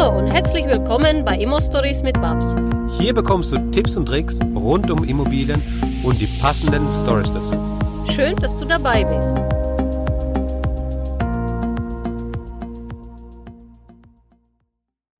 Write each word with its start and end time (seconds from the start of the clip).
Hallo 0.00 0.18
und 0.18 0.28
herzlich 0.28 0.64
willkommen 0.64 1.26
bei 1.26 1.36
Immo 1.36 1.60
Stories 1.60 2.00
mit 2.00 2.18
Babs. 2.22 2.54
Hier 2.98 3.12
bekommst 3.12 3.52
du 3.52 3.58
Tipps 3.70 3.98
und 3.98 4.06
Tricks 4.06 4.38
rund 4.54 4.90
um 4.90 5.04
Immobilien 5.04 5.60
und 6.02 6.18
die 6.18 6.26
passenden 6.40 6.90
Stories 6.90 7.30
dazu. 7.30 7.52
Schön, 8.10 8.34
dass 8.36 8.58
du 8.58 8.64
dabei 8.64 9.04
bist. 9.04 9.28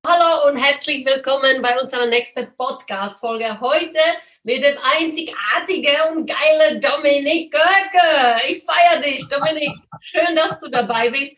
Hallo 0.07 0.49
und 0.49 0.57
herzlich 0.57 1.05
willkommen 1.05 1.61
bei 1.61 1.79
unserer 1.79 2.07
nächsten 2.07 2.51
Podcast-Folge. 2.57 3.61
Heute 3.61 3.99
mit 4.45 4.65
dem 4.65 4.79
einzigartigen 4.99 6.17
und 6.17 6.27
geilen 6.27 6.81
Dominik 6.81 7.53
Göcke. 7.53 8.41
Ich 8.49 8.65
feiere 8.65 9.03
dich, 9.03 9.29
Dominik. 9.29 9.73
Schön, 10.01 10.35
dass 10.35 10.59
du 10.59 10.71
dabei 10.71 11.11
bist. 11.11 11.37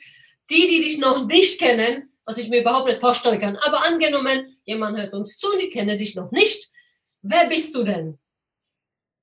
Die, 0.49 0.69
die 0.69 0.85
dich 0.85 0.99
noch 0.99 1.27
nicht 1.27 1.59
kennen, 1.59 2.12
was 2.25 2.39
ich 2.39 2.49
mir 2.49 2.61
überhaupt 2.61 2.89
nicht 2.89 3.01
vorstellen 3.01 3.39
kann. 3.39 3.57
Aber 3.57 3.85
angenommen, 3.85 4.57
jemand 4.65 4.99
hört 4.99 5.15
uns 5.15 5.39
zu 5.39 5.53
und 5.53 5.61
die 5.61 5.71
kenne 5.71 5.97
dich 5.97 6.15
noch 6.15 6.31
nicht. 6.31 6.71
Wer 7.23 7.49
bist 7.49 7.75
du 7.75 7.85
denn? 7.85 8.19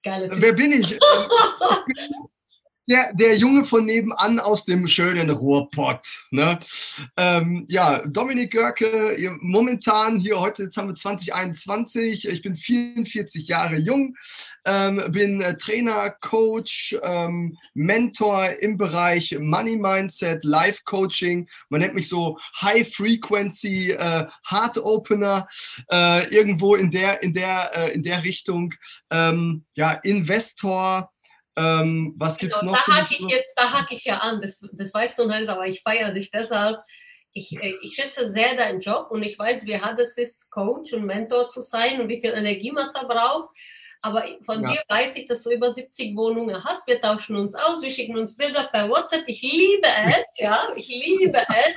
Geile 0.03 0.29
Wer 0.31 0.53
bin 0.53 0.71
ich? 0.71 0.99
der, 2.89 3.13
der 3.13 3.37
Junge 3.37 3.63
von 3.65 3.85
nebenan 3.85 4.39
aus 4.39 4.65
dem 4.65 4.87
schönen 4.87 5.29
Ruhrpott. 5.29 6.25
Ne? 6.31 6.57
Ähm, 7.17 7.65
ja, 7.69 8.05
Dominik 8.07 8.51
Görke, 8.51 9.37
momentan 9.41 10.19
hier 10.19 10.39
heute, 10.39 10.63
jetzt 10.63 10.77
haben 10.77 10.87
wir 10.87 10.95
2021, 10.95 12.27
ich 12.27 12.41
bin 12.41 12.55
44 12.55 13.47
Jahre 13.47 13.77
jung, 13.77 14.15
ähm, 14.65 15.03
bin 15.11 15.41
äh, 15.41 15.55
Trainer, 15.57 16.09
Coach, 16.21 16.97
ähm, 17.03 17.55
Mentor 17.75 18.49
im 18.59 18.77
Bereich 18.77 19.37
Money 19.39 19.77
Mindset, 19.77 20.43
Life 20.43 20.81
Coaching. 20.85 21.47
Man 21.69 21.81
nennt 21.81 21.93
mich 21.93 22.09
so 22.09 22.39
High 22.61 22.91
Frequency 22.91 23.91
äh, 23.91 24.25
Heart 24.49 24.79
Opener, 24.79 25.47
äh, 25.91 26.27
irgendwo 26.33 26.73
in 26.73 26.89
der, 26.89 27.21
in 27.21 27.33
der, 27.35 27.69
äh, 27.75 27.91
in 27.93 28.01
der 28.01 28.23
Richtung. 28.23 28.73
Ähm, 29.11 29.63
ja, 29.75 29.91
Investor, 29.91 31.11
ähm, 31.59 32.13
was 32.17 32.37
genau, 32.37 32.57
es 32.57 32.61
noch? 32.63 32.85
Da 32.85 32.95
hake 32.95 33.13
ich 33.13 33.27
jetzt, 33.27 33.53
da 33.57 33.71
hake 33.71 33.95
ich 33.95 34.05
ja 34.05 34.17
an, 34.17 34.41
das, 34.41 34.59
das 34.71 34.93
weißt 34.93 35.19
du 35.19 35.27
nicht, 35.27 35.49
aber 35.49 35.67
ich 35.67 35.81
feiere 35.81 36.11
dich 36.11 36.31
deshalb. 36.31 36.79
Ich, 37.33 37.55
äh, 37.55 37.73
ich 37.81 37.95
schätze 37.95 38.27
sehr 38.27 38.55
deinen 38.55 38.79
Job 38.79 39.07
und 39.11 39.23
ich 39.23 39.37
weiß, 39.37 39.65
wie 39.65 39.79
hart 39.79 39.99
es 39.99 40.17
ist, 40.17 40.49
Coach 40.49 40.93
und 40.93 41.05
Mentor 41.05 41.49
zu 41.49 41.61
sein 41.61 42.01
und 42.01 42.07
wie 42.09 42.19
viel 42.19 42.31
Energie 42.31 42.71
man 42.71 42.89
da 42.93 43.03
braucht. 43.03 43.49
Aber 44.01 44.25
von 44.41 44.63
ja. 44.63 44.71
dir 44.71 44.83
weiß 44.87 45.17
ich, 45.17 45.25
dass 45.25 45.43
du 45.43 45.51
über 45.51 45.71
70 45.71 46.15
Wohnungen 46.15 46.63
hast. 46.63 46.87
Wir 46.87 47.01
tauschen 47.01 47.35
uns 47.35 47.53
aus, 47.53 47.81
wir 47.81 47.91
schicken 47.91 48.17
uns 48.17 48.37
Bilder 48.37 48.69
per 48.71 48.89
WhatsApp. 48.89 49.25
Ich 49.27 49.41
liebe 49.41 49.87
es, 50.07 50.39
ja, 50.39 50.69
ich 50.75 50.87
liebe 50.87 51.37
es. 51.37 51.75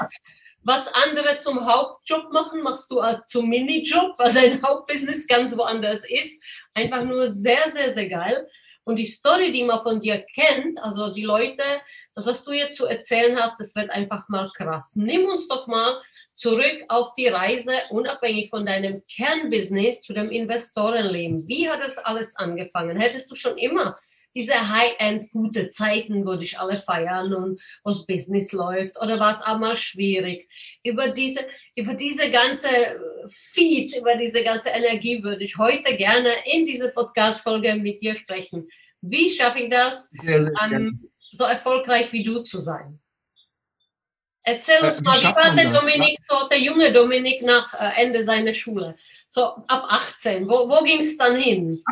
Was 0.64 0.94
andere 0.94 1.38
zum 1.38 1.66
Hauptjob 1.66 2.32
machen, 2.32 2.62
machst 2.62 2.88
du 2.92 3.00
als 3.00 3.26
zum 3.26 3.48
Minijob, 3.48 4.16
weil 4.18 4.32
dein 4.32 4.62
Hauptbusiness 4.62 5.26
ganz 5.26 5.56
woanders 5.56 6.08
ist. 6.08 6.40
Einfach 6.72 7.02
nur 7.02 7.32
sehr, 7.32 7.68
sehr, 7.68 7.90
sehr 7.90 8.08
geil. 8.08 8.46
Und 8.84 8.96
die 8.96 9.06
Story, 9.06 9.52
die 9.52 9.64
man 9.64 9.80
von 9.80 10.00
dir 10.00 10.24
kennt, 10.34 10.82
also 10.82 11.12
die 11.14 11.22
Leute, 11.22 11.62
das, 12.14 12.26
was 12.26 12.44
du 12.44 12.52
jetzt 12.52 12.76
zu 12.76 12.86
erzählen 12.86 13.40
hast, 13.40 13.60
das 13.60 13.74
wird 13.76 13.90
einfach 13.90 14.28
mal 14.28 14.50
krass. 14.56 14.92
Nimm 14.96 15.26
uns 15.26 15.46
doch 15.48 15.66
mal 15.66 16.00
zurück 16.34 16.84
auf 16.88 17.14
die 17.14 17.28
Reise, 17.28 17.72
unabhängig 17.90 18.50
von 18.50 18.66
deinem 18.66 19.02
Kernbusiness 19.06 20.02
zu 20.02 20.12
dem 20.12 20.30
Investorenleben. 20.30 21.46
Wie 21.46 21.70
hat 21.70 21.80
das 21.80 21.98
alles 21.98 22.36
angefangen? 22.36 22.98
Hättest 22.98 23.30
du 23.30 23.34
schon 23.34 23.56
immer 23.56 23.98
diese 24.34 24.70
High-End 24.70 25.30
gute 25.30 25.68
Zeiten, 25.68 26.24
wo 26.26 26.36
dich 26.36 26.58
alle 26.58 26.76
feiern 26.76 27.34
und 27.34 27.60
was 27.84 28.06
Business 28.06 28.52
läuft? 28.52 29.00
Oder 29.00 29.18
war 29.20 29.32
es 29.32 29.42
auch 29.42 29.58
mal 29.58 29.76
schwierig? 29.76 30.48
Über 30.82 31.10
diese, 31.10 31.40
über 31.76 31.94
diese 31.94 32.30
ganze 32.30 32.68
Feeds, 33.26 33.96
über 33.96 34.16
diese 34.16 34.42
ganze 34.42 34.70
Energie 34.70 35.22
würde 35.22 35.44
ich 35.44 35.58
heute 35.58 35.96
gerne 35.96 36.30
in 36.46 36.64
dieser 36.64 36.88
Podcast-Folge 36.88 37.74
mit 37.74 38.00
dir 38.00 38.14
sprechen. 38.14 38.68
Wie 39.00 39.30
schaffe 39.30 39.60
ich 39.60 39.70
das, 39.70 40.10
sehr, 40.10 40.44
sehr 40.44 40.52
ähm, 40.62 41.10
so 41.30 41.44
erfolgreich 41.44 42.12
wie 42.12 42.22
du 42.22 42.40
zu 42.40 42.60
sein? 42.60 43.00
Erzähl 44.44 44.82
uns 44.82 44.98
äh, 44.98 45.02
mal, 45.02 45.20
wie 45.20 45.24
war 45.24 45.54
der 45.54 45.72
Dominik, 45.72 46.18
so 46.28 46.48
der 46.48 46.58
junge 46.58 46.92
Dominik 46.92 47.42
nach 47.42 47.74
äh, 47.74 48.02
Ende 48.02 48.24
seiner 48.24 48.52
Schule? 48.52 48.96
So 49.28 49.42
ab 49.44 49.84
18, 49.88 50.48
wo, 50.48 50.68
wo 50.68 50.82
ging 50.82 51.00
es 51.00 51.16
dann 51.16 51.36
hin? 51.36 51.82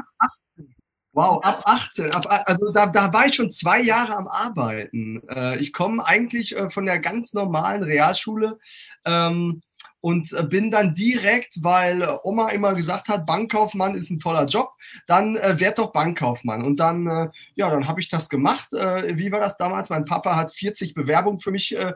Wow, 1.13 1.43
ab 1.43 1.63
18. 1.65 2.15
Ab, 2.15 2.25
also 2.47 2.71
da, 2.73 2.87
da 2.87 3.13
war 3.13 3.27
ich 3.27 3.35
schon 3.35 3.51
zwei 3.51 3.81
Jahre 3.81 4.17
am 4.17 4.29
Arbeiten. 4.29 5.21
Äh, 5.29 5.59
ich 5.59 5.73
komme 5.73 6.07
eigentlich 6.07 6.57
äh, 6.57 6.71
von 6.71 6.87
der 6.87 7.01
ganz 7.01 7.33
normalen 7.33 7.83
Realschule. 7.83 8.59
Ähm, 9.05 9.61
und 10.01 10.33
äh, 10.33 10.43
bin 10.45 10.71
dann 10.71 10.95
direkt, 10.95 11.63
weil 11.63 12.07
Oma 12.23 12.51
immer 12.51 12.75
gesagt 12.75 13.09
hat, 13.09 13.27
Bankkaufmann 13.27 13.95
ist 13.95 14.11
ein 14.11 14.19
toller 14.19 14.47
Job, 14.47 14.73
dann 15.07 15.37
äh, 15.37 15.59
werd 15.59 15.79
doch 15.79 15.93
Bankkaufmann. 15.93 16.65
Und 16.65 16.81
dann, 16.81 17.07
äh, 17.07 17.29
ja, 17.55 17.71
dann 17.71 17.89
habe 17.89 18.01
ich 18.01 18.09
das 18.09 18.29
gemacht. 18.29 18.73
Äh, 18.73 19.17
wie 19.17 19.33
war 19.33 19.41
das 19.41 19.57
damals? 19.57 19.91
Mein 19.91 20.05
Papa 20.05 20.37
hat 20.37 20.53
40 20.53 20.95
Bewerbungen 20.95 21.41
für 21.41 21.51
mich 21.51 21.77
äh, 21.77 21.95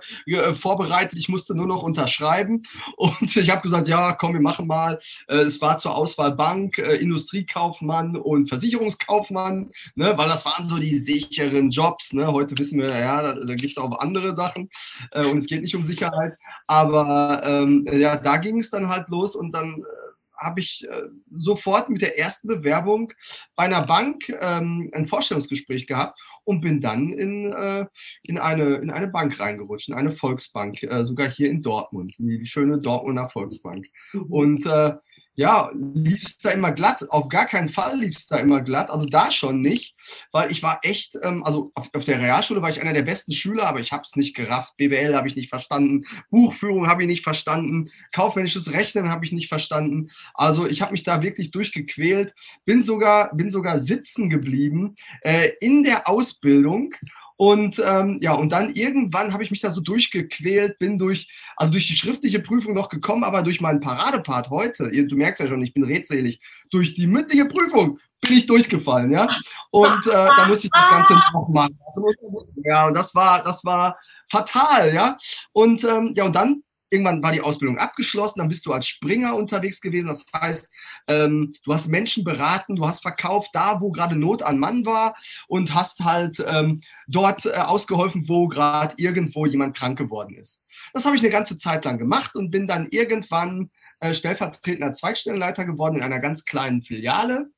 vorbereitet. 0.55 1.19
Ich 1.19 1.28
musste 1.28 1.54
nur 1.54 1.66
noch 1.66 1.83
unterschreiben. 1.83 2.62
Und 2.97 3.37
ich 3.37 3.50
habe 3.50 3.62
gesagt, 3.62 3.88
ja, 3.88 4.12
komm, 4.12 4.34
wir 4.34 4.41
machen 4.41 4.66
mal. 4.66 4.99
es 5.27 5.60
war 5.60 5.78
zur 5.78 5.97
Auswahl 5.97 6.33
Bank, 6.33 6.78
Industriekaufmann 6.78 8.16
und 8.16 8.49
Versicherungskaufmann, 8.49 9.71
ne, 9.94 10.16
weil 10.16 10.28
das 10.28 10.44
waren 10.44 10.69
so 10.69 10.78
die 10.78 10.99
sicheren 10.99 11.71
Jobs. 11.71 12.12
Ne? 12.12 12.27
Heute 12.27 12.56
wissen 12.59 12.81
wir, 12.81 12.88
ja, 12.88 13.22
da, 13.22 13.34
da 13.34 13.54
gibt 13.54 13.72
es 13.72 13.78
auch 13.78 13.99
andere 13.99 14.34
Sachen 14.34 14.71
und 15.12 15.38
es 15.38 15.47
geht 15.47 15.62
nicht 15.62 15.75
um 15.75 15.84
Sicherheit. 15.84 16.34
Aber 16.66 17.43
ähm, 17.44 17.87
ja, 17.91 18.16
da 18.16 18.37
ging 18.37 18.59
es 18.59 18.71
dann 18.71 18.88
halt 18.88 19.09
los 19.10 19.37
und 19.37 19.53
dann 19.54 19.81
äh, 19.81 20.13
habe 20.44 20.60
ich 20.60 20.87
äh, 20.88 21.03
sofort 21.37 21.88
mit 21.88 22.03
der 22.03 22.19
ersten 22.19 22.49
Bewerbung 22.49 23.12
bei 23.56 23.65
einer 23.65 23.87
Bank 23.87 24.28
ähm, 24.41 24.91
ein 24.93 25.06
Vorstellungsgespräch 25.06 25.87
gehabt 25.87 26.21
und 26.44 26.60
bin 26.60 26.81
dann 26.81 27.10
in, 27.12 27.53
äh, 27.53 27.87
in, 28.22 28.38
eine, 28.38 28.77
in 28.77 28.91
eine 28.91 29.09
Bank 29.09 29.38
reingerutscht, 29.41 29.88
in 29.88 29.94
eine 29.94 30.12
Volksbank, 30.12 30.83
äh, 30.83 31.04
sogar 31.04 31.31
hier 31.31 31.50
in 31.50 31.62
Dortmund, 31.62 32.16
die, 32.19 32.38
die 32.38 32.47
schöne 32.47 32.78
Dortmunder 32.78 33.28
Volksbank. 33.28 33.87
Mhm. 34.12 34.22
Und 34.25 34.66
äh, 34.66 34.93
ja, 35.37 35.71
lief 35.75 36.22
es 36.22 36.39
da 36.39 36.50
immer 36.50 36.72
glatt? 36.72 37.05
Auf 37.11 37.28
gar 37.28 37.47
keinen 37.47 37.69
Fall 37.69 37.99
lief 37.99 38.17
es 38.17 38.27
da 38.27 38.37
immer 38.37 38.61
glatt. 38.61 38.91
Also 38.91 39.06
da 39.06 39.31
schon 39.31 39.61
nicht, 39.61 39.95
weil 40.31 40.53
ich 40.53 40.62
war 40.62 40.81
echt, 40.83 41.19
ähm, 41.22 41.43
also 41.45 41.71
auf, 41.75 41.91
auf, 41.93 42.05
der 42.05 42.21
Realschule 42.21 42.62
war 42.62 42.71
ich 42.71 42.81
einer 42.81 42.93
der 42.93 43.03
besten 43.03 43.33
Schüler, 43.33 43.67
aber 43.67 43.81
ich 43.81 43.93
habe 43.93 44.03
es 44.03 44.15
nicht 44.17 44.34
gerafft. 44.34 44.77
BWL 44.77 45.15
habe 45.15 45.28
ich 45.28 45.34
nicht 45.34 45.49
verstanden, 45.49 46.05
Buchführung 46.31 46.87
habe 46.87 47.03
ich 47.03 47.09
nicht 47.09 47.25
verstanden, 47.25 47.91
kaufmännisches 48.12 48.72
Rechnen 48.72 49.11
habe 49.11 49.25
ich 49.25 49.33
nicht 49.33 49.49
verstanden. 49.49 50.11
Also 50.34 50.67
ich 50.67 50.83
habe 50.83 50.93
mich 50.93 51.03
da 51.03 51.22
wirklich 51.22 51.51
durchgequält, 51.51 52.34
bin 52.65 52.83
sogar, 52.83 53.34
bin 53.34 53.51
sogar 53.51 53.78
sitzen 53.78 54.31
geblieben 54.31 54.95
äh, 55.22 55.51
in 55.61 55.83
der 55.83 56.09
Ausbildung 56.09 56.95
und 57.37 57.83
ähm, 57.84 58.19
ja, 58.22 58.34
und 58.34 58.53
dann 58.53 58.75
irgendwann 58.75 59.33
habe 59.33 59.43
ich 59.43 59.50
mich 59.50 59.61
da 59.61 59.71
so 59.71 59.81
durchgequält, 59.81 60.78
bin 60.78 60.99
durch, 60.99 61.28
also 61.56 61.72
durch 61.72 61.87
die 61.89 61.97
schriftliche 61.97 62.41
Prüfung 62.41 62.75
noch 62.75 62.89
gekommen, 62.89 63.25
aber 63.25 63.43
durch 63.43 63.61
meinen 63.61 63.81
Paradepart 63.81 64.50
heute, 64.50 64.91
du 64.91 65.17
merkst 65.17 65.41
ja 65.41 65.49
schon, 65.49 65.62
ich 65.62 65.75
bin 65.75 65.84
redselig, 65.84 66.41
durch 66.71 66.95
die 66.95 67.06
mündliche 67.06 67.47
Prüfung 67.47 67.99
bin 68.21 68.39
ich 68.39 68.47
durchgefallen, 68.47 69.12
ja. 69.12 69.28
Und 69.71 70.06
äh, 70.06 70.12
da 70.12 70.47
musste 70.47 70.69
ich 70.69 70.72
das 70.72 70.89
Ganze 70.89 71.15
nochmal 71.33 71.69
machen. 71.69 72.55
Ja, 72.65 72.87
und 72.87 72.95
das 72.95 73.15
war, 73.15 73.43
das 73.43 73.65
war 73.65 73.99
fatal, 74.31 74.95
ja. 74.95 75.16
Und 75.53 75.84
ähm, 75.84 76.15
ja, 76.16 76.25
und 76.25 76.37
dann 76.37 76.62
irgendwann 76.94 77.22
war 77.22 77.32
die 77.32 77.41
Ausbildung 77.41 77.78
abgeschlossen, 77.78 78.38
dann 78.38 78.49
bist 78.49 78.65
du 78.65 78.72
als 78.72 78.87
Springer 78.87 79.34
unterwegs 79.34 79.81
gewesen. 79.81 80.06
Das 80.06 80.25
heißt, 80.34 80.72
ähm, 81.09 81.55
du 81.65 81.72
hast 81.72 81.88
Menschen 81.88 82.25
beraten, 82.25 82.77
du 82.77 82.87
hast 82.87 83.03
verkauft 83.03 83.50
da, 83.53 83.81
wo 83.81 83.91
gerade 83.91 84.16
Not 84.16 84.43
an 84.43 84.59
Mann 84.59 84.87
war 84.87 85.16
und 85.49 85.75
hast 85.75 86.00
halt 86.00 86.43
ähm, 86.47 86.81
dort 87.09 87.47
äh, 87.47 87.50
ausgeholfen, 87.50 88.28
wo 88.28 88.47
gerade 88.49 88.94
irgendwo 88.97 89.44
jemand 89.44 89.77
krank 89.77 89.99
geworden 89.99 90.37
ist. 90.37 90.65
Das 90.93 91.04
habe 91.04 91.16
ich 91.16 91.22
eine 91.22 91.31
ganze 91.31 91.56
Zeit 91.56 91.84
lang 91.84 91.99
gemacht 91.99 92.34
und 92.36 92.51
bin 92.51 92.66
dann 92.66 92.86
irgendwann 92.91 93.71
äh, 94.01 94.15
stellvertretender 94.15 94.92
Zweigstellenleiter 94.92 95.65
geworden 95.65 95.97
in 95.97 96.03
einer 96.03 96.21
ganz 96.21 96.45
kleinen 96.45 96.83
Filiale 96.83 97.51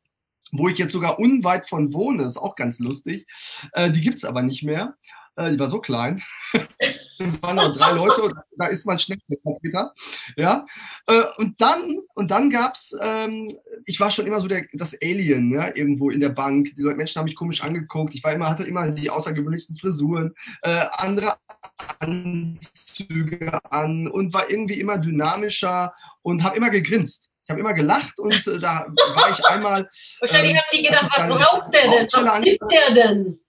wo 0.52 0.68
ich 0.68 0.78
jetzt 0.78 0.92
sogar 0.92 1.18
unweit 1.18 1.68
von 1.68 1.92
wohne, 1.92 2.22
ist 2.22 2.36
auch 2.36 2.54
ganz 2.54 2.78
lustig. 2.78 3.26
Äh, 3.72 3.90
die 3.90 4.00
gibt 4.00 4.18
es 4.18 4.24
aber 4.24 4.42
nicht 4.42 4.62
mehr. 4.62 4.94
Äh, 5.36 5.52
die 5.52 5.58
war 5.58 5.68
so 5.68 5.80
klein. 5.80 6.22
waren 7.40 7.56
noch 7.56 7.72
drei 7.72 7.92
Leute, 7.92 8.30
da 8.58 8.66
ist 8.66 8.86
man 8.86 8.98
schnell 8.98 9.18
Vertreter. 9.42 9.92
Ja. 10.36 10.66
Äh, 11.06 11.22
und 11.38 11.60
dann, 11.60 11.98
und 12.14 12.30
dann 12.30 12.50
gab 12.50 12.74
es, 12.74 12.96
ähm, 13.02 13.48
ich 13.86 14.00
war 14.00 14.10
schon 14.10 14.26
immer 14.26 14.40
so 14.40 14.48
der, 14.48 14.64
das 14.72 14.96
Alien, 15.02 15.52
ja, 15.52 15.74
irgendwo 15.74 16.10
in 16.10 16.20
der 16.20 16.30
Bank. 16.30 16.74
Die 16.76 16.82
Leute, 16.82 16.96
Menschen 16.96 17.18
haben 17.18 17.26
mich 17.26 17.36
komisch 17.36 17.62
angeguckt. 17.62 18.14
Ich 18.14 18.24
war 18.24 18.32
immer, 18.32 18.48
hatte 18.48 18.64
immer 18.64 18.90
die 18.90 19.10
außergewöhnlichsten 19.10 19.76
Frisuren, 19.76 20.34
äh, 20.62 20.84
andere 20.92 21.34
Anzüge 21.98 23.58
an 23.70 24.08
und 24.08 24.32
war 24.32 24.50
irgendwie 24.50 24.80
immer 24.80 24.98
dynamischer 24.98 25.94
und 26.22 26.42
habe 26.42 26.56
immer 26.56 26.70
gegrinst. 26.70 27.30
Ich 27.44 27.50
habe 27.50 27.60
immer 27.60 27.74
gelacht 27.74 28.18
und 28.18 28.34
äh, 28.46 28.58
da 28.58 28.86
war 29.14 29.30
ich 29.30 29.44
einmal. 29.46 29.88
Wahrscheinlich 30.18 30.52
ähm, 30.52 30.58
haben 30.58 30.66
die 30.72 30.82
gedacht, 30.82 31.10
was 31.16 31.28
braucht 31.28 31.74
der 31.74 31.82
denn? 31.82 32.06
Was 32.12 32.42
gibt 32.42 32.64
der 32.72 32.94
denn? 32.94 33.40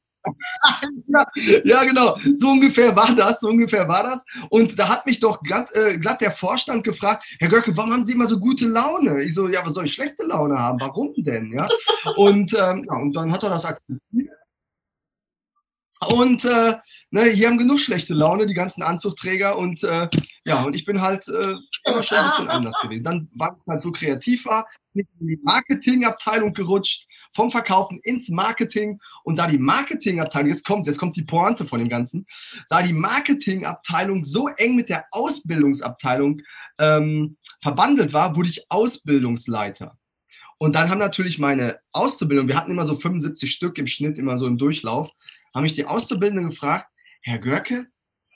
Ja, 1.64 1.84
genau. 1.84 2.18
So 2.36 2.50
ungefähr 2.50 2.96
war 2.96 3.16
das. 3.16 3.40
So 3.40 3.50
ungefähr 3.50 3.88
war 3.88 4.04
das. 4.04 4.24
Und 4.50 4.80
da 4.80 4.90
hat 4.90 5.06
mich 5.06 5.20
doch 5.20 5.42
glatt, 5.42 5.70
äh, 5.74 5.98
glatt 5.98 6.22
der 6.22 6.32
Vorstand 6.32 6.84
gefragt, 6.84 7.24
Herr 7.40 7.50
Göcke, 7.50 7.76
warum 7.76 7.92
haben 7.92 8.06
Sie 8.06 8.14
immer 8.14 8.28
so 8.28 8.40
gute 8.40 8.68
Laune? 8.68 9.24
Ich 9.24 9.34
so, 9.34 9.48
ja, 9.48 9.66
was 9.66 9.74
soll 9.74 9.86
ich 9.86 9.94
schlechte 9.94 10.24
Laune 10.24 10.58
haben? 10.58 10.80
Warum 10.80 11.14
denn? 11.18 11.52
Ja. 11.52 11.68
Und, 12.16 12.54
ähm, 12.54 12.86
ja, 12.88 12.96
und 12.96 13.14
dann 13.14 13.32
hat 13.32 13.44
er 13.44 13.50
das 13.50 13.66
akzeptiert. 13.66 14.32
Und 16.06 16.46
äh, 16.46 16.76
ne, 17.10 17.24
hier 17.24 17.48
haben 17.48 17.58
genug 17.58 17.80
schlechte 17.80 18.14
Laune, 18.14 18.46
die 18.46 18.54
ganzen 18.54 18.84
Anzugträger. 18.84 19.58
Und 19.58 19.84
äh, 19.84 20.08
ja, 20.46 20.64
und 20.64 20.76
ich 20.76 20.86
bin 20.86 21.02
halt 21.02 21.28
äh, 21.28 21.56
immer 21.86 22.04
schon 22.04 22.20
ein 22.20 22.26
bisschen 22.26 22.50
anders 22.50 22.76
gewesen. 22.82 23.04
Dann 23.04 23.30
war 23.34 23.58
ich 23.60 23.68
halt 23.68 23.82
so 23.82 23.92
kreativ 23.92 24.46
war, 24.46 24.68
bin 24.94 25.08
in 25.20 25.28
die 25.28 25.40
Marketingabteilung 25.44 26.54
gerutscht, 26.54 27.08
vom 27.38 27.52
Verkaufen 27.52 28.00
ins 28.04 28.30
Marketing. 28.30 29.00
Und 29.24 29.38
da 29.38 29.48
die 29.48 29.60
Marketingabteilung, 29.60 30.50
jetzt 30.50 30.66
kommt, 30.66 30.88
jetzt 30.88 30.98
kommt 30.98 31.16
die 31.16 31.22
Pointe 31.22 31.66
von 31.66 31.80
dem 31.80 31.88
Ganzen, 31.88 32.26
da 32.68 32.82
die 32.82 32.94
Marketingabteilung 32.94 34.24
so 34.24 34.48
eng 34.48 34.76
mit 34.76 34.90
der 34.90 35.06
Ausbildungsabteilung 35.12 36.42
ähm, 36.80 37.38
verbandelt 37.62 38.12
war, 38.12 38.36
wurde 38.36 38.50
ich 38.50 38.66
Ausbildungsleiter. 38.70 39.98
Und 40.58 40.74
dann 40.74 40.90
haben 40.90 40.98
natürlich 40.98 41.38
meine 41.38 41.80
Auszubildung, 41.92 42.48
wir 42.48 42.58
hatten 42.58 42.72
immer 42.72 42.88
so 42.88 42.96
75 42.96 43.52
Stück 43.52 43.78
im 43.78 43.86
Schnitt, 43.86 44.18
immer 44.18 44.40
so 44.40 44.48
im 44.48 44.58
Durchlauf, 44.58 45.12
haben 45.54 45.64
mich 45.64 45.74
die 45.74 45.86
Auszubildenden 45.86 46.50
gefragt, 46.50 46.88
Herr 47.22 47.38
Görke, 47.38 47.86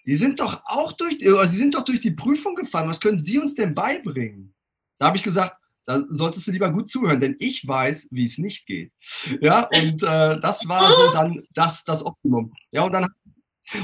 Sie 0.03 0.15
sind 0.15 0.39
doch 0.39 0.61
auch 0.65 0.91
durch, 0.93 1.17
Sie 1.19 1.57
sind 1.57 1.73
doch 1.73 1.85
durch 1.85 1.99
die 1.99 2.11
Prüfung 2.11 2.55
gefallen. 2.55 2.89
Was 2.89 2.99
können 2.99 3.21
Sie 3.21 3.39
uns 3.39 3.55
denn 3.55 3.73
beibringen? 3.73 4.53
Da 4.99 5.07
habe 5.07 5.17
ich 5.17 5.23
gesagt, 5.23 5.55
da 5.85 6.03
solltest 6.09 6.47
du 6.47 6.51
lieber 6.51 6.71
gut 6.71 6.89
zuhören, 6.89 7.19
denn 7.19 7.35
ich 7.39 7.67
weiß, 7.67 8.09
wie 8.11 8.25
es 8.25 8.37
nicht 8.37 8.65
geht. 8.65 8.91
Ja, 9.41 9.67
und 9.67 10.03
äh, 10.03 10.39
das 10.39 10.67
war 10.67 10.91
so 10.91 11.11
dann 11.13 11.43
das, 11.53 11.83
das 11.83 12.05
Optimum. 12.05 12.53
Ja, 12.71 12.83
und 12.83 12.93
dann 12.93 13.07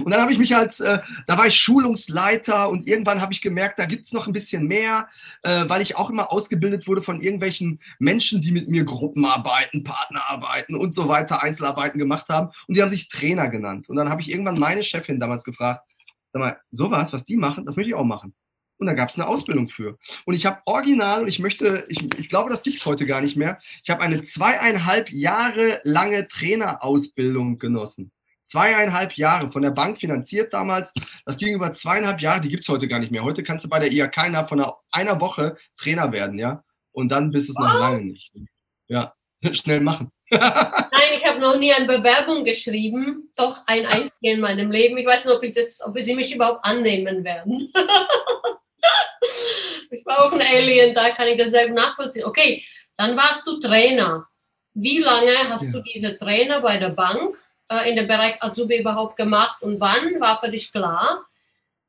und 0.03 0.11
dann 0.11 0.21
habe 0.21 0.31
ich 0.31 0.37
mich 0.37 0.55
als, 0.55 0.79
äh, 0.79 0.99
da 1.27 1.37
war 1.37 1.47
ich 1.47 1.55
Schulungsleiter 1.55 2.69
und 2.69 2.87
irgendwann 2.87 3.21
habe 3.21 3.31
ich 3.31 3.41
gemerkt, 3.41 3.79
da 3.79 3.85
gibt 3.85 4.05
es 4.05 4.11
noch 4.11 4.27
ein 4.27 4.33
bisschen 4.33 4.67
mehr, 4.67 5.07
äh, 5.43 5.65
weil 5.67 5.81
ich 5.81 5.95
auch 5.95 6.09
immer 6.09 6.31
ausgebildet 6.31 6.87
wurde 6.87 7.01
von 7.01 7.21
irgendwelchen 7.21 7.79
Menschen, 7.99 8.41
die 8.41 8.51
mit 8.51 8.67
mir 8.67 8.83
Gruppenarbeiten, 8.83 9.83
Partnerarbeiten 9.83 10.75
und 10.75 10.93
so 10.93 11.07
weiter, 11.07 11.41
Einzelarbeiten 11.41 11.99
gemacht 11.99 12.27
haben. 12.29 12.49
Und 12.67 12.75
die 12.75 12.81
haben 12.81 12.89
sich 12.89 13.07
Trainer 13.07 13.49
genannt. 13.49 13.89
Und 13.89 13.95
dann 13.95 14.09
habe 14.09 14.21
ich 14.21 14.29
irgendwann 14.29 14.59
meine 14.59 14.83
Chefin 14.83 15.19
damals 15.19 15.43
gefragt, 15.43 15.89
sag 16.33 16.41
mal, 16.41 16.57
sowas, 16.71 17.13
was 17.13 17.23
die 17.23 17.37
machen, 17.37 17.65
das 17.65 17.75
möchte 17.75 17.89
ich 17.89 17.95
auch 17.95 18.03
machen. 18.03 18.33
Und 18.77 18.87
da 18.87 18.93
gab 18.93 19.09
es 19.09 19.15
eine 19.15 19.27
Ausbildung 19.27 19.69
für. 19.69 19.97
Und 20.25 20.35
ich 20.35 20.45
habe 20.45 20.61
original, 20.65 21.21
und 21.21 21.27
ich 21.27 21.39
möchte, 21.39 21.85
ich, 21.89 22.03
ich 22.19 22.29
glaube, 22.29 22.49
das 22.49 22.63
gibt 22.63 22.77
es 22.77 22.85
heute 22.85 23.05
gar 23.05 23.21
nicht 23.21 23.35
mehr, 23.35 23.57
ich 23.83 23.89
habe 23.89 24.01
eine 24.01 24.21
zweieinhalb 24.21 25.09
Jahre 25.09 25.81
lange 25.83 26.27
Trainerausbildung 26.27 27.57
genossen. 27.57 28.11
Zweieinhalb 28.43 29.13
Jahre 29.17 29.51
von 29.51 29.61
der 29.61 29.71
Bank 29.71 29.99
finanziert 29.99 30.53
damals. 30.53 30.93
Das 31.25 31.37
ging 31.37 31.53
über 31.53 31.73
zweieinhalb 31.73 32.21
Jahre, 32.21 32.41
die 32.41 32.49
gibt 32.49 32.63
es 32.63 32.69
heute 32.69 32.87
gar 32.87 32.99
nicht 32.99 33.11
mehr. 33.11 33.23
Heute 33.23 33.43
kannst 33.43 33.65
du 33.65 33.69
bei 33.69 33.79
der 33.79 33.91
IHK 33.91 34.27
innerhalb 34.27 34.47
von 34.47 34.61
einer, 34.61 34.77
einer 34.91 35.19
Woche 35.19 35.57
Trainer 35.75 36.11
werden, 36.13 36.39
ja. 36.39 36.63
Und 36.93 37.09
dann 37.09 37.31
bist 37.31 37.49
es 37.49 37.57
noch 37.59 37.73
lange 37.73 38.01
nicht. 38.01 38.31
Ja, 38.87 39.13
schnell 39.51 39.81
machen. 39.81 40.11
Nein, 40.31 41.13
ich 41.15 41.25
habe 41.25 41.39
noch 41.39 41.57
nie 41.57 41.73
eine 41.73 41.85
Bewerbung 41.85 42.43
geschrieben, 42.43 43.31
doch 43.35 43.63
ein 43.67 43.85
einziges 43.85 44.13
in 44.21 44.39
meinem 44.39 44.71
Leben. 44.71 44.97
Ich 44.97 45.05
weiß 45.05 45.25
nicht, 45.25 45.35
ob, 45.35 45.43
ich 45.43 45.53
das, 45.53 45.79
ob 45.85 45.97
sie 45.99 46.15
mich 46.15 46.33
überhaupt 46.33 46.65
annehmen 46.65 47.23
werden. 47.23 47.71
ich 49.91 50.05
war 50.05 50.25
auch 50.25 50.31
ein 50.31 50.41
Alien, 50.41 50.93
da 50.93 51.11
kann 51.11 51.27
ich 51.27 51.37
das 51.37 51.51
sehr 51.51 51.67
gut 51.67 51.75
nachvollziehen. 51.75 52.25
Okay, 52.25 52.63
dann 52.97 53.15
warst 53.15 53.45
du 53.47 53.59
Trainer. 53.59 54.27
Wie 54.73 54.99
lange 54.99 55.35
hast 55.49 55.65
ja. 55.65 55.71
du 55.71 55.81
diese 55.81 56.17
Trainer 56.17 56.61
bei 56.61 56.77
der 56.77 56.89
Bank 56.89 57.37
äh, 57.69 57.89
in 57.89 57.95
dem 57.95 58.07
Bereich 58.07 58.41
Azubi 58.41 58.77
überhaupt 58.77 59.17
gemacht 59.17 59.61
und 59.61 59.79
wann 59.79 60.19
war 60.19 60.39
für 60.39 60.49
dich 60.49 60.71
klar, 60.71 61.25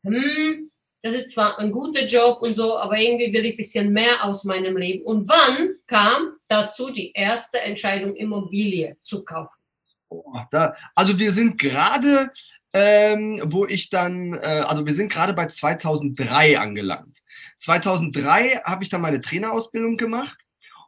hm, 0.05 0.71
das 1.03 1.15
ist 1.15 1.31
zwar 1.33 1.59
ein 1.59 1.71
guter 1.71 2.05
Job 2.05 2.43
und 2.43 2.55
so, 2.55 2.77
aber 2.77 2.99
irgendwie 2.99 3.33
will 3.33 3.45
ich 3.45 3.55
ein 3.55 3.57
bisschen 3.57 3.93
mehr 3.93 4.25
aus 4.25 4.45
meinem 4.45 4.77
Leben. 4.77 5.05
Und 5.05 5.29
wann 5.29 5.77
kam 5.87 6.37
dazu 6.49 6.91
die 6.91 7.13
erste 7.13 7.61
Entscheidung, 7.61 8.17
Immobilie 8.17 8.97
zu 9.03 9.25
kaufen? 9.25 9.63
Oh, 10.09 10.33
da, 10.51 10.75
also 10.95 11.19
wir 11.19 11.31
sind 11.31 11.59
gerade, 11.59 12.33
ähm, 12.73 13.41
wo 13.47 13.67
ich 13.67 13.91
dann, 13.91 14.35
äh, 14.35 14.65
also 14.67 14.87
wir 14.87 14.95
sind 14.95 15.11
gerade 15.11 15.33
bei 15.33 15.47
2003 15.47 16.59
angelangt. 16.59 17.19
2003 17.59 18.63
habe 18.65 18.85
ich 18.85 18.91
dann 18.91 19.01
meine 19.01 19.21
Trainerausbildung 19.21 19.97
gemacht 19.97 20.39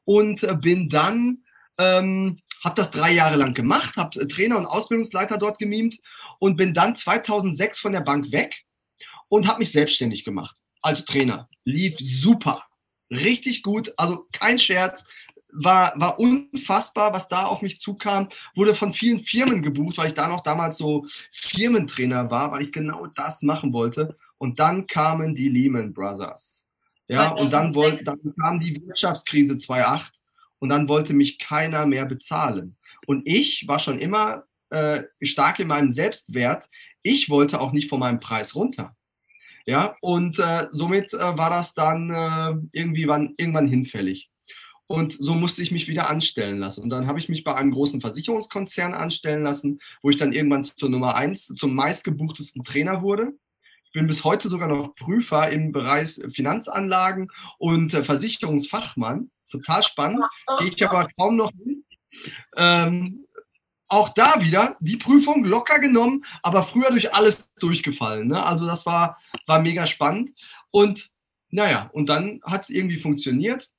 und 0.05 0.43
äh, 0.43 0.55
bin 0.55 0.89
dann 0.89 1.45
ähm, 1.79 2.41
habe 2.63 2.75
das 2.75 2.91
drei 2.91 3.13
Jahre 3.13 3.37
lang 3.37 3.55
gemacht, 3.55 3.97
habe 3.97 4.29
Trainer 4.29 4.59
und 4.59 4.67
Ausbildungsleiter 4.67 5.39
dort 5.39 5.59
gemimt 5.59 5.99
und 6.39 6.57
bin 6.57 6.75
dann 6.75 6.95
2006 6.95 7.81
von 7.81 7.93
der 7.93 8.01
Bank 8.01 8.33
weg 8.33 8.65
und 9.29 9.49
habe 9.49 9.61
mich 9.61 9.73
selbstständig 9.73 10.25
gemacht 10.25 10.57
als 10.83 11.05
Trainer. 11.05 11.49
Lief 11.65 11.97
super, 11.99 12.65
richtig 13.11 13.63
gut, 13.63 13.93
also 13.97 14.27
kein 14.33 14.59
Scherz. 14.59 15.07
War, 15.53 15.93
war 15.97 16.19
unfassbar, 16.19 17.13
was 17.13 17.29
da 17.29 17.45
auf 17.45 17.63
mich 17.63 17.81
zukam. 17.81 18.29
Wurde 18.55 18.75
von 18.75 18.93
vielen 18.93 19.21
Firmen 19.21 19.63
gebucht, 19.63 19.99
weil 19.99 20.09
ich 20.09 20.15
da 20.15 20.29
noch 20.29 20.43
damals 20.43 20.77
so 20.77 21.07
Firmentrainer 21.31 22.31
war, 22.31 22.53
weil 22.53 22.63
ich 22.63 22.73
genau 22.73 23.07
das 23.07 23.43
machen 23.43 23.73
wollte. 23.73 24.17
Und 24.39 24.59
dann 24.59 24.87
kamen 24.87 25.35
die 25.35 25.49
Lehman 25.49 25.93
Brothers. 25.93 26.69
Ja, 27.09 27.31
und 27.31 27.53
dann, 27.53 27.75
wollt, 27.75 28.07
dann 28.07 28.21
kam 28.41 28.61
die 28.61 28.81
Wirtschaftskrise 28.87 29.57
2008 29.57 30.15
und 30.61 30.69
dann 30.69 30.89
wollte 30.89 31.13
mich 31.13 31.39
keiner 31.39 31.85
mehr 31.85 32.05
bezahlen. 32.05 32.77
Und 33.07 33.27
ich 33.27 33.65
war 33.67 33.81
schon 33.81 33.99
immer 33.99 34.45
äh, 34.71 35.03
stark 35.21 35.59
in 35.59 35.67
meinem 35.67 35.91
Selbstwert. 35.91 36.69
Ich 37.03 37.29
wollte 37.29 37.61
auch 37.61 37.73
nicht 37.73 37.89
von 37.89 37.99
meinem 37.99 38.21
Preis 38.21 38.55
runter. 38.55 38.95
Ja, 39.67 39.97
und 40.01 40.39
äh, 40.39 40.69
somit 40.71 41.13
äh, 41.13 41.19
war 41.19 41.51
das 41.51 41.75
dann 41.75 42.11
äh, 42.11 42.79
irgendwie 42.79 43.09
wann, 43.09 43.35
irgendwann 43.37 43.67
hinfällig. 43.67 44.31
Und 44.91 45.13
so 45.13 45.37
musste 45.37 45.63
ich 45.63 45.71
mich 45.71 45.87
wieder 45.87 46.11
anstellen 46.11 46.59
lassen. 46.59 46.83
Und 46.83 46.91
dann 46.91 47.07
habe 47.07 47.21
ich 47.21 47.29
mich 47.29 47.45
bei 47.45 47.55
einem 47.55 47.71
großen 47.71 48.01
Versicherungskonzern 48.01 48.93
anstellen 48.93 49.45
lassen, 49.45 49.79
wo 50.03 50.11
ich 50.11 50.17
dann 50.17 50.33
irgendwann 50.33 50.65
zur 50.65 50.89
Nummer 50.89 51.15
eins, 51.15 51.47
zum 51.47 51.77
meistgebuchtesten 51.77 52.65
Trainer 52.65 53.01
wurde. 53.01 53.33
Ich 53.85 53.93
bin 53.93 54.09
bis 54.09 54.25
heute 54.25 54.49
sogar 54.49 54.67
noch 54.67 54.97
Prüfer 54.97 55.49
im 55.51 55.71
Bereich 55.71 56.21
Finanzanlagen 56.31 57.31
und 57.59 57.95
äh, 57.95 58.03
Versicherungsfachmann 58.03 59.31
total 59.49 59.85
spannend. 59.85 60.23
Gehe 60.59 60.73
ich 60.75 60.85
aber 60.85 61.09
kaum 61.17 61.37
noch 61.37 61.53
hin. 61.53 61.85
Ähm, 62.57 63.27
auch 63.87 64.09
da 64.09 64.41
wieder 64.41 64.77
die 64.81 64.97
Prüfung 64.97 65.45
locker 65.45 65.79
genommen, 65.79 66.25
aber 66.43 66.65
früher 66.65 66.91
durch 66.91 67.15
alles 67.15 67.49
durchgefallen. 67.61 68.27
Ne? 68.27 68.45
Also 68.45 68.67
das 68.67 68.85
war, 68.87 69.19
war 69.47 69.63
mega 69.63 69.87
spannend. 69.87 70.33
Und 70.73 71.11
naja, 71.51 71.91
und 71.93 72.09
dann 72.09 72.41
hat 72.43 72.63
es 72.63 72.71
irgendwie 72.71 72.99
funktioniert. 72.99 73.71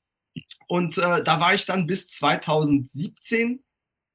Und 0.68 0.98
äh, 0.98 1.24
da 1.24 1.40
war 1.40 1.54
ich 1.54 1.66
dann 1.66 1.88
bis 1.88 2.10
2017. 2.10 3.64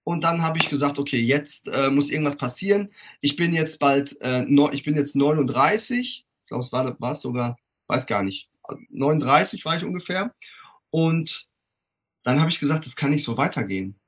Und 0.05 0.23
dann 0.23 0.43
habe 0.43 0.59
ich 0.59 0.69
gesagt, 0.69 0.99
okay, 0.99 1.19
jetzt 1.19 1.69
äh, 1.69 1.91
muss 1.91 2.11
irgendwas 2.11 2.37
passieren. 2.37 2.93
Ich 3.21 3.37
bin 3.37 3.53
jetzt 3.53 3.79
bald, 3.79 4.17
äh, 4.21 4.45
no, 4.47 4.71
ich 4.71 4.85
bin 4.85 4.95
jetzt 4.95 5.17
39. 5.17 6.25
Ich 6.25 6.49
glaube, 6.49 6.63
es 6.63 6.73
war, 6.73 7.01
war 7.01 7.13
es 7.13 7.21
sogar, 7.21 7.59
weiß 7.89 8.07
gar 8.07 8.23
nicht. 8.23 8.49
39 8.91 9.65
war 9.65 9.77
ich 9.77 9.85
ungefähr. 9.85 10.35
Und 10.91 11.49
dann 12.23 12.41
habe 12.41 12.51
ich 12.51 12.61
gesagt, 12.61 12.87
das 12.87 12.97
kann 12.97 13.11
nicht 13.11 13.25
so 13.25 13.37
weitergehen. 13.37 13.99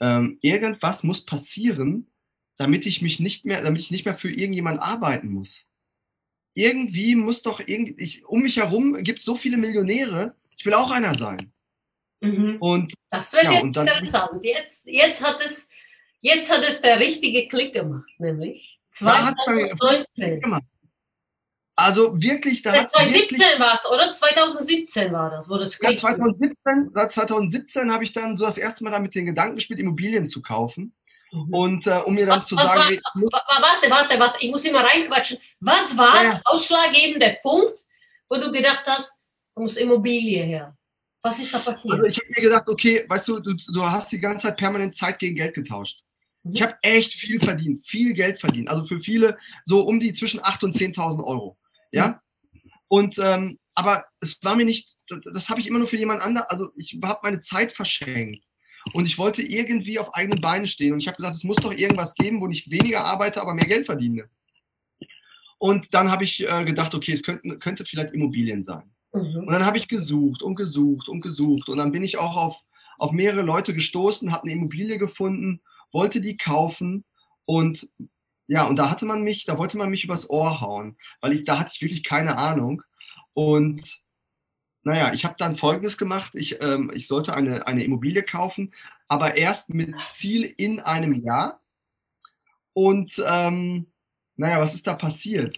Ähm, 0.00 0.38
irgendwas 0.40 1.02
muss 1.02 1.24
passieren, 1.24 2.10
damit 2.56 2.86
ich 2.86 3.02
mich 3.02 3.20
nicht 3.20 3.44
mehr, 3.44 3.62
damit 3.62 3.80
ich 3.80 3.90
nicht 3.90 4.04
mehr 4.04 4.14
für 4.14 4.30
irgendjemand 4.30 4.80
arbeiten 4.80 5.28
muss. 5.28 5.68
Irgendwie 6.54 7.16
muss 7.16 7.42
doch 7.42 7.60
irgendwie, 7.66 8.22
um 8.26 8.42
mich 8.42 8.56
herum 8.56 8.94
gibt 9.02 9.18
es 9.18 9.24
so 9.24 9.36
viele 9.36 9.56
Millionäre, 9.56 10.36
ich 10.56 10.66
will 10.66 10.74
auch 10.74 10.90
einer 10.90 11.14
sein. 11.14 11.52
Mhm. 12.20 12.56
Und 12.60 12.94
das 13.10 13.32
wird 13.32 13.44
ja, 13.44 13.52
jetzt 13.52 13.76
dann, 13.76 13.86
interessant. 13.86 14.44
Jetzt, 14.44 14.88
jetzt, 14.88 15.22
hat 15.22 15.40
es, 15.44 15.68
jetzt 16.20 16.50
hat 16.50 16.64
es 16.64 16.80
der 16.80 16.98
richtige 16.98 17.48
Klick 17.48 17.74
gemacht, 17.74 18.08
nämlich 18.18 18.80
2019. 18.90 20.40
Da 20.40 20.60
also 21.76 22.20
wirklich, 22.20 22.62
da 22.62 22.72
hat 22.72 22.90
2017 22.90 23.58
war 23.58 23.74
es, 23.74 23.84
oder? 23.90 24.10
2017 24.10 25.12
war 25.12 25.30
das, 25.30 25.50
wo 25.50 25.56
das 25.56 25.76
ja, 25.80 25.94
2017, 25.94 26.90
Seit 26.92 27.12
2017 27.12 27.92
habe 27.92 28.04
ich 28.04 28.12
dann 28.12 28.36
so 28.36 28.44
das 28.44 28.58
erste 28.58 28.84
Mal 28.84 28.90
damit 28.90 29.14
den 29.14 29.26
Gedanken 29.26 29.56
gespielt, 29.56 29.80
Immobilien 29.80 30.26
zu 30.26 30.40
kaufen. 30.40 30.94
Mhm. 31.32 31.52
Und 31.52 31.86
äh, 31.88 32.00
um 32.04 32.14
mir 32.14 32.26
dann 32.26 32.38
was, 32.38 32.46
zu 32.46 32.56
was 32.56 32.66
sagen. 32.66 32.78
War, 32.78 32.90
ich 32.92 33.00
muss, 33.14 33.30
warte, 33.32 33.90
warte, 33.90 34.20
warte, 34.20 34.38
ich 34.40 34.50
muss 34.50 34.64
immer 34.64 34.84
reinquatschen. 34.84 35.38
Was 35.60 35.96
war 35.96 36.14
ja. 36.14 36.30
der 36.30 36.42
ausschlaggebende 36.44 37.38
Punkt, 37.42 37.80
wo 38.28 38.36
du 38.36 38.52
gedacht 38.52 38.84
hast, 38.86 39.18
musst 39.56 39.78
Immobilie 39.78 40.42
her? 40.42 40.76
Was 41.22 41.38
ist 41.38 41.54
da 41.54 41.58
passiert? 41.58 41.94
Also 41.94 42.06
ich 42.06 42.18
habe 42.18 42.28
mir 42.28 42.42
gedacht, 42.42 42.68
okay, 42.68 43.04
weißt 43.08 43.28
du, 43.28 43.40
du, 43.40 43.54
du 43.54 43.82
hast 43.82 44.12
die 44.12 44.20
ganze 44.20 44.48
Zeit 44.48 44.56
permanent 44.56 44.94
Zeit 44.94 45.18
gegen 45.18 45.36
Geld 45.36 45.54
getauscht. 45.54 46.04
Mhm. 46.42 46.54
Ich 46.54 46.62
habe 46.62 46.76
echt 46.82 47.14
viel 47.14 47.40
verdient, 47.40 47.86
viel 47.86 48.12
Geld 48.12 48.38
verdient. 48.38 48.68
Also 48.68 48.84
für 48.84 49.00
viele 49.00 49.38
so 49.64 49.80
um 49.80 50.00
die 50.00 50.12
zwischen 50.12 50.40
8.000 50.40 50.64
und 50.64 50.74
10.000 50.74 51.24
Euro. 51.24 51.58
Ja. 51.92 52.20
Und 52.88 53.18
ähm, 53.18 53.58
aber 53.74 54.04
es 54.20 54.38
war 54.42 54.56
mir 54.56 54.64
nicht, 54.64 54.94
das, 55.08 55.20
das 55.32 55.48
habe 55.48 55.60
ich 55.60 55.66
immer 55.66 55.78
nur 55.78 55.88
für 55.88 55.96
jemand 55.96 56.22
anderen, 56.22 56.46
also 56.48 56.70
ich 56.76 56.98
habe 57.02 57.20
meine 57.22 57.40
Zeit 57.40 57.72
verschenkt. 57.72 58.44
und 58.92 59.06
ich 59.06 59.18
wollte 59.18 59.42
irgendwie 59.42 59.98
auf 59.98 60.14
eigenen 60.14 60.40
Beinen 60.40 60.66
stehen. 60.66 60.92
Und 60.92 61.00
ich 61.00 61.08
habe 61.08 61.16
gesagt, 61.16 61.36
es 61.36 61.44
muss 61.44 61.56
doch 61.56 61.72
irgendwas 61.72 62.14
geben, 62.14 62.40
wo 62.40 62.48
ich 62.48 62.70
weniger 62.70 63.02
arbeite, 63.04 63.40
aber 63.40 63.54
mehr 63.54 63.66
Geld 63.66 63.86
verdiene. 63.86 64.28
Und 65.58 65.94
dann 65.94 66.10
habe 66.10 66.24
ich 66.24 66.46
äh, 66.46 66.64
gedacht, 66.64 66.94
okay, 66.94 67.12
es 67.12 67.22
könnte, 67.22 67.58
könnte 67.58 67.86
vielleicht 67.86 68.12
Immobilien 68.12 68.62
sein. 68.62 68.93
Mhm. 69.14 69.44
Und 69.46 69.52
dann 69.52 69.64
habe 69.64 69.78
ich 69.78 69.88
gesucht 69.88 70.42
und 70.42 70.56
gesucht 70.56 71.08
und 71.08 71.20
gesucht. 71.20 71.68
Und 71.68 71.78
dann 71.78 71.92
bin 71.92 72.02
ich 72.02 72.18
auch 72.18 72.36
auf, 72.36 72.62
auf 72.98 73.12
mehrere 73.12 73.42
Leute 73.42 73.74
gestoßen, 73.74 74.32
habe 74.32 74.44
eine 74.44 74.52
Immobilie 74.52 74.98
gefunden, 74.98 75.60
wollte 75.92 76.20
die 76.20 76.36
kaufen. 76.36 77.04
Und 77.46 77.88
ja, 78.46 78.66
und 78.66 78.76
da 78.76 78.90
hatte 78.90 79.06
man 79.06 79.22
mich, 79.22 79.44
da 79.44 79.56
wollte 79.56 79.78
man 79.78 79.90
mich 79.90 80.04
übers 80.04 80.28
Ohr 80.28 80.60
hauen, 80.60 80.96
weil 81.20 81.32
ich, 81.32 81.44
da 81.44 81.58
hatte 81.58 81.72
ich 81.74 81.80
wirklich 81.80 82.02
keine 82.02 82.36
Ahnung. 82.36 82.82
Und 83.32 84.02
naja, 84.82 85.14
ich 85.14 85.24
habe 85.24 85.36
dann 85.38 85.56
Folgendes 85.56 85.96
gemacht. 85.96 86.32
Ich, 86.34 86.60
ähm, 86.60 86.90
ich 86.94 87.06
sollte 87.06 87.34
eine, 87.34 87.66
eine 87.66 87.84
Immobilie 87.84 88.22
kaufen, 88.22 88.74
aber 89.08 89.36
erst 89.36 89.70
mit 89.70 89.94
Ziel 90.08 90.42
in 90.56 90.80
einem 90.80 91.14
Jahr. 91.14 91.60
Und 92.74 93.22
ähm, 93.26 93.86
naja, 94.36 94.60
was 94.60 94.74
ist 94.74 94.86
da 94.86 94.94
passiert? 94.94 95.56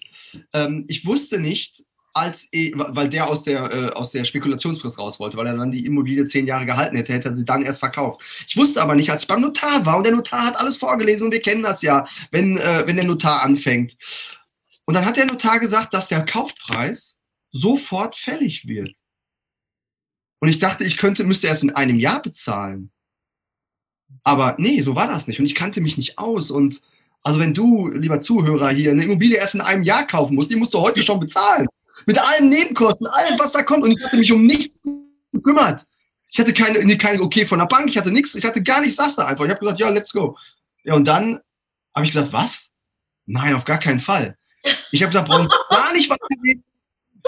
Ähm, 0.52 0.84
ich 0.88 1.06
wusste 1.06 1.40
nicht, 1.40 1.85
als, 2.16 2.48
weil 2.74 3.10
der 3.10 3.28
aus 3.28 3.44
der, 3.44 3.72
äh, 3.72 3.90
aus 3.90 4.10
der 4.10 4.24
Spekulationsfrist 4.24 4.98
raus 4.98 5.20
wollte, 5.20 5.36
weil 5.36 5.46
er 5.46 5.56
dann 5.56 5.70
die 5.70 5.84
Immobilie 5.84 6.24
zehn 6.24 6.46
Jahre 6.46 6.64
gehalten 6.64 6.96
hätte, 6.96 7.12
hätte 7.12 7.28
er 7.28 7.34
sie 7.34 7.44
dann 7.44 7.62
erst 7.62 7.80
verkauft. 7.80 8.22
Ich 8.48 8.56
wusste 8.56 8.80
aber 8.82 8.94
nicht, 8.94 9.10
als 9.10 9.22
ich 9.22 9.28
beim 9.28 9.42
Notar 9.42 9.84
war 9.84 9.98
und 9.98 10.06
der 10.06 10.14
Notar 10.14 10.46
hat 10.46 10.58
alles 10.58 10.78
vorgelesen 10.78 11.26
und 11.26 11.32
wir 11.32 11.42
kennen 11.42 11.62
das 11.62 11.82
ja, 11.82 12.06
wenn, 12.30 12.56
äh, 12.56 12.84
wenn 12.86 12.96
der 12.96 13.04
Notar 13.04 13.42
anfängt. 13.42 13.96
Und 14.86 14.94
dann 14.94 15.04
hat 15.04 15.16
der 15.16 15.26
Notar 15.26 15.60
gesagt, 15.60 15.92
dass 15.92 16.08
der 16.08 16.24
Kaufpreis 16.24 17.18
sofort 17.52 18.16
fällig 18.16 18.66
wird. 18.66 18.94
Und 20.40 20.48
ich 20.48 20.58
dachte, 20.58 20.84
ich 20.84 20.96
könnte, 20.96 21.24
müsste 21.24 21.48
erst 21.48 21.64
in 21.64 21.74
einem 21.74 21.98
Jahr 21.98 22.22
bezahlen. 22.22 22.90
Aber 24.22 24.54
nee, 24.58 24.80
so 24.82 24.94
war 24.94 25.08
das 25.08 25.26
nicht. 25.26 25.38
Und 25.38 25.46
ich 25.46 25.54
kannte 25.54 25.80
mich 25.80 25.96
nicht 25.96 26.18
aus. 26.18 26.50
Und 26.50 26.80
also 27.22 27.40
wenn 27.40 27.52
du, 27.52 27.88
lieber 27.88 28.20
Zuhörer 28.20 28.70
hier, 28.70 28.92
eine 28.92 29.04
Immobilie 29.04 29.36
erst 29.36 29.54
in 29.54 29.60
einem 29.60 29.82
Jahr 29.82 30.06
kaufen 30.06 30.34
musst, 30.34 30.50
die 30.50 30.56
musst 30.56 30.72
du 30.72 30.78
heute 30.78 31.02
schon 31.02 31.20
bezahlen. 31.20 31.66
Mit 32.06 32.18
allen 32.18 32.48
Nebenkosten, 32.48 33.06
allem, 33.06 33.38
was 33.38 33.52
da 33.52 33.62
kommt. 33.62 33.84
Und 33.84 33.90
ich 33.90 34.04
hatte 34.04 34.16
mich 34.16 34.32
um 34.32 34.46
nichts 34.46 34.78
gekümmert. 35.32 35.82
Ich 36.30 36.38
hatte 36.38 36.52
keine, 36.52 36.84
nee, 36.84 36.96
keine 36.96 37.20
Okay 37.20 37.46
von 37.46 37.58
der 37.58 37.66
Bank, 37.66 37.88
ich 37.88 37.98
hatte 37.98 38.10
nichts, 38.10 38.34
ich 38.34 38.44
hatte 38.44 38.62
gar 38.62 38.80
nichts, 38.80 38.96
saß 38.96 39.16
da 39.16 39.26
einfach. 39.26 39.44
Ich 39.44 39.50
habe 39.50 39.60
gesagt, 39.60 39.80
ja, 39.80 39.88
let's 39.90 40.12
go. 40.12 40.36
Ja, 40.84 40.94
und 40.94 41.06
dann 41.06 41.40
habe 41.94 42.06
ich 42.06 42.12
gesagt, 42.12 42.32
was? 42.32 42.70
Nein, 43.26 43.54
auf 43.54 43.64
gar 43.64 43.78
keinen 43.78 44.00
Fall. 44.00 44.36
Ich 44.92 45.02
habe 45.02 45.10
gesagt, 45.10 45.28
brauchen 45.28 45.48
gar 45.70 45.92
nicht 45.92 46.08
weitergehen. 46.08 46.62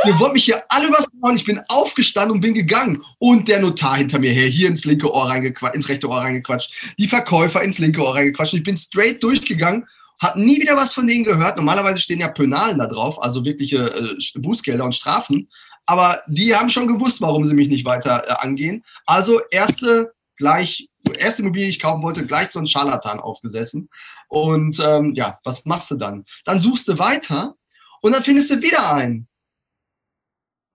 Ihr 0.05 0.19
wollt 0.21 0.33
mich 0.33 0.45
hier 0.45 0.63
alle 0.69 0.91
was 0.91 1.09
machen. 1.21 1.37
Ich 1.37 1.45
bin 1.45 1.61
aufgestanden 1.69 2.37
und 2.37 2.41
bin 2.41 2.55
gegangen. 2.55 3.03
Und 3.19 3.49
der 3.49 3.61
Notar 3.61 3.97
hinter 3.97 4.19
mir 4.21 4.31
her, 4.31 4.47
hier 4.47 4.69
ins 4.69 4.85
linke 4.85 5.13
Ohr 5.13 5.29
reingequatscht, 5.29 5.75
ins 5.75 5.89
rechte 5.89 6.09
Ohr 6.09 6.19
reingequatscht. 6.19 6.95
Die 6.99 7.09
Verkäufer 7.09 7.63
ins 7.63 7.79
linke 7.79 8.01
Ohr 8.03 8.15
reingequatscht. 8.15 8.55
Ich 8.55 8.63
bin 8.63 8.77
straight 8.77 9.23
durchgegangen 9.23 9.89
habe 10.21 10.41
nie 10.41 10.61
wieder 10.61 10.77
was 10.77 10.95
von 10.95 11.07
denen 11.07 11.25
gehört. 11.25 11.57
Normalerweise 11.57 12.01
stehen 12.01 12.21
ja 12.21 12.29
Pönalen 12.29 12.79
da 12.79 12.87
drauf, 12.87 13.23
also 13.23 13.45
wirkliche 13.45 13.95
äh, 13.95 14.39
Bußgelder 14.39 14.85
und 14.85 14.95
Strafen. 14.95 15.49
Aber 15.87 16.21
die 16.27 16.55
haben 16.55 16.69
schon 16.69 16.87
gewusst, 16.87 17.21
warum 17.21 17.45
sie 17.45 17.55
mich 17.55 17.69
nicht 17.69 17.87
weiter 17.87 18.25
äh, 18.29 18.33
angehen. 18.47 18.85
Also 19.07 19.41
erste 19.51 20.13
gleich, 20.37 20.89
erste 21.19 21.43
Immobilie, 21.43 21.67
die 21.67 21.71
ich 21.71 21.81
kaufen 21.81 22.03
wollte, 22.03 22.27
gleich 22.27 22.51
so 22.51 22.59
ein 22.59 22.67
Scharlatan 22.67 23.21
aufgesessen. 23.21 23.89
Und 24.29 24.79
ähm, 24.81 25.15
ja, 25.15 25.39
was 25.45 25.65
machst 25.65 25.91
du 25.91 25.97
dann? 25.97 26.25
Dann 26.45 26.61
suchst 26.61 26.89
du 26.89 26.99
weiter 26.99 27.55
und 28.01 28.15
dann 28.15 28.23
findest 28.23 28.51
du 28.51 28.63
wieder 28.63 28.93
einen. 28.93 29.29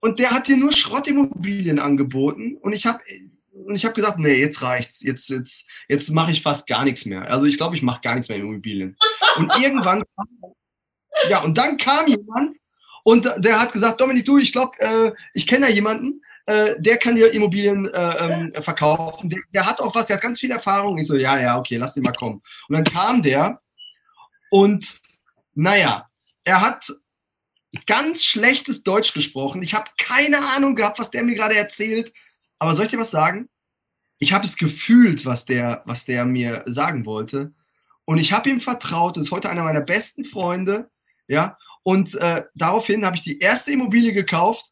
Und 0.00 0.18
der 0.18 0.32
hat 0.32 0.48
dir 0.48 0.56
nur 0.56 0.72
Schrottimmobilien 0.72 1.78
angeboten. 1.78 2.58
Und 2.60 2.74
ich 2.74 2.84
habe 2.84 3.00
und 3.64 3.76
ich 3.76 3.84
habe 3.84 3.94
gesagt, 3.94 4.18
nee, 4.18 4.40
jetzt 4.40 4.62
reicht's. 4.62 5.02
Jetzt, 5.02 5.28
jetzt, 5.28 5.66
jetzt 5.88 6.10
mache 6.10 6.32
ich 6.32 6.42
fast 6.42 6.66
gar 6.66 6.84
nichts 6.84 7.04
mehr. 7.04 7.30
Also 7.30 7.46
ich 7.46 7.56
glaube, 7.56 7.76
ich 7.76 7.82
mache 7.82 8.00
gar 8.02 8.14
nichts 8.14 8.28
mehr 8.28 8.38
in 8.38 8.44
Immobilien. 8.44 8.96
Und 9.36 9.52
irgendwann, 9.62 10.04
ja, 11.28 11.42
und 11.42 11.56
dann 11.56 11.76
kam 11.76 12.06
jemand 12.06 12.56
und 13.02 13.28
der 13.38 13.60
hat 13.60 13.72
gesagt, 13.72 14.00
Dominik, 14.00 14.24
du, 14.24 14.38
ich 14.38 14.52
glaube, 14.52 14.78
äh, 14.78 15.12
ich 15.34 15.46
kenne 15.46 15.68
ja 15.68 15.74
jemanden, 15.74 16.22
äh, 16.46 16.74
der 16.78 16.98
kann 16.98 17.16
dir 17.16 17.32
Immobilien 17.32 17.86
äh, 17.86 18.16
ähm, 18.18 18.62
verkaufen. 18.62 19.30
Der, 19.30 19.40
der, 19.52 19.66
hat 19.66 19.80
auch 19.80 19.94
was, 19.94 20.06
der 20.06 20.16
hat 20.16 20.22
ganz 20.22 20.40
viel 20.40 20.50
Erfahrung. 20.50 20.98
Ich 20.98 21.06
so, 21.06 21.16
ja, 21.16 21.38
ja, 21.40 21.58
okay, 21.58 21.76
lass 21.76 21.94
den 21.94 22.02
mal 22.02 22.12
kommen. 22.12 22.42
Und 22.68 22.76
dann 22.76 22.84
kam 22.84 23.22
der 23.22 23.60
und 24.50 25.00
naja, 25.54 26.08
er 26.44 26.60
hat 26.60 26.92
ganz 27.86 28.24
schlechtes 28.24 28.82
Deutsch 28.82 29.14
gesprochen. 29.14 29.62
Ich 29.62 29.74
habe 29.74 29.90
keine 29.98 30.38
Ahnung 30.54 30.74
gehabt, 30.74 30.98
was 30.98 31.10
der 31.10 31.24
mir 31.24 31.34
gerade 31.34 31.56
erzählt. 31.56 32.12
Aber 32.58 32.76
soll 32.76 32.84
ich 32.84 32.90
dir 32.90 32.98
was 32.98 33.10
sagen? 33.10 33.48
Ich 34.24 34.32
habe 34.32 34.46
es 34.46 34.56
gefühlt, 34.56 35.26
was 35.26 35.44
der, 35.44 35.82
was 35.84 36.06
der 36.06 36.24
mir 36.24 36.62
sagen 36.64 37.04
wollte. 37.04 37.52
Und 38.06 38.16
ich 38.16 38.32
habe 38.32 38.48
ihm 38.48 38.58
vertraut. 38.58 39.18
Das 39.18 39.24
ist 39.24 39.30
heute 39.32 39.50
einer 39.50 39.64
meiner 39.64 39.82
besten 39.82 40.24
Freunde. 40.24 40.88
Ja. 41.28 41.58
Und 41.82 42.14
äh, 42.14 42.44
daraufhin 42.54 43.04
habe 43.04 43.16
ich 43.16 43.22
die 43.22 43.38
erste 43.38 43.72
Immobilie 43.72 44.14
gekauft. 44.14 44.64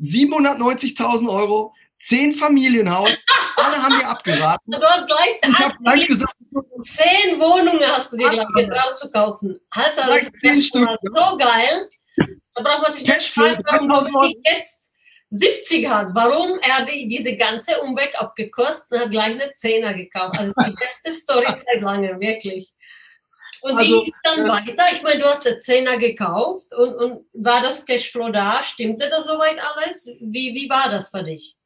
790.000 0.00 1.28
Euro, 1.28 1.74
zehn 2.02 2.34
Familienhaus. 2.34 3.24
Alle 3.56 3.80
haben 3.80 3.98
mir 3.98 4.08
abgeraten. 4.08 4.72
Du 4.72 4.82
hast 4.82 5.06
gleich, 5.06 5.40
ich 5.46 5.58
habe 5.60 5.76
gleich 5.84 6.08
gesagt, 6.08 6.34
zehn 6.82 7.38
Wohnungen 7.38 7.86
hast 7.86 8.14
du 8.14 8.16
dir 8.16 8.46
getraut 8.56 8.98
zu 8.98 9.08
kaufen. 9.12 9.60
Alter, 9.70 10.08
das 10.08 10.28
ist 10.42 10.72
so 10.72 11.36
geil. 11.36 11.88
Da 12.52 12.62
braucht 12.62 12.82
man 12.82 12.92
sich 12.92 13.06
nicht 13.06 13.30
fragen, 13.30 13.62
warum 13.88 14.34
jetzt 14.44 14.85
70 15.30 15.88
hat. 15.88 16.08
Warum? 16.14 16.58
Er 16.60 16.78
hat 16.78 16.88
diese 16.88 17.36
ganze 17.36 17.80
Umweg 17.80 18.14
abgekürzt 18.20 18.92
und 18.92 19.00
hat 19.00 19.10
gleich 19.10 19.32
eine 19.32 19.52
Zehner 19.52 19.94
gekauft. 19.94 20.38
Also 20.38 20.52
die 20.66 20.74
beste 20.74 21.12
Story 21.12 21.46
seit 21.48 21.80
langem, 21.80 22.20
wirklich. 22.20 22.72
Und 23.62 23.76
also, 23.76 24.00
wie 24.00 24.04
geht 24.04 24.14
dann 24.22 24.46
äh, 24.46 24.48
weiter? 24.48 24.84
Ich 24.92 25.02
meine, 25.02 25.20
du 25.20 25.26
hast 25.26 25.46
eine 25.46 25.58
Zehner 25.58 25.96
gekauft 25.96 26.72
und, 26.74 26.94
und 26.94 27.26
war 27.32 27.62
das 27.62 27.84
Cashflow 27.84 28.30
da? 28.30 28.62
Stimmte 28.62 29.08
das 29.08 29.26
soweit 29.26 29.58
alles? 29.60 30.06
Wie, 30.20 30.54
wie 30.54 30.68
war 30.68 30.90
das 30.90 31.10
für 31.10 31.24
dich? 31.24 31.56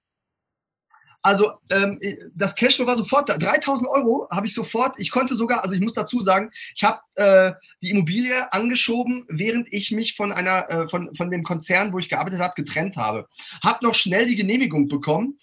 Also 1.22 1.52
ähm, 1.70 2.00
das 2.34 2.54
Cashflow 2.54 2.86
war 2.86 2.96
sofort 2.96 3.28
da. 3.28 3.36
3000 3.36 3.88
Euro 3.90 4.26
habe 4.30 4.46
ich 4.46 4.54
sofort. 4.54 4.98
Ich 4.98 5.10
konnte 5.10 5.36
sogar, 5.36 5.62
also 5.62 5.74
ich 5.74 5.80
muss 5.80 5.92
dazu 5.92 6.20
sagen, 6.20 6.50
ich 6.74 6.82
habe 6.82 7.00
äh, 7.16 7.52
die 7.82 7.90
Immobilie 7.90 8.50
angeschoben, 8.52 9.26
während 9.28 9.70
ich 9.72 9.90
mich 9.90 10.16
von 10.16 10.32
einer 10.32 10.68
äh, 10.70 10.88
von, 10.88 11.14
von 11.14 11.30
dem 11.30 11.42
Konzern, 11.42 11.92
wo 11.92 11.98
ich 11.98 12.08
gearbeitet 12.08 12.40
habe, 12.40 12.54
getrennt 12.56 12.96
habe. 12.96 13.26
Habe 13.62 13.84
noch 13.84 13.94
schnell 13.94 14.26
die 14.26 14.36
Genehmigung 14.36 14.88
bekommen, 14.88 15.38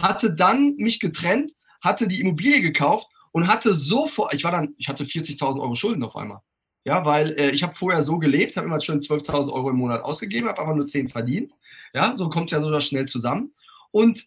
hatte 0.00 0.32
dann 0.32 0.74
mich 0.76 0.98
getrennt, 0.98 1.52
hatte 1.80 2.08
die 2.08 2.20
Immobilie 2.20 2.60
gekauft 2.60 3.06
und 3.30 3.46
hatte 3.46 3.74
sofort, 3.74 4.34
ich 4.34 4.42
war 4.42 4.50
dann, 4.50 4.74
ich 4.76 4.88
hatte 4.88 5.04
40.000 5.04 5.60
Euro 5.60 5.74
Schulden 5.76 6.02
auf 6.02 6.16
einmal. 6.16 6.40
Ja, 6.84 7.04
weil 7.04 7.30
äh, 7.38 7.50
ich 7.50 7.62
habe 7.62 7.74
vorher 7.74 8.02
so 8.02 8.18
gelebt, 8.18 8.56
habe 8.56 8.66
immer 8.66 8.80
schon 8.80 8.98
12.000 8.98 9.52
Euro 9.52 9.70
im 9.70 9.76
Monat 9.76 10.02
ausgegeben, 10.02 10.48
habe 10.48 10.60
aber 10.60 10.74
nur 10.74 10.86
10 10.86 11.08
verdient. 11.08 11.52
Ja, 11.94 12.16
so 12.18 12.28
kommt 12.28 12.50
ja 12.50 12.60
so 12.60 12.80
schnell 12.80 13.04
zusammen. 13.04 13.54
Und 13.92 14.26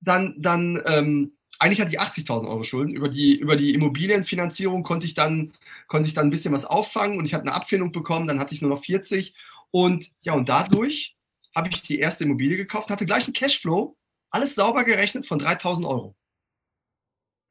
dann, 0.00 0.34
dann 0.38 0.82
ähm, 0.86 1.32
eigentlich 1.58 1.80
hatte 1.80 1.90
ich 1.90 2.00
80.000 2.00 2.48
Euro 2.48 2.64
Schulden. 2.64 2.94
Über 2.94 3.08
die, 3.08 3.36
über 3.36 3.56
die 3.56 3.74
Immobilienfinanzierung 3.74 4.82
konnte 4.82 5.06
ich, 5.06 5.14
dann, 5.14 5.52
konnte 5.88 6.08
ich 6.08 6.14
dann 6.14 6.26
ein 6.26 6.30
bisschen 6.30 6.54
was 6.54 6.64
auffangen 6.64 7.18
und 7.18 7.26
ich 7.26 7.34
hatte 7.34 7.44
eine 7.44 7.54
Abfindung 7.54 7.92
bekommen, 7.92 8.26
dann 8.26 8.40
hatte 8.40 8.54
ich 8.54 8.62
nur 8.62 8.70
noch 8.70 8.84
40. 8.84 9.34
Und 9.70 10.10
ja, 10.22 10.32
und 10.32 10.48
dadurch 10.48 11.16
habe 11.54 11.68
ich 11.68 11.82
die 11.82 11.98
erste 11.98 12.24
Immobilie 12.24 12.56
gekauft, 12.56 12.90
hatte 12.90 13.06
gleich 13.06 13.24
einen 13.24 13.34
Cashflow, 13.34 13.96
alles 14.30 14.54
sauber 14.54 14.84
gerechnet 14.84 15.26
von 15.26 15.40
3.000 15.40 15.86
Euro. 15.86 16.16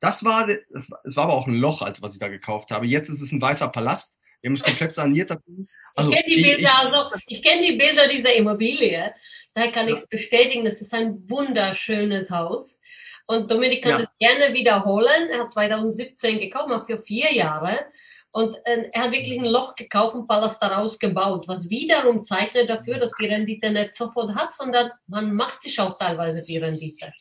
Das 0.02 0.24
war, 0.24 0.48
das 0.48 0.90
war, 0.90 1.00
das 1.04 1.16
war 1.16 1.26
aber 1.26 1.34
auch 1.34 1.48
ein 1.48 1.56
Loch, 1.56 1.82
als 1.82 2.02
was 2.02 2.14
ich 2.14 2.20
da 2.20 2.30
gekauft 2.30 2.72
habe. 2.72 2.88
Jetzt 2.88 3.10
ist 3.10 3.22
es 3.22 3.32
ein 3.32 3.42
weißer 3.42 3.68
Palast. 3.68 4.16
Wir 4.42 4.50
haben 4.50 4.56
es 4.56 4.64
komplett 4.64 4.94
saniert. 4.94 5.32
Also, 5.96 6.12
ich 6.12 6.18
kenne 6.18 6.36
die, 6.36 6.42
Bilder, 6.42 6.78
also, 6.78 7.42
kenn 7.42 7.62
die 7.62 7.74
Bilder 7.74 8.08
dieser 8.08 8.34
Immobilie. 8.34 9.14
Daher 9.54 9.72
kann 9.72 9.88
ich 9.88 9.96
es 9.96 10.08
bestätigen, 10.08 10.66
das 10.66 10.82
ist 10.82 10.94
ein 10.94 11.30
wunderschönes 11.30 12.32
Haus. 12.32 12.80
Und 13.28 13.52
Dominik 13.52 13.84
kann 13.84 14.02
ja. 14.02 14.08
gerne 14.20 14.54
wiederholen. 14.56 15.30
Er 15.30 15.42
hat 15.42 15.52
2017 15.52 16.40
gekauft, 16.40 16.86
für 16.88 17.00
vier 17.00 17.32
Jahre. 17.34 17.78
Und 18.32 18.56
äh, 18.66 18.90
er 18.92 19.04
hat 19.04 19.12
wirklich 19.12 19.40
ein 19.40 19.46
Loch 19.46 19.76
gekauft 19.76 20.16
und 20.16 20.28
Palast 20.28 20.62
daraus 20.62 21.00
gebaut, 21.00 21.48
was 21.48 21.70
wiederum 21.70 22.24
zeichnet 22.24 22.70
dafür, 22.70 23.00
dass 23.00 23.14
die 23.20 23.26
Rendite 23.26 23.72
nicht 23.72 23.96
sofort 23.96 24.36
hast, 24.36 24.58
sondern 24.58 24.92
man 25.08 25.34
macht 25.34 25.64
sich 25.64 25.80
auch 25.80 25.98
teilweise 25.98 26.44
die 26.46 26.58
Rendite. 26.58 27.12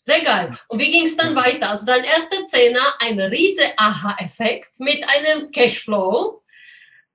Sehr 0.00 0.22
geil. 0.22 0.58
Und 0.68 0.78
wie 0.78 0.90
ging 0.90 1.04
es 1.04 1.18
dann 1.18 1.36
weiter? 1.36 1.70
Also 1.70 1.84
dein 1.84 2.02
erster 2.04 2.42
Zehner, 2.44 2.80
ein 3.00 3.20
riese 3.20 3.64
Aha-Effekt 3.76 4.80
mit 4.80 5.06
einem 5.06 5.50
Cashflow. 5.50 6.42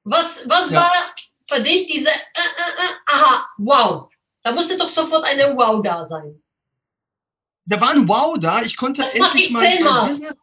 Was, 0.03 0.47
was 0.47 0.69
ja. 0.69 0.81
war 0.81 1.15
für 1.49 1.61
dich 1.61 1.87
diese 1.87 2.09
äh, 2.09 2.11
äh, 2.11 2.83
äh, 2.83 3.15
Aha, 3.15 3.45
wow, 3.57 4.09
da 4.43 4.51
musste 4.51 4.77
doch 4.77 4.89
sofort 4.89 5.25
eine 5.25 5.55
Wow 5.55 5.81
da 5.81 6.05
sein. 6.05 6.41
Da 7.65 7.79
war 7.79 7.91
ein 7.91 8.07
Wow 8.07 8.37
da. 8.39 8.61
Ich 8.61 8.75
konnte 8.75 9.01
das 9.01 9.13
endlich 9.15 9.45
ich 9.45 9.51
mal 9.51 10.05
Business. 10.05 10.35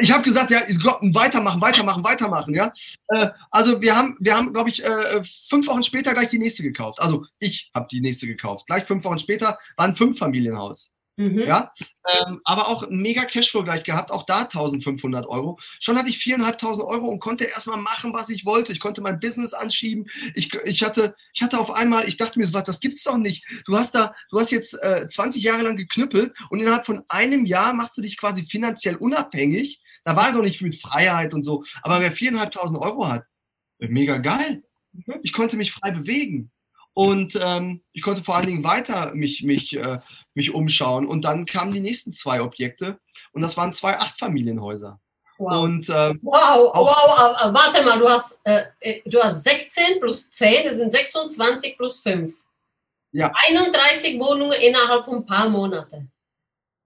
Ich 0.00 0.10
habe 0.10 0.24
gesagt, 0.24 0.50
ja, 0.50 0.60
weitermachen, 1.14 1.60
weitermachen, 1.60 2.02
weitermachen, 2.02 2.54
ja. 2.54 2.72
Äh, 3.08 3.28
also 3.50 3.80
wir 3.80 3.96
haben, 3.96 4.16
wir 4.18 4.36
haben, 4.36 4.52
glaube 4.52 4.70
ich, 4.70 4.84
äh, 4.84 5.22
fünf 5.48 5.66
Wochen 5.68 5.84
später 5.84 6.12
gleich 6.12 6.28
die 6.28 6.38
nächste 6.38 6.64
gekauft. 6.64 7.00
Also 7.00 7.24
ich 7.38 7.70
habe 7.72 7.86
die 7.90 8.00
nächste 8.00 8.26
gekauft. 8.26 8.66
Gleich 8.66 8.84
fünf 8.84 9.04
Wochen 9.04 9.18
später 9.18 9.58
war 9.76 9.86
ein 9.86 9.94
Fünffamilienhaus. 9.94 10.92
Mhm. 11.18 11.40
Ja, 11.40 11.72
ähm, 12.12 12.40
aber 12.44 12.68
auch 12.68 12.88
mega 12.90 13.24
Cashflow 13.24 13.64
gleich 13.64 13.84
gehabt, 13.84 14.10
auch 14.10 14.24
da 14.24 14.40
1500 14.42 15.26
Euro. 15.26 15.58
Schon 15.80 15.96
hatte 15.96 16.10
ich 16.10 16.18
4.500 16.18 16.84
Euro 16.84 17.08
und 17.08 17.20
konnte 17.20 17.44
erstmal 17.44 17.78
machen, 17.78 18.12
was 18.12 18.28
ich 18.28 18.44
wollte. 18.44 18.72
Ich 18.72 18.80
konnte 18.80 19.00
mein 19.00 19.18
Business 19.18 19.54
anschieben. 19.54 20.06
Ich, 20.34 20.52
ich, 20.64 20.82
hatte, 20.82 21.16
ich 21.32 21.42
hatte 21.42 21.58
auf 21.58 21.70
einmal, 21.70 22.06
ich 22.06 22.18
dachte 22.18 22.38
mir, 22.38 22.52
was, 22.52 22.64
das 22.64 22.80
gibt's 22.80 23.04
doch 23.04 23.16
nicht. 23.16 23.44
Du 23.64 23.78
hast 23.78 23.94
da, 23.94 24.14
du 24.30 24.38
hast 24.38 24.50
jetzt 24.50 24.74
äh, 24.82 25.08
20 25.08 25.42
Jahre 25.42 25.62
lang 25.62 25.76
geknüppelt 25.76 26.34
und 26.50 26.60
innerhalb 26.60 26.84
von 26.84 27.02
einem 27.08 27.46
Jahr 27.46 27.72
machst 27.72 27.96
du 27.96 28.02
dich 28.02 28.18
quasi 28.18 28.44
finanziell 28.44 28.96
unabhängig. 28.96 29.80
Da 30.04 30.16
war 30.16 30.28
ich 30.28 30.34
noch 30.34 30.42
nicht 30.42 30.60
mit 30.60 30.78
Freiheit 30.78 31.32
und 31.32 31.42
so. 31.42 31.64
Aber 31.82 32.00
wer 32.00 32.14
4.500 32.14 32.78
Euro 32.78 33.08
hat, 33.08 33.24
mega 33.78 34.18
geil. 34.18 34.62
Mhm. 34.92 35.14
Ich 35.22 35.32
konnte 35.32 35.56
mich 35.56 35.72
frei 35.72 35.92
bewegen. 35.92 36.50
Und 36.92 37.38
ähm, 37.40 37.82
ich 37.92 38.02
konnte 38.02 38.22
vor 38.22 38.36
allen 38.36 38.46
Dingen 38.46 38.64
weiter 38.64 39.14
mich, 39.14 39.42
mich, 39.42 39.76
äh, 39.76 39.98
mich 40.36 40.54
umschauen. 40.54 41.06
Und 41.06 41.24
dann 41.24 41.46
kamen 41.46 41.72
die 41.72 41.80
nächsten 41.80 42.12
zwei 42.12 42.40
Objekte. 42.40 42.98
Und 43.32 43.42
das 43.42 43.56
waren 43.56 43.72
zwei 43.72 43.98
Achtfamilienhäuser. 43.98 45.00
Wow. 45.38 45.62
Und, 45.64 45.88
ähm, 45.90 46.18
wow, 46.22 46.70
wow, 46.74 47.52
warte 47.52 47.84
mal, 47.84 47.98
du 47.98 48.08
hast, 48.08 48.40
äh, 48.44 48.62
äh 48.80 49.02
du 49.04 49.22
hast 49.22 49.44
16 49.44 50.00
plus 50.00 50.30
10, 50.30 50.66
das 50.66 50.76
sind 50.76 50.90
26 50.90 51.76
plus 51.76 52.00
5. 52.00 52.32
Ja. 53.12 53.32
31 53.48 54.18
Wohnungen 54.18 54.58
innerhalb 54.60 55.04
von 55.04 55.16
ein 55.16 55.26
paar 55.26 55.48
Monaten. 55.48 56.10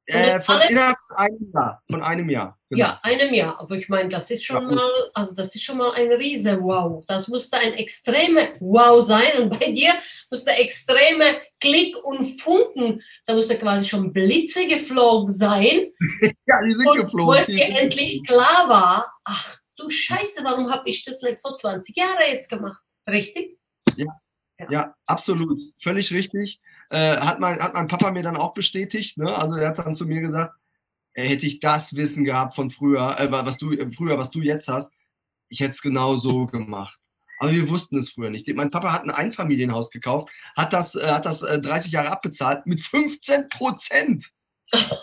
Äh, 0.06 0.40
von 0.40 0.60
innerhalb 0.68 0.96
von 1.06 1.16
einem 1.16 1.52
Jahr. 1.52 1.82
Von 1.88 2.02
einem 2.02 2.30
Jahr. 2.30 2.58
Genau. 2.68 2.80
Ja, 2.80 3.00
einem 3.02 3.32
Jahr. 3.32 3.60
Aber 3.60 3.74
ich 3.74 3.88
meine, 3.88 4.08
das 4.08 4.30
ist 4.30 4.44
schon 4.44 4.62
ja. 4.62 4.74
mal, 4.74 4.90
also 5.14 5.34
das 5.34 5.54
ist 5.54 5.62
schon 5.62 5.78
mal 5.78 5.92
ein 5.92 6.10
riese 6.12 6.60
Wow. 6.60 7.04
Das 7.06 7.28
musste 7.28 7.56
ein 7.58 7.74
extreme 7.74 8.54
Wow 8.60 9.04
sein. 9.04 9.38
Und 9.38 9.58
bei 9.58 9.70
dir 9.70 9.94
musste 10.30 10.50
extreme 10.50 11.40
Klick 11.60 11.96
und 12.04 12.24
Funken, 12.24 13.02
da 13.26 13.34
musste 13.34 13.58
quasi 13.58 13.88
schon 13.88 14.12
Blitze 14.12 14.66
geflogen 14.66 15.32
sein. 15.32 15.92
ja, 16.46 16.62
die 16.64 16.74
sind 16.74 16.88
und 16.88 17.00
geflogen. 17.02 17.26
Wo 17.26 17.38
es 17.38 17.46
dir 17.46 17.66
endlich 17.66 18.22
klar 18.26 18.68
war, 18.68 19.12
ach 19.24 19.58
du 19.76 19.88
Scheiße, 19.88 20.42
warum 20.44 20.70
habe 20.70 20.88
ich 20.88 21.04
das 21.04 21.22
nicht 21.22 21.40
vor 21.40 21.54
20 21.54 21.96
Jahren 21.96 22.18
jetzt 22.30 22.48
gemacht? 22.48 22.82
Richtig? 23.08 23.58
Ja, 23.96 24.06
ja, 24.58 24.66
ja 24.70 24.94
absolut. 25.06 25.60
Völlig 25.82 26.12
richtig. 26.12 26.60
Äh, 26.90 27.16
hat, 27.16 27.40
mein, 27.40 27.58
hat 27.60 27.74
mein 27.74 27.88
Papa 27.88 28.10
mir 28.10 28.22
dann 28.22 28.36
auch 28.36 28.54
bestätigt. 28.54 29.16
Ne? 29.16 29.34
Also 29.34 29.54
er 29.56 29.68
hat 29.68 29.78
dann 29.78 29.94
zu 29.94 30.06
mir 30.06 30.20
gesagt, 30.20 30.54
hätte 31.12 31.46
ich 31.46 31.60
das 31.60 31.94
Wissen 31.96 32.24
gehabt 32.24 32.54
von 32.54 32.70
früher, 32.70 33.18
äh, 33.18 33.30
was 33.30 33.58
du 33.58 33.72
äh, 33.72 33.90
früher, 33.90 34.18
was 34.18 34.30
du 34.30 34.40
jetzt 34.40 34.68
hast, 34.68 34.92
ich 35.48 35.60
hätte 35.60 35.70
es 35.70 35.82
genau 35.82 36.16
so 36.16 36.46
gemacht. 36.46 37.00
Aber 37.40 37.52
wir 37.52 37.68
wussten 37.70 37.96
es 37.96 38.12
früher 38.12 38.28
nicht. 38.28 38.46
Mein 38.54 38.70
Papa 38.70 38.92
hat 38.92 39.02
ein 39.02 39.10
Einfamilienhaus 39.10 39.90
gekauft, 39.90 40.28
hat 40.56 40.74
das, 40.74 40.94
äh, 40.94 41.06
hat 41.06 41.24
das 41.24 41.40
30 41.40 41.90
Jahre 41.90 42.10
abbezahlt 42.10 42.66
mit 42.66 42.82
15 42.82 43.48
Prozent. 43.48 44.28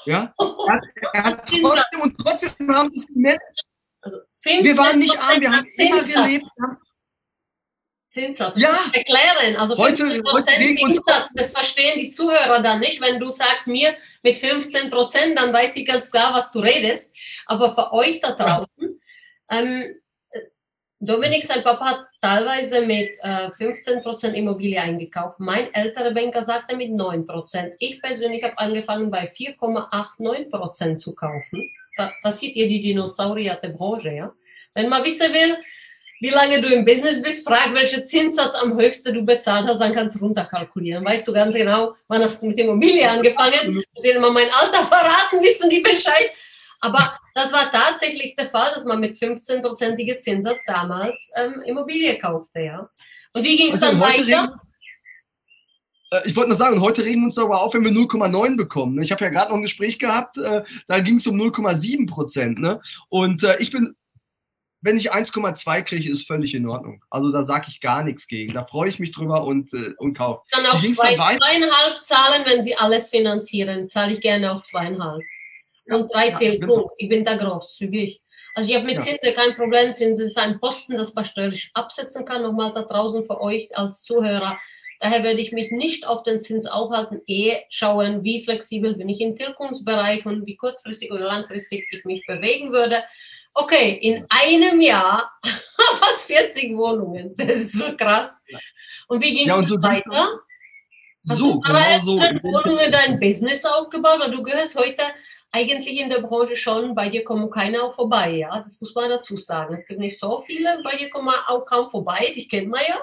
Ja? 0.05 0.33
Er 0.67 0.73
hat, 0.73 0.83
er 1.13 1.23
hat 1.23 1.47
trotzdem 1.47 2.01
und 2.01 2.17
trotzdem 2.17 2.75
haben 2.75 2.89
sie 2.91 2.99
es 2.99 3.07
gemanagt. 3.07 3.61
Also 4.01 4.17
wir 4.43 4.77
waren 4.77 4.99
nicht 4.99 5.17
arm, 5.17 5.39
wir 5.39 5.51
haben 5.51 5.67
immer 5.77 6.03
gelebt. 6.03 6.45
Haben, 6.61 6.77
Zinssatz. 8.09 8.57
Ja. 8.57 8.77
Erklären. 8.91 9.55
Also 9.55 9.77
heute, 9.77 10.21
heute 10.31 10.75
Zinssatz, 10.75 11.29
das 11.33 11.53
verstehen 11.53 11.99
die 11.99 12.09
Zuhörer 12.09 12.61
dann 12.61 12.79
nicht. 12.79 13.01
Wenn 13.01 13.19
du 13.19 13.31
sagst 13.31 13.67
mir 13.67 13.95
mit 14.23 14.37
15 14.37 14.89
Prozent, 14.89 15.39
dann 15.39 15.53
weiß 15.53 15.75
ich 15.77 15.85
ganz 15.85 16.11
klar, 16.11 16.33
was 16.33 16.51
du 16.51 16.59
redest. 16.59 17.15
Aber 17.45 17.73
für 17.73 17.93
euch 17.93 18.19
da 18.19 18.31
draußen, 18.31 18.99
ähm, 19.49 19.95
Dominik, 20.99 21.43
sein 21.43 21.63
Papa 21.63 21.85
hat 21.85 22.07
teilweise 22.21 22.81
mit 22.81 23.11
äh, 23.21 23.51
15 23.51 24.01
Prozent 24.01 24.35
Immobilie 24.35 24.81
eingekauft. 24.81 25.39
Mein 25.39 25.71
älterer 25.73 26.11
Banker 26.11 26.41
sagte 26.41 26.75
mit 26.75 26.91
9 26.91 27.27
Prozent. 27.27 27.75
Ich 27.77 28.01
persönlich 28.01 28.43
habe 28.43 28.57
angefangen 28.57 29.11
bei 29.11 29.25
4,89 29.27 30.49
Prozent 30.49 30.99
zu 30.99 31.13
kaufen. 31.13 31.69
Da, 31.97 32.11
das 32.23 32.39
sieht 32.39 32.55
ihr 32.55 32.67
die 32.67 32.81
Dinosaurier 32.81 33.59
der 33.61 33.69
Branche, 33.69 34.11
ja. 34.11 34.33
Wenn 34.73 34.89
man 34.89 35.03
wissen 35.03 35.31
will, 35.33 35.57
wie 36.19 36.29
lange 36.29 36.61
du 36.61 36.67
im 36.67 36.83
Business 36.83 37.21
bist, 37.21 37.47
frag, 37.47 37.75
welcher 37.75 38.03
Zinssatz 38.03 38.55
am 38.63 38.75
höchsten 38.75 39.13
du 39.13 39.23
bezahlt 39.23 39.67
hast, 39.67 39.79
dann 39.79 39.93
kannst 39.93 40.15
du 40.15 40.19
runterkalkulieren. 40.19 41.05
Weißt 41.05 41.27
du 41.27 41.33
ganz 41.33 41.53
genau, 41.53 41.93
wann 42.07 42.23
hast 42.23 42.41
du 42.41 42.47
mit 42.47 42.57
Immobilie 42.57 43.07
angefangen? 43.07 43.83
Sie 43.97 44.09
immer 44.09 44.31
mein 44.31 44.49
Alter 44.51 44.83
verraten, 44.83 45.41
wissen 45.41 45.69
die 45.69 45.81
Bescheid. 45.81 46.31
Aber 46.79 47.17
das 47.33 47.51
war 47.51 47.71
tatsächlich 47.71 48.35
der 48.35 48.47
Fall, 48.47 48.71
dass 48.73 48.85
man 48.85 48.99
mit 48.99 49.15
15-prozentiger 49.15 50.19
Zinssatz 50.19 50.63
damals 50.65 51.31
ähm, 51.35 51.61
Immobilie 51.65 52.17
kaufte, 52.17 52.61
ja. 52.61 52.89
Und 53.33 53.43
wie 53.43 53.57
ging 53.57 53.73
es 53.73 53.81
also 53.81 53.99
dann 53.99 54.01
weiter? 54.01 54.61
Äh, 56.11 56.21
ich 56.25 56.35
wollte 56.35 56.49
nur 56.49 56.57
sagen, 56.57 56.81
heute 56.81 57.03
regen 57.03 57.21
wir 57.21 57.25
uns 57.25 57.37
aber 57.37 57.61
auf, 57.61 57.73
wenn 57.73 57.83
wir 57.83 57.91
0,9 57.91 58.57
bekommen. 58.57 59.01
Ich 59.01 59.11
habe 59.11 59.23
ja 59.23 59.29
gerade 59.29 59.49
noch 59.49 59.57
ein 59.57 59.63
Gespräch 59.63 59.99
gehabt, 59.99 60.37
äh, 60.37 60.63
da 60.87 60.99
ging 60.99 61.15
es 61.15 61.27
um 61.27 61.35
0,7 61.35 62.07
Prozent. 62.07 62.59
Ne? 62.59 62.81
Und 63.09 63.43
äh, 63.43 63.57
ich 63.59 63.71
bin 63.71 63.95
wenn 64.81 64.95
ich 64.95 65.11
1,2 65.11 65.81
kriege, 65.81 66.09
ist 66.09 66.27
völlig 66.27 66.53
in 66.53 66.69
Ordnung. 66.69 67.03
Also 67.09 67.31
da 67.31 67.41
sage 67.43 67.65
ich 67.67 67.81
gar 67.81 68.03
nichts 68.03 68.27
gegen. 68.27 68.53
Da 68.53 68.63
freue 68.63 68.87
ich 68.89 68.99
mich 68.99 69.11
drüber 69.11 69.43
und, 69.43 69.73
und 69.97 70.13
kaufe. 70.13 70.43
Dann 70.51 70.67
auch 70.67 70.79
zwei, 70.79 71.15
zweieinhalb 71.15 72.05
zahlen, 72.05 72.43
wenn 72.45 72.61
Sie 72.61 72.77
alles 72.77 73.09
finanzieren. 73.09 73.89
Zahle 73.89 74.13
ich 74.13 74.21
gerne 74.21 74.53
auch 74.53 74.61
zweieinhalb. 74.61 75.23
Und 75.89 76.13
drei 76.13 76.29
ja, 76.29 76.37
Tilgung. 76.37 76.77
Genau. 76.77 76.91
Ich 76.97 77.09
bin 77.09 77.25
da 77.25 77.35
großzügig. 77.35 78.21
Also 78.55 78.69
ich 78.69 78.75
habe 78.75 78.85
mit 78.85 78.95
ja. 78.95 79.01
Zinsen 79.01 79.33
kein 79.33 79.55
Problem. 79.55 79.93
Zinsen 79.93 80.25
ist 80.25 80.37
ein 80.37 80.59
Posten, 80.59 80.97
das 80.97 81.13
man 81.13 81.25
steuerlich 81.25 81.69
absetzen 81.73 82.25
kann. 82.25 82.41
Nochmal 82.41 82.71
da 82.71 82.83
draußen 82.83 83.21
für 83.21 83.39
euch 83.39 83.75
als 83.77 84.01
Zuhörer. 84.01 84.57
Daher 84.99 85.23
werde 85.23 85.39
ich 85.39 85.51
mich 85.51 85.71
nicht 85.71 86.07
auf 86.07 86.23
den 86.23 86.41
Zins 86.41 86.65
aufhalten, 86.65 87.21
eher 87.27 87.63
schauen, 87.69 88.23
wie 88.23 88.43
flexibel 88.43 88.95
bin 88.95 89.09
ich 89.09 89.21
im 89.21 89.35
Tilgungsbereich 89.35 90.25
und 90.25 90.47
wie 90.47 90.57
kurzfristig 90.57 91.11
oder 91.11 91.25
langfristig 91.25 91.85
ich 91.91 92.03
mich 92.03 92.25
bewegen 92.25 92.71
würde. 92.71 93.03
Okay, 93.53 93.99
in 94.01 94.25
einem 94.29 94.81
Jahr 94.81 95.31
fast 95.99 96.27
40 96.27 96.75
Wohnungen. 96.75 97.35
Das 97.37 97.59
ist 97.59 97.73
so 97.73 97.95
krass. 97.95 98.41
Und 99.07 99.23
wie 99.23 99.33
ging 99.33 99.49
es 99.49 99.55
ja, 99.55 99.65
so 99.65 99.81
weiter? 99.81 100.39
Hast 101.29 101.37
so, 101.37 101.53
du 101.53 101.59
genau 101.61 101.99
so. 102.01 102.17
Wohnungen 102.19 102.91
dein 102.91 103.19
Business 103.19 103.65
aufgebaut? 103.65 104.19
Weil 104.19 104.31
du 104.31 104.41
gehörst 104.41 104.79
heute 104.79 105.03
eigentlich 105.57 105.99
in 105.99 106.09
der 106.09 106.21
Branche 106.21 106.55
schon, 106.55 106.93
bei 106.93 107.09
dir 107.09 107.23
kommen 107.23 107.49
keiner 107.49 107.91
vorbei, 107.91 108.31
ja. 108.31 108.61
Das 108.61 108.79
muss 108.79 108.93
man 108.93 109.09
dazu 109.09 109.35
sagen. 109.37 109.73
Es 109.73 109.87
gibt 109.87 109.99
nicht 109.99 110.19
so 110.19 110.39
viele, 110.39 110.81
bei 110.83 110.95
dir 110.95 111.09
kommen 111.09 111.33
auch 111.47 111.65
kaum 111.65 111.87
vorbei, 111.87 112.31
dich 112.35 112.47
kennt 112.47 112.69
man 112.69 112.81
ja. 112.87 113.01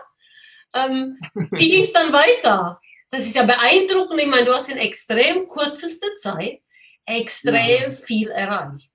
Ähm, 0.74 1.18
wie 1.52 1.68
ging 1.68 1.82
es 1.82 1.92
dann 1.92 2.12
weiter? 2.12 2.80
Das 3.10 3.26
ist 3.26 3.34
ja 3.34 3.44
beeindruckend. 3.44 4.20
Ich 4.20 4.28
meine, 4.28 4.46
du 4.46 4.54
hast 4.54 4.68
in 4.68 4.78
extrem 4.78 5.46
kürzester 5.46 6.14
Zeit 6.16 6.60
extrem 7.06 7.82
ja. 7.82 7.90
viel 7.90 8.28
erreicht. 8.30 8.92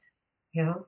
Ja. 0.52 0.86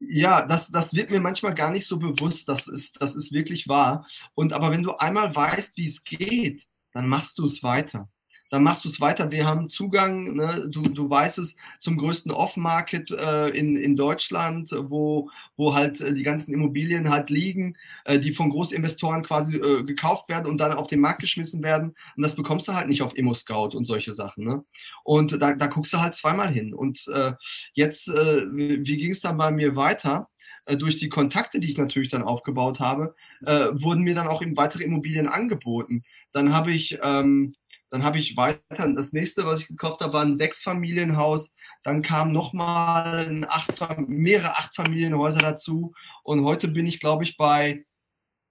Ja, 0.00 0.46
das, 0.46 0.70
das 0.70 0.94
wird 0.94 1.10
mir 1.10 1.20
manchmal 1.20 1.54
gar 1.54 1.70
nicht 1.70 1.86
so 1.86 1.98
bewusst. 1.98 2.48
Das 2.48 2.68
ist, 2.68 3.00
das 3.00 3.14
ist 3.14 3.32
wirklich 3.32 3.68
wahr. 3.68 4.06
Und 4.34 4.52
aber 4.52 4.70
wenn 4.70 4.82
du 4.82 4.92
einmal 4.96 5.34
weißt, 5.34 5.76
wie 5.76 5.86
es 5.86 6.02
geht, 6.04 6.66
dann 6.92 7.08
machst 7.08 7.38
du 7.38 7.46
es 7.46 7.62
weiter 7.62 8.08
dann 8.50 8.64
machst 8.64 8.84
du 8.84 8.88
es 8.88 9.00
weiter. 9.00 9.30
Wir 9.30 9.46
haben 9.46 9.70
Zugang, 9.70 10.34
ne, 10.34 10.68
du, 10.68 10.82
du 10.82 11.08
weißt 11.08 11.38
es, 11.38 11.56
zum 11.80 11.96
größten 11.96 12.32
Off-Market 12.32 13.10
äh, 13.12 13.48
in, 13.48 13.76
in 13.76 13.96
Deutschland, 13.96 14.70
wo, 14.72 15.30
wo 15.56 15.74
halt 15.74 16.00
äh, 16.00 16.12
die 16.12 16.24
ganzen 16.24 16.52
Immobilien 16.52 17.08
halt 17.10 17.30
liegen, 17.30 17.76
äh, 18.04 18.18
die 18.18 18.32
von 18.32 18.50
Großinvestoren 18.50 19.22
quasi 19.22 19.56
äh, 19.56 19.84
gekauft 19.84 20.28
werden 20.28 20.46
und 20.46 20.58
dann 20.58 20.72
auf 20.72 20.88
den 20.88 21.00
Markt 21.00 21.20
geschmissen 21.20 21.62
werden. 21.62 21.94
Und 22.16 22.24
das 22.24 22.34
bekommst 22.34 22.68
du 22.68 22.74
halt 22.74 22.88
nicht 22.88 23.02
auf 23.02 23.16
Immo-Scout 23.16 23.76
und 23.76 23.86
solche 23.86 24.12
Sachen. 24.12 24.44
Ne? 24.44 24.64
Und 25.04 25.40
da, 25.40 25.54
da 25.54 25.66
guckst 25.68 25.92
du 25.92 26.00
halt 26.00 26.16
zweimal 26.16 26.52
hin. 26.52 26.74
Und 26.74 27.06
äh, 27.14 27.32
jetzt, 27.74 28.08
äh, 28.08 28.42
wie, 28.52 28.96
ging 28.96 29.12
es 29.12 29.20
dann 29.20 29.38
bei 29.38 29.50
mir 29.50 29.76
weiter? 29.76 30.28
durch 30.66 30.96
die 30.96 31.08
Kontakte, 31.08 31.58
die 31.58 31.70
ich 31.70 31.78
natürlich 31.78 32.10
dann 32.10 32.22
aufgebaut 32.22 32.78
habe, 32.78 33.16
äh, 33.44 33.68
wurden 33.72 34.02
mir 34.02 34.14
dann 34.14 34.28
auch 34.28 34.40
eben 34.40 34.56
weitere 34.56 34.84
Immobilien 34.84 35.26
angeboten. 35.26 36.04
Dann 36.32 36.52
habe 36.52 36.70
ich 36.70 36.98
ähm, 37.02 37.54
dann 37.90 38.04
habe 38.04 38.18
ich 38.18 38.36
weiter, 38.36 38.88
das 38.94 39.12
nächste, 39.12 39.44
was 39.44 39.60
ich 39.60 39.68
gekauft 39.68 40.00
habe, 40.00 40.12
war 40.12 40.22
ein 40.22 40.36
Sechsfamilienhaus. 40.36 41.52
Dann 41.82 42.02
kamen 42.02 42.32
nochmal 42.32 43.44
acht, 43.48 43.72
mehrere 44.08 44.56
Achtfamilienhäuser 44.56 45.42
dazu. 45.42 45.92
Und 46.22 46.44
heute 46.44 46.68
bin 46.68 46.86
ich, 46.86 47.00
glaube 47.00 47.24
ich, 47.24 47.36
bei, 47.36 47.84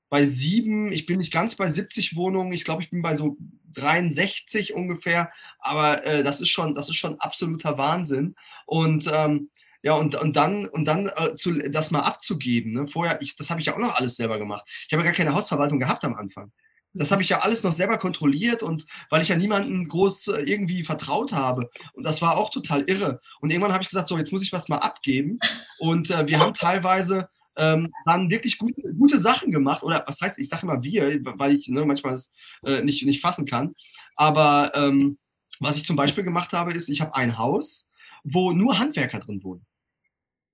bei 0.10 0.26
sieben. 0.26 0.92
Ich 0.92 1.06
bin 1.06 1.20
nicht 1.20 1.32
ganz 1.32 1.56
bei 1.56 1.68
70 1.68 2.16
Wohnungen. 2.18 2.52
Ich 2.52 2.66
glaube, 2.66 2.84
ich 2.84 2.90
bin 2.90 3.02
bei 3.02 3.16
so 3.16 3.38
63 3.76 4.74
ungefähr. 4.74 5.32
Aber 5.60 6.04
äh, 6.06 6.24
das, 6.24 6.42
ist 6.42 6.50
schon, 6.50 6.76
das 6.76 6.90
ist 6.90 6.98
schon 6.98 7.20
absoluter 7.20 7.78
Wahnsinn. 7.78 8.36
Und 8.66 9.10
ähm, 9.12 9.50
ja, 9.82 9.94
und, 9.94 10.16
und 10.16 10.36
dann, 10.36 10.68
und 10.68 10.84
dann 10.86 11.10
äh, 11.16 11.36
zu, 11.36 11.54
das 11.72 11.92
mal 11.92 12.02
abzugeben. 12.02 12.74
Ne? 12.74 12.88
Vorher, 12.88 13.22
ich, 13.22 13.38
das 13.38 13.50
habe 13.50 13.62
ich 13.62 13.68
ja 13.68 13.76
auch 13.76 13.80
noch 13.80 13.96
alles 13.96 14.18
selber 14.18 14.38
gemacht. 14.38 14.68
Ich 14.88 14.92
habe 14.92 15.04
ja 15.04 15.12
gar 15.12 15.16
keine 15.16 15.34
Hausverwaltung 15.34 15.80
gehabt 15.80 16.04
am 16.04 16.16
Anfang. 16.16 16.52
Das 16.94 17.12
habe 17.12 17.22
ich 17.22 17.30
ja 17.30 17.40
alles 17.40 17.64
noch 17.64 17.72
selber 17.72 17.98
kontrolliert 17.98 18.64
und 18.64 18.88
weil 19.10 19.22
ich 19.22 19.28
ja 19.28 19.36
niemanden 19.36 19.88
groß 19.88 20.30
äh, 20.30 20.42
irgendwie 20.42 20.84
vertraut 20.84 21.34
habe. 21.34 21.70
Und 21.94 22.04
das 22.04 22.22
war 22.22 22.38
auch 22.38 22.50
total 22.50 22.84
irre. 22.88 23.22
Und 23.42 23.52
irgendwann 23.52 23.74
habe 23.74 23.84
ich 23.84 23.90
gesagt, 23.90 24.10
so, 24.10 24.18
jetzt 24.18 24.32
muss 24.32 24.42
ich 24.42 24.52
was 24.52 24.70
mal 24.70 24.78
abgeben. 24.78 25.40
Und 25.78 26.10
äh, 26.10 26.28
wir 26.28 26.40
haben 26.40 26.54
teilweise 26.54 27.30
ähm, 27.58 27.92
dann 28.06 28.30
wirklich 28.30 28.58
gute, 28.58 28.82
gute 28.96 29.20
Sachen 29.20 29.52
gemacht. 29.52 29.84
Oder 29.84 30.04
was 30.08 30.20
heißt, 30.20 30.40
ich 30.40 30.50
sage 30.50 30.64
immer 30.64 30.82
wir, 30.82 31.20
weil 31.38 31.56
ich 31.56 31.68
ne, 31.68 31.86
manchmal 31.86 32.14
es 32.14 32.32
äh, 32.64 32.82
nicht, 32.82 33.06
nicht 33.06 33.22
fassen 33.22 33.46
kann. 33.46 33.76
Aber 34.16 34.72
ähm, 34.76 35.20
was 35.60 35.76
ich 35.76 35.86
zum 35.86 35.96
Beispiel 35.96 36.24
gemacht 36.24 36.54
habe, 36.54 36.72
ist, 36.72 36.90
ich 36.90 37.02
habe 37.02 37.14
ein 37.16 37.38
Haus, 37.38 37.90
wo 38.24 38.52
nur 38.52 38.80
Handwerker 38.80 39.20
drin 39.20 39.44
wohnen. 39.44 39.66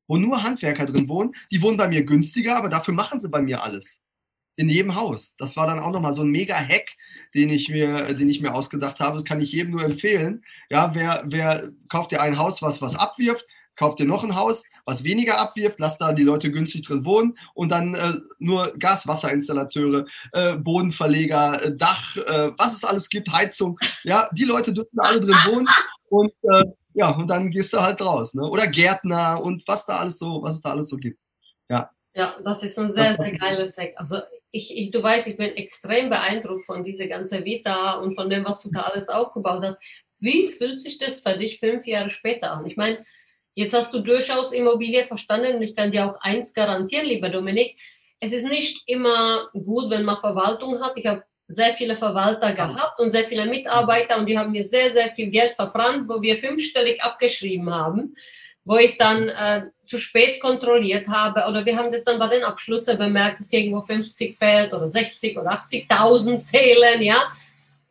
Wo 0.07 0.17
nur 0.17 0.43
Handwerker 0.43 0.85
drin 0.85 1.07
wohnen. 1.07 1.33
Die 1.51 1.61
wohnen 1.61 1.77
bei 1.77 1.87
mir 1.87 2.03
günstiger, 2.03 2.57
aber 2.57 2.69
dafür 2.69 2.93
machen 2.93 3.19
sie 3.19 3.29
bei 3.29 3.41
mir 3.41 3.63
alles. 3.63 4.01
In 4.57 4.69
jedem 4.69 4.95
Haus. 4.95 5.35
Das 5.37 5.57
war 5.57 5.67
dann 5.67 5.79
auch 5.79 5.91
nochmal 5.91 6.13
so 6.13 6.21
ein 6.21 6.29
mega 6.29 6.55
Hack, 6.55 6.95
den 7.33 7.49
ich 7.49 7.69
mir, 7.69 8.13
den 8.13 8.29
ich 8.29 8.39
mir 8.39 8.53
ausgedacht 8.53 8.99
habe. 8.99 9.17
Das 9.17 9.25
kann 9.25 9.41
ich 9.41 9.51
jedem 9.51 9.71
nur 9.71 9.83
empfehlen. 9.83 10.43
Ja, 10.69 10.95
wer, 10.95 11.23
wer 11.27 11.71
kauft 11.89 12.11
dir 12.11 12.21
ein 12.21 12.37
Haus, 12.37 12.61
was 12.61 12.81
was 12.81 12.95
abwirft, 12.95 13.45
kauft 13.75 13.99
dir 13.99 14.05
noch 14.05 14.23
ein 14.23 14.35
Haus, 14.35 14.63
was 14.85 15.03
weniger 15.03 15.39
abwirft, 15.39 15.79
lass 15.79 15.97
da 15.97 16.13
die 16.13 16.23
Leute 16.23 16.51
günstig 16.51 16.83
drin 16.83 17.05
wohnen 17.05 17.37
und 17.53 17.69
dann 17.69 17.95
äh, 17.95 18.13
nur 18.39 18.73
Gas-Wasserinstallateure, 18.79 20.05
äh, 20.31 20.55
Bodenverleger, 20.55 21.65
äh, 21.65 21.75
Dach, 21.75 22.15
äh, 22.15 22.51
was 22.57 22.75
es 22.75 22.83
alles 22.83 23.09
gibt, 23.09 23.31
Heizung. 23.31 23.77
Ja, 24.03 24.29
die 24.31 24.45
Leute 24.45 24.73
dürfen 24.73 24.99
alle 24.99 25.19
drin 25.19 25.35
wohnen 25.45 25.67
und 26.09 26.31
äh, 26.43 26.65
ja, 26.93 27.09
und 27.11 27.27
dann 27.27 27.49
gehst 27.49 27.73
du 27.73 27.81
halt 27.81 28.01
raus. 28.01 28.33
Ne? 28.35 28.49
Oder 28.49 28.67
Gärtner 28.67 29.43
und 29.43 29.67
was 29.67 29.85
da 29.85 29.97
alles 29.99 30.17
so, 30.17 30.41
was 30.41 30.55
es 30.55 30.61
da 30.61 30.71
alles 30.71 30.87
so 30.87 30.95
gibt. 30.95 31.19
Ja. 31.69 31.89
Ja, 32.13 32.35
das 32.45 32.63
ist 32.63 32.79
ein 32.79 32.89
sehr, 32.89 33.13
sehr 33.13 33.37
geiles 33.37 33.77
Hack. 33.77 33.91
Also 33.97 34.19
ich, 34.55 34.75
ich, 34.75 34.91
du 34.91 35.03
weißt, 35.03 35.27
ich 35.27 35.37
bin 35.37 35.55
extrem 35.55 36.09
beeindruckt 36.09 36.63
von 36.63 36.83
dieser 36.83 37.07
ganzen 37.07 37.43
Vita 37.43 37.99
und 37.99 38.15
von 38.15 38.29
dem, 38.29 38.45
was 38.45 38.63
du 38.63 38.71
da 38.71 38.81
alles 38.81 39.09
aufgebaut 39.09 39.63
hast. 39.63 39.81
Wie 40.19 40.47
fühlt 40.47 40.79
sich 40.79 40.97
das 40.97 41.19
für 41.19 41.37
dich 41.37 41.59
fünf 41.59 41.85
Jahre 41.85 42.09
später 42.09 42.51
an? 42.51 42.65
Ich 42.65 42.77
meine, 42.77 43.05
Jetzt 43.55 43.73
hast 43.73 43.93
du 43.93 43.99
durchaus 43.99 44.51
Immobilie 44.51 45.05
verstanden 45.05 45.55
und 45.55 45.61
ich 45.61 45.75
kann 45.75 45.89
dir 45.89 46.05
auch 46.05 46.19
eins 46.19 46.53
garantieren, 46.53 47.05
lieber 47.05 47.29
Dominik. 47.29 47.77
Es 48.19 48.33
ist 48.33 48.49
nicht 48.49 48.83
immer 48.85 49.49
gut, 49.53 49.89
wenn 49.89 50.03
man 50.03 50.17
Verwaltung 50.17 50.81
hat. 50.81 50.97
Ich 50.97 51.05
habe 51.05 51.23
sehr 51.47 51.71
viele 51.71 51.95
Verwalter 51.95 52.51
gehabt 52.51 52.99
und 52.99 53.11
sehr 53.11 53.23
viele 53.23 53.45
Mitarbeiter 53.45 54.19
und 54.19 54.25
die 54.25 54.37
haben 54.37 54.51
mir 54.51 54.65
sehr, 54.65 54.91
sehr 54.91 55.09
viel 55.09 55.29
Geld 55.29 55.53
verbrannt, 55.53 56.09
wo 56.09 56.21
wir 56.21 56.35
fünfstellig 56.35 57.01
abgeschrieben 57.01 57.73
haben, 57.73 58.15
wo 58.65 58.77
ich 58.77 58.97
dann 58.97 59.29
äh, 59.29 59.67
zu 59.85 59.99
spät 59.99 60.39
kontrolliert 60.41 61.07
habe 61.07 61.47
oder 61.47 61.65
wir 61.65 61.77
haben 61.77 61.91
das 61.91 62.03
dann 62.03 62.19
bei 62.19 62.27
den 62.27 62.43
Abschlüssen 62.43 62.97
bemerkt, 62.97 63.39
dass 63.39 63.53
irgendwo 63.53 63.81
50 63.81 64.35
fehlt 64.35 64.73
oder 64.73 64.89
60 64.89 65.37
oder 65.37 65.51
80.000 65.51 66.39
fehlen, 66.45 67.01
ja. 67.01 67.31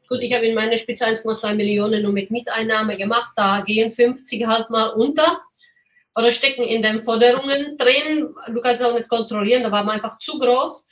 Gut, 0.08 0.20
ich 0.20 0.34
habe 0.34 0.46
in 0.46 0.54
meiner 0.54 0.76
Spitze 0.76 1.06
1,2 1.06 1.54
Millionen 1.54 2.02
nur 2.02 2.12
mit 2.12 2.30
Mieteinnahme 2.30 2.96
gemacht, 2.96 3.32
da 3.37 3.62
gehen 3.62 3.90
50 3.90 4.46
halt 4.46 4.68
mal 4.68 4.88
unter 4.88 5.40
oder 6.16 6.30
stecken 6.30 6.62
in 6.62 6.82
den 6.82 6.98
Forderungen 6.98 7.76
drin. 7.76 8.34
Du 8.52 8.60
kannst 8.60 8.80
es 8.80 8.87
auch 8.87 8.94
nicht 8.94 9.08
kontrollieren, 9.08 9.62
da 9.62 9.72
war 9.72 9.84
man 9.84 9.96
einfach 9.96 10.18
zu 10.18 10.38
groß. 10.38 10.87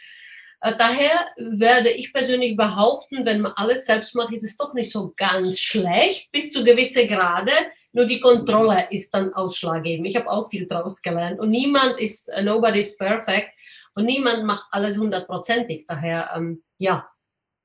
Äh, 0.63 0.75
daher 0.79 1.27
werde 1.37 1.91
ich 1.91 2.13
persönlich 2.13 2.57
behaupten, 2.57 3.27
wenn 3.27 3.41
man 3.41 3.53
alles 3.57 3.85
selbst 3.85 4.15
macht, 4.15 4.33
ist 4.33 4.45
es 4.45 4.57
doch 4.57 4.75
nicht 4.75 4.91
so 4.91 5.13
ganz 5.17 5.61
schlecht, 5.61 6.31
bis 6.33 6.51
zu 6.51 6.65
gewisse 6.65 7.07
Grade. 7.07 7.53
Nur 7.93 8.07
die 8.07 8.21
Kontrolle 8.21 8.89
ist 8.91 9.15
dann 9.15 9.33
ausschlaggebend. 9.35 10.07
Ich 10.07 10.17
habe 10.17 10.29
auch 10.29 10.49
viel 10.49 10.67
daraus 10.67 11.03
gelernt. 11.03 11.39
Und 11.41 11.51
niemand 11.51 12.01
ist, 12.01 12.29
uh, 12.29 12.43
nobody 12.43 12.81
is 12.81 12.97
perfect. 12.97 13.51
Und 13.95 14.07
niemand 14.07 14.45
macht 14.45 14.65
alles 14.71 14.99
hundertprozentig. 14.99 15.85
Daher, 15.87 16.31
ähm, 16.35 16.63
ja, 16.79 17.07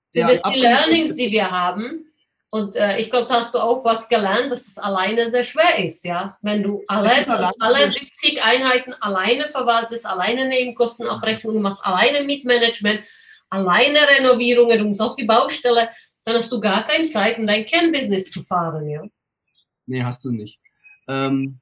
sind 0.10 0.28
ja, 0.28 0.34
es 0.34 0.42
die 0.54 0.60
Learnings, 0.60 1.16
die 1.16 1.32
wir 1.32 1.50
haben. 1.50 2.04
Und 2.50 2.76
äh, 2.76 3.00
ich 3.00 3.12
glaube, 3.12 3.28
da 3.28 3.42
hast 3.42 3.54
du 3.54 3.60
auch 3.60 3.84
was 3.84 4.08
gelernt, 4.08 4.52
dass 4.52 4.68
es 4.68 4.78
alleine 4.78 5.30
sehr 5.30 5.44
schwer 5.44 5.84
ist, 5.84 6.06
ja. 6.06 6.38
Wenn 6.42 6.64
du 6.64 6.82
alles, 6.88 7.28
alle 7.28 7.90
70 7.90 8.44
Einheiten 8.44 8.94
alleine 9.02 9.50
verwaltest, 9.50 10.06
alleine 10.06 10.48
Nebenkostenabrechnungen 10.48 11.62
machst, 11.62 11.86
alleine 11.86 12.24
Mietmanagement, 12.24 13.02
alleine 13.50 14.00
Renovierungen, 14.18 14.80
du 14.80 14.86
musst 14.86 15.02
auf 15.02 15.16
die 15.16 15.26
Baustelle, 15.26 15.90
dann 16.24 16.36
hast 16.36 16.52
du 16.52 16.60
gar 16.60 16.86
keine 16.88 17.06
Zeit, 17.08 17.38
um 17.38 17.46
dein 17.46 17.66
Kernbusiness 17.66 18.32
zu 18.32 18.42
fahren, 18.42 18.90
ja. 18.90 19.04
Nee, 19.88 20.04
hast 20.04 20.24
du 20.24 20.32
nicht. 20.32 20.60
Ähm, 21.08 21.60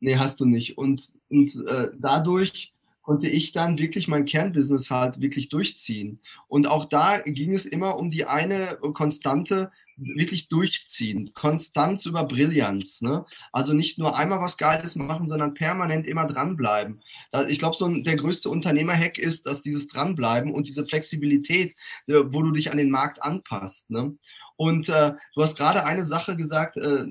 nee, 0.00 0.16
hast 0.16 0.40
du 0.40 0.44
nicht. 0.44 0.76
Und, 0.78 1.12
und 1.28 1.64
äh, 1.66 1.90
dadurch 1.98 2.72
konnte 3.02 3.28
ich 3.28 3.52
dann 3.52 3.78
wirklich 3.78 4.08
mein 4.08 4.24
Kernbusiness 4.24 4.90
halt 4.90 5.20
wirklich 5.20 5.48
durchziehen. 5.48 6.20
Und 6.48 6.66
auch 6.66 6.86
da 6.86 7.20
ging 7.20 7.54
es 7.54 7.66
immer 7.66 7.96
um 7.96 8.10
die 8.10 8.24
eine 8.24 8.78
Konstante, 8.94 9.70
wirklich 10.02 10.48
durchziehen. 10.48 11.32
Konstanz 11.34 12.06
über 12.06 12.24
Brillanz. 12.24 13.02
Ne? 13.02 13.24
Also 13.52 13.72
nicht 13.72 13.98
nur 13.98 14.16
einmal 14.16 14.40
was 14.40 14.56
Geiles 14.56 14.96
machen, 14.96 15.28
sondern 15.28 15.54
permanent 15.54 16.06
immer 16.06 16.26
dranbleiben. 16.26 17.02
Ich 17.48 17.58
glaube, 17.58 17.76
so 17.76 17.88
der 17.88 18.16
größte 18.16 18.48
Unternehmerhack 18.48 19.18
ist, 19.18 19.46
dass 19.46 19.62
dieses 19.62 19.88
Dranbleiben 19.88 20.54
und 20.54 20.68
diese 20.68 20.86
Flexibilität, 20.86 21.74
äh, 22.06 22.22
wo 22.26 22.42
du 22.42 22.52
dich 22.52 22.70
an 22.70 22.78
den 22.78 22.90
Markt 22.90 23.22
anpasst. 23.22 23.90
Ne? 23.90 24.16
Und 24.56 24.88
äh, 24.88 25.14
du 25.34 25.42
hast 25.42 25.56
gerade 25.56 25.84
eine 25.84 26.04
Sache 26.04 26.36
gesagt, 26.36 26.76
äh, 26.76 27.06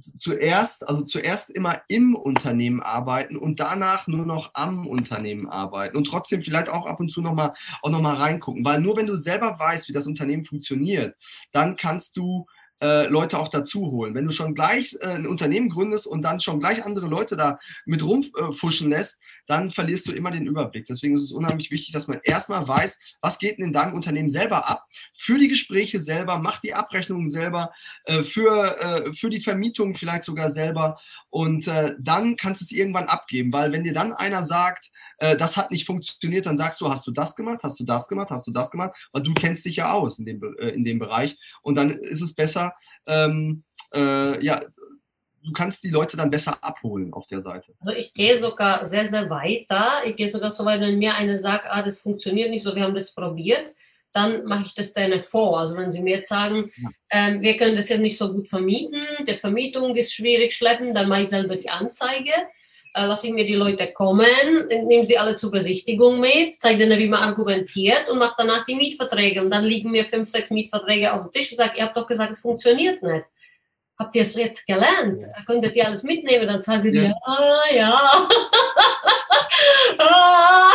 zuerst, 0.00 0.88
also 0.88 1.02
zuerst 1.02 1.50
immer 1.50 1.82
im 1.88 2.14
Unternehmen 2.14 2.82
arbeiten 2.82 3.36
und 3.36 3.60
danach 3.60 4.06
nur 4.06 4.26
noch 4.26 4.50
am 4.54 4.86
Unternehmen 4.86 5.48
arbeiten 5.48 5.96
und 5.96 6.06
trotzdem 6.06 6.42
vielleicht 6.42 6.68
auch 6.68 6.86
ab 6.86 7.00
und 7.00 7.10
zu 7.10 7.20
nochmal 7.20 7.54
noch 7.82 8.00
mal 8.00 8.16
reingucken. 8.16 8.64
Weil 8.64 8.80
nur 8.80 8.96
wenn 8.96 9.06
du 9.06 9.16
selber 9.16 9.58
weißt, 9.58 9.88
wie 9.88 9.92
das 9.92 10.06
Unternehmen 10.06 10.44
funktioniert, 10.44 11.16
dann 11.52 11.76
kannst 11.76 12.16
du 12.16 12.46
äh, 12.82 13.06
Leute 13.06 13.38
auch 13.38 13.48
dazu 13.48 13.90
holen. 13.90 14.14
Wenn 14.14 14.26
du 14.26 14.32
schon 14.32 14.54
gleich 14.54 14.96
äh, 15.00 15.08
ein 15.08 15.26
Unternehmen 15.26 15.70
gründest 15.70 16.06
und 16.06 16.22
dann 16.22 16.40
schon 16.40 16.60
gleich 16.60 16.84
andere 16.84 17.06
Leute 17.06 17.36
da 17.36 17.58
mit 17.86 18.04
rumfuschen 18.04 18.92
äh, 18.92 18.96
lässt, 18.96 19.18
dann 19.46 19.70
verlierst 19.70 20.06
du 20.08 20.12
immer 20.12 20.30
den 20.30 20.46
Überblick. 20.46 20.86
Deswegen 20.86 21.14
ist 21.14 21.22
es 21.22 21.32
unheimlich 21.32 21.70
wichtig, 21.70 21.92
dass 21.92 22.08
man 22.08 22.20
erstmal 22.24 22.66
weiß, 22.66 22.98
was 23.20 23.38
geht 23.38 23.58
denn 23.58 23.66
in 23.66 23.72
deinem 23.72 23.94
Unternehmen 23.94 24.28
selber 24.28 24.68
ab, 24.68 24.84
für 25.16 25.38
die 25.38 25.48
Gespräche 25.48 26.00
selber, 26.00 26.38
mach 26.38 26.60
die 26.60 26.74
Abrechnungen 26.74 27.28
selber, 27.28 27.72
äh, 28.04 28.22
für, 28.22 28.80
äh, 28.80 29.12
für 29.12 29.30
die 29.30 29.40
Vermietung 29.40 29.94
vielleicht 29.94 30.24
sogar 30.24 30.50
selber 30.50 30.98
und 31.30 31.66
äh, 31.68 31.94
dann 31.98 32.36
kannst 32.36 32.62
du 32.62 32.64
es 32.64 32.72
irgendwann 32.72 33.06
abgeben, 33.06 33.52
weil 33.52 33.72
wenn 33.72 33.84
dir 33.84 33.94
dann 33.94 34.12
einer 34.12 34.44
sagt, 34.44 34.90
das 35.18 35.56
hat 35.56 35.70
nicht 35.70 35.86
funktioniert, 35.86 36.44
dann 36.44 36.58
sagst 36.58 36.78
du, 36.78 36.90
hast 36.90 37.06
du 37.06 37.10
das 37.10 37.36
gemacht, 37.36 37.60
hast 37.62 37.80
du 37.80 37.84
das 37.84 38.06
gemacht, 38.06 38.28
hast 38.28 38.46
du 38.46 38.50
das 38.50 38.70
gemacht, 38.70 38.94
weil 39.12 39.22
du 39.22 39.32
kennst 39.32 39.64
dich 39.64 39.76
ja 39.76 39.92
aus 39.92 40.18
in 40.18 40.26
dem, 40.26 40.42
in 40.58 40.84
dem 40.84 40.98
Bereich 40.98 41.38
und 41.62 41.74
dann 41.74 41.88
ist 41.88 42.20
es 42.20 42.34
besser, 42.34 42.74
ähm, 43.06 43.64
äh, 43.94 44.44
ja, 44.44 44.60
du 45.46 45.52
kannst 45.52 45.84
die 45.84 45.90
Leute 45.90 46.16
dann 46.16 46.30
besser 46.30 46.58
abholen 46.62 47.12
auf 47.12 47.26
der 47.26 47.40
Seite. 47.40 47.72
Also 47.80 47.96
ich 47.96 48.12
gehe 48.12 48.36
sogar 48.36 48.84
sehr, 48.84 49.06
sehr 49.06 49.30
weit 49.30 49.66
da. 49.68 50.02
Ich 50.04 50.16
gehe 50.16 50.28
sogar 50.28 50.50
so 50.50 50.64
weit, 50.64 50.80
wenn 50.80 50.98
mir 50.98 51.14
einer 51.14 51.38
sagt, 51.38 51.66
ah, 51.68 51.82
das 51.82 52.00
funktioniert 52.00 52.50
nicht 52.50 52.62
so, 52.62 52.74
wir 52.74 52.82
haben 52.82 52.94
das 52.94 53.14
probiert, 53.14 53.72
dann 54.12 54.44
mache 54.44 54.64
ich 54.66 54.74
das 54.74 54.92
denen 54.92 55.22
vor. 55.22 55.58
Also 55.60 55.76
wenn 55.76 55.92
sie 55.92 56.02
mir 56.02 56.16
jetzt 56.16 56.28
sagen, 56.28 56.70
ja. 56.76 56.88
ähm, 57.10 57.40
wir 57.40 57.56
können 57.56 57.76
das 57.76 57.88
jetzt 57.88 58.00
nicht 58.00 58.18
so 58.18 58.32
gut 58.32 58.48
vermieten, 58.48 59.02
die 59.26 59.34
Vermietung 59.34 59.94
ist 59.94 60.12
schwierig, 60.12 60.54
schleppen, 60.54 60.92
dann 60.92 61.08
mache 61.08 61.22
ich 61.22 61.28
selber 61.28 61.56
die 61.56 61.70
Anzeige 61.70 62.32
äh, 62.96 63.04
lasse 63.04 63.26
ich 63.26 63.34
mir 63.34 63.44
die 63.44 63.54
Leute 63.54 63.92
kommen, 63.92 64.26
nehme 64.68 65.04
sie 65.04 65.18
alle 65.18 65.36
zur 65.36 65.50
Besichtigung 65.50 66.18
mit, 66.18 66.52
zeige 66.52 66.84
ihnen, 66.84 66.98
wie 66.98 67.08
man 67.08 67.20
argumentiert 67.20 68.08
und 68.08 68.18
mache 68.18 68.36
danach 68.38 68.64
die 68.64 68.74
Mietverträge. 68.74 69.42
Und 69.42 69.50
dann 69.50 69.64
liegen 69.64 69.90
mir 69.90 70.06
fünf, 70.06 70.28
sechs 70.28 70.50
Mietverträge 70.50 71.12
auf 71.12 71.24
dem 71.24 71.30
Tisch 71.30 71.50
und 71.50 71.58
sage, 71.58 71.76
ihr 71.76 71.84
habt 71.84 71.96
doch 71.96 72.06
gesagt, 72.06 72.32
es 72.32 72.40
funktioniert 72.40 73.02
nicht. 73.02 73.24
Habt 73.98 74.14
ihr 74.14 74.22
es 74.22 74.34
jetzt 74.34 74.66
gelernt? 74.66 75.22
Könntet 75.46 75.74
ihr 75.74 75.86
alles 75.86 76.02
mitnehmen? 76.02 76.46
Dann 76.46 76.60
sagen 76.60 76.92
die, 76.92 76.98
ja, 76.98 77.14
ja. 77.70 77.74
ja. 77.74 78.28
Ah. 79.98 80.70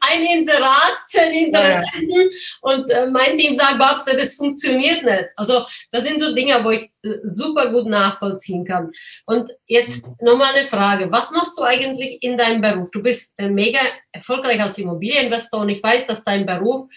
Ein 0.00 0.24
Inserat, 0.24 0.96
zehn 1.06 1.46
Interessenten 1.46 2.10
ja, 2.10 2.26
und 2.62 2.90
äh, 2.90 3.06
mein 3.10 3.36
Team 3.36 3.52
sagt, 3.52 3.78
Babs, 3.78 4.04
das 4.04 4.36
funktioniert 4.36 5.02
nicht. 5.02 5.28
Also 5.36 5.64
das 5.90 6.04
sind 6.04 6.20
so 6.20 6.34
Dinge, 6.34 6.62
wo 6.62 6.70
ich 6.70 6.90
äh, 7.02 7.18
super 7.24 7.70
gut 7.72 7.86
nachvollziehen 7.86 8.64
kann. 8.64 8.90
Und 9.26 9.50
jetzt 9.66 10.08
mhm. 10.08 10.14
nochmal 10.26 10.54
eine 10.54 10.64
Frage. 10.64 11.10
Was 11.10 11.30
machst 11.30 11.58
du 11.58 11.62
eigentlich 11.62 12.22
in 12.22 12.36
deinem 12.38 12.60
Beruf? 12.60 12.90
Du 12.90 13.02
bist 13.02 13.34
äh, 13.38 13.48
mega 13.48 13.80
erfolgreich 14.12 14.60
als 14.60 14.78
Immobilieninvestor 14.78 15.60
und 15.60 15.70
ich 15.70 15.82
weiß, 15.82 16.06
dass 16.06 16.24
dein 16.24 16.46
Beruf 16.46 16.88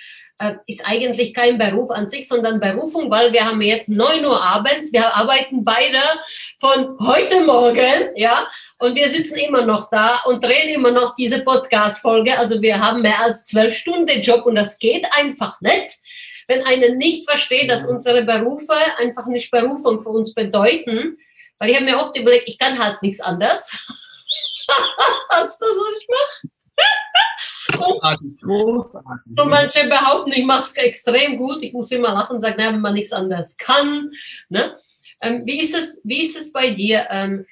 ist 0.67 0.87
eigentlich 0.87 1.33
kein 1.33 1.57
Beruf 1.57 1.89
an 1.89 2.07
sich, 2.07 2.27
sondern 2.27 2.59
Berufung, 2.59 3.09
weil 3.09 3.33
wir 3.33 3.45
haben 3.45 3.61
jetzt 3.61 3.89
neun 3.89 4.23
Uhr 4.23 4.39
abends, 4.39 4.93
wir 4.93 5.15
arbeiten 5.15 5.63
beide 5.63 5.99
von 6.59 6.97
heute 6.99 7.41
Morgen, 7.41 8.09
ja, 8.15 8.47
und 8.79 8.95
wir 8.95 9.09
sitzen 9.09 9.37
immer 9.37 9.63
noch 9.63 9.89
da 9.89 10.21
und 10.25 10.43
drehen 10.43 10.69
immer 10.69 10.91
noch 10.91 11.15
diese 11.15 11.43
Podcast-Folge. 11.43 12.37
Also 12.37 12.61
wir 12.61 12.79
haben 12.79 13.01
mehr 13.01 13.19
als 13.19 13.45
zwölf 13.45 13.75
Stunden 13.75 14.21
Job 14.21 14.45
und 14.45 14.55
das 14.55 14.77
geht 14.77 15.07
einfach 15.13 15.59
nicht. 15.61 15.95
Wenn 16.47 16.63
einer 16.63 16.89
nicht 16.89 17.27
versteht, 17.27 17.71
dass 17.71 17.85
unsere 17.85 18.23
Berufe 18.23 18.75
einfach 18.99 19.25
nicht 19.25 19.49
Berufung 19.49 19.99
für 19.99 20.09
uns 20.09 20.33
bedeuten, 20.33 21.17
weil 21.57 21.71
ich 21.71 21.75
habe 21.75 21.85
mir 21.85 21.97
oft 21.97 22.15
überlegt, 22.15 22.47
ich 22.47 22.59
kann 22.59 22.77
halt 22.77 23.01
nichts 23.01 23.19
anderes 23.19 23.71
als 25.29 25.57
das, 25.59 25.69
was 25.69 25.99
ich 25.99 26.07
mache. 26.07 26.53
Großartig, 27.71 28.41
großartig. 28.41 29.39
Und 29.39 29.49
manche 29.49 29.87
behaupten, 29.87 30.31
ich 30.31 30.45
mache 30.45 30.61
es 30.61 30.75
extrem 30.75 31.37
gut. 31.37 31.63
Ich 31.63 31.73
muss 31.73 31.91
immer 31.91 32.13
lachen 32.13 32.35
und 32.35 32.39
sagen, 32.39 32.55
naja, 32.57 32.73
wenn 32.73 32.81
man 32.81 32.93
nichts 32.93 33.13
anderes 33.13 33.57
kann. 33.57 34.11
Ne? 34.49 34.75
Ähm, 35.21 35.41
wie, 35.45 35.61
ist 35.61 35.75
es, 35.75 36.01
wie 36.03 36.21
ist 36.21 36.37
es 36.37 36.51
bei 36.51 36.71
dir? 36.71 37.07
Ähm, 37.09 37.45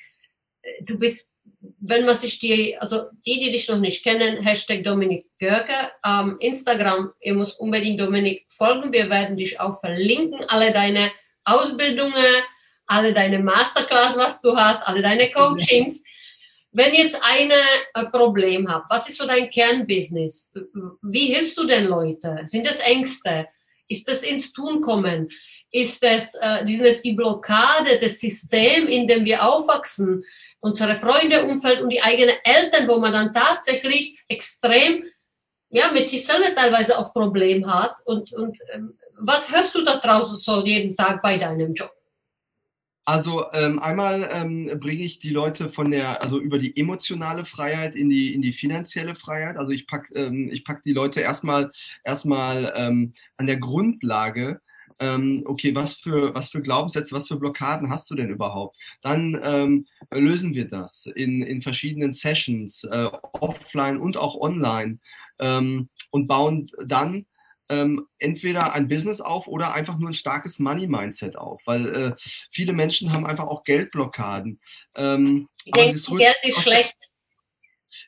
du 0.82 0.98
bist, 0.98 1.36
wenn 1.80 2.06
man 2.06 2.16
sich 2.16 2.40
die, 2.40 2.78
also 2.78 3.06
die, 3.26 3.40
die 3.40 3.52
dich 3.52 3.68
noch 3.68 3.80
nicht 3.80 4.04
kennen, 4.04 4.44
Hashtag 4.44 4.84
Dominik 4.84 5.28
Görke, 5.40 5.92
ähm, 6.06 6.38
Instagram, 6.40 7.12
ihr 7.22 7.34
müsst 7.34 7.60
unbedingt 7.60 8.00
Dominik 8.00 8.46
folgen. 8.50 8.94
Wir 8.94 9.10
werden 9.10 9.38
dich 9.38 9.60
auch 9.60 9.80
verlinken, 9.80 10.44
alle 10.48 10.72
deine 10.72 11.12
Ausbildungen, 11.44 12.14
alle 12.88 13.14
deine 13.14 13.40
Masterclass, 13.40 14.18
was 14.18 14.42
du 14.42 14.56
hast, 14.56 14.88
alle 14.88 15.02
deine 15.02 15.32
Coachings. 15.32 16.04
Wenn 16.76 16.94
jetzt 16.94 17.18
eine 17.24 17.56
ein 17.94 18.12
Problem 18.12 18.70
hat, 18.70 18.84
was 18.90 19.08
ist 19.08 19.18
so 19.18 19.26
dein 19.26 19.50
Kernbusiness? 19.50 20.52
Wie 21.02 21.28
hilfst 21.34 21.58
du 21.58 21.66
den 21.66 21.86
Leuten? 21.86 22.46
Sind 22.48 22.66
das 22.66 22.80
Ängste? 22.80 23.48
Ist 23.88 24.10
das 24.10 24.24
ins 24.24 24.52
Tun 24.52 24.82
kommen? 24.82 25.30
Ist 25.72 26.04
das, 26.04 26.36
äh, 26.42 26.66
ist 26.66 27.06
die 27.06 27.14
Blockade, 27.14 27.98
das 28.02 28.20
System, 28.20 28.88
in 28.88 29.08
dem 29.08 29.24
wir 29.24 29.48
aufwachsen? 29.48 30.26
Unsere 30.60 30.96
Freunde, 30.96 31.46
Umfeld 31.46 31.80
und 31.80 31.92
die 31.92 32.02
eigenen 32.02 32.36
Eltern, 32.44 32.88
wo 32.90 32.98
man 32.98 33.14
dann 33.14 33.34
tatsächlich 33.34 34.20
extrem 34.28 35.06
ja, 35.70 35.92
mit 35.94 36.10
sich 36.10 36.26
selber 36.26 36.54
teilweise 36.54 36.98
auch 36.98 37.14
Problem 37.14 37.66
hat. 37.74 37.96
Und, 38.04 38.34
und 38.34 38.60
ähm, 38.74 38.98
was 39.18 39.50
hörst 39.50 39.76
du 39.76 39.82
da 39.82 39.96
draußen 39.96 40.36
so 40.36 40.66
jeden 40.66 40.96
Tag 40.98 41.22
bei 41.22 41.38
deinem 41.38 41.74
Job? 41.74 41.95
Also 43.08 43.46
ähm, 43.54 43.78
einmal 43.78 44.28
ähm, 44.32 44.80
bringe 44.80 45.04
ich 45.04 45.20
die 45.20 45.30
Leute 45.30 45.70
von 45.70 45.92
der, 45.92 46.24
also 46.24 46.40
über 46.40 46.58
die 46.58 46.76
emotionale 46.76 47.46
Freiheit 47.46 47.96
in 47.96 48.10
die, 48.10 48.34
in 48.34 48.42
die 48.42 48.52
finanzielle 48.52 49.14
Freiheit. 49.14 49.58
Also 49.58 49.72
ich 49.72 49.86
packe 49.86 50.14
ähm, 50.16 50.52
pack 50.66 50.84
die 50.84 50.94
Leute 50.94 51.22
erstmal 51.22 51.72
erstmal 52.04 52.74
ähm, 52.76 53.14
an 53.38 53.46
der 53.46 53.58
Grundlage, 53.58 54.60
ähm, 55.00 55.44
okay, 55.46 55.76
was 55.76 55.94
für, 55.96 56.34
was 56.34 56.50
für 56.50 56.62
Glaubenssätze, 56.62 57.14
was 57.14 57.28
für 57.28 57.38
Blockaden 57.38 57.92
hast 57.92 58.10
du 58.10 58.16
denn 58.16 58.30
überhaupt? 58.30 58.78
Dann 59.04 59.40
ähm, 59.44 59.86
lösen 60.12 60.56
wir 60.56 60.66
das 60.68 61.06
in, 61.06 61.44
in 61.44 61.62
verschiedenen 61.62 62.12
Sessions, 62.12 62.86
äh, 62.86 63.10
offline 63.34 63.98
und 64.00 64.18
auch 64.18 64.36
online 64.36 64.98
ähm, 65.40 65.90
und 66.10 66.28
bauen 66.28 66.72
dann 66.88 67.26
ähm, 67.70 68.08
entweder 68.20 68.74
ein 68.74 68.88
Business 68.88 69.22
auf 69.22 69.48
oder 69.48 69.74
einfach 69.74 69.98
nur 69.98 70.10
ein 70.10 70.14
starkes 70.14 70.60
Money-Mindset 70.60 71.36
auf, 71.36 71.62
weil 71.66 71.96
äh, 71.96 72.14
viele 72.52 72.74
Menschen 72.74 73.12
haben 73.12 73.26
einfach 73.26 73.46
auch 73.46 73.64
Geldblockaden. 73.64 74.60
Ähm, 74.96 75.50
Denken, 75.66 76.18
Geld 76.18 76.36
ist 76.44 76.62
schlecht. 76.62 76.96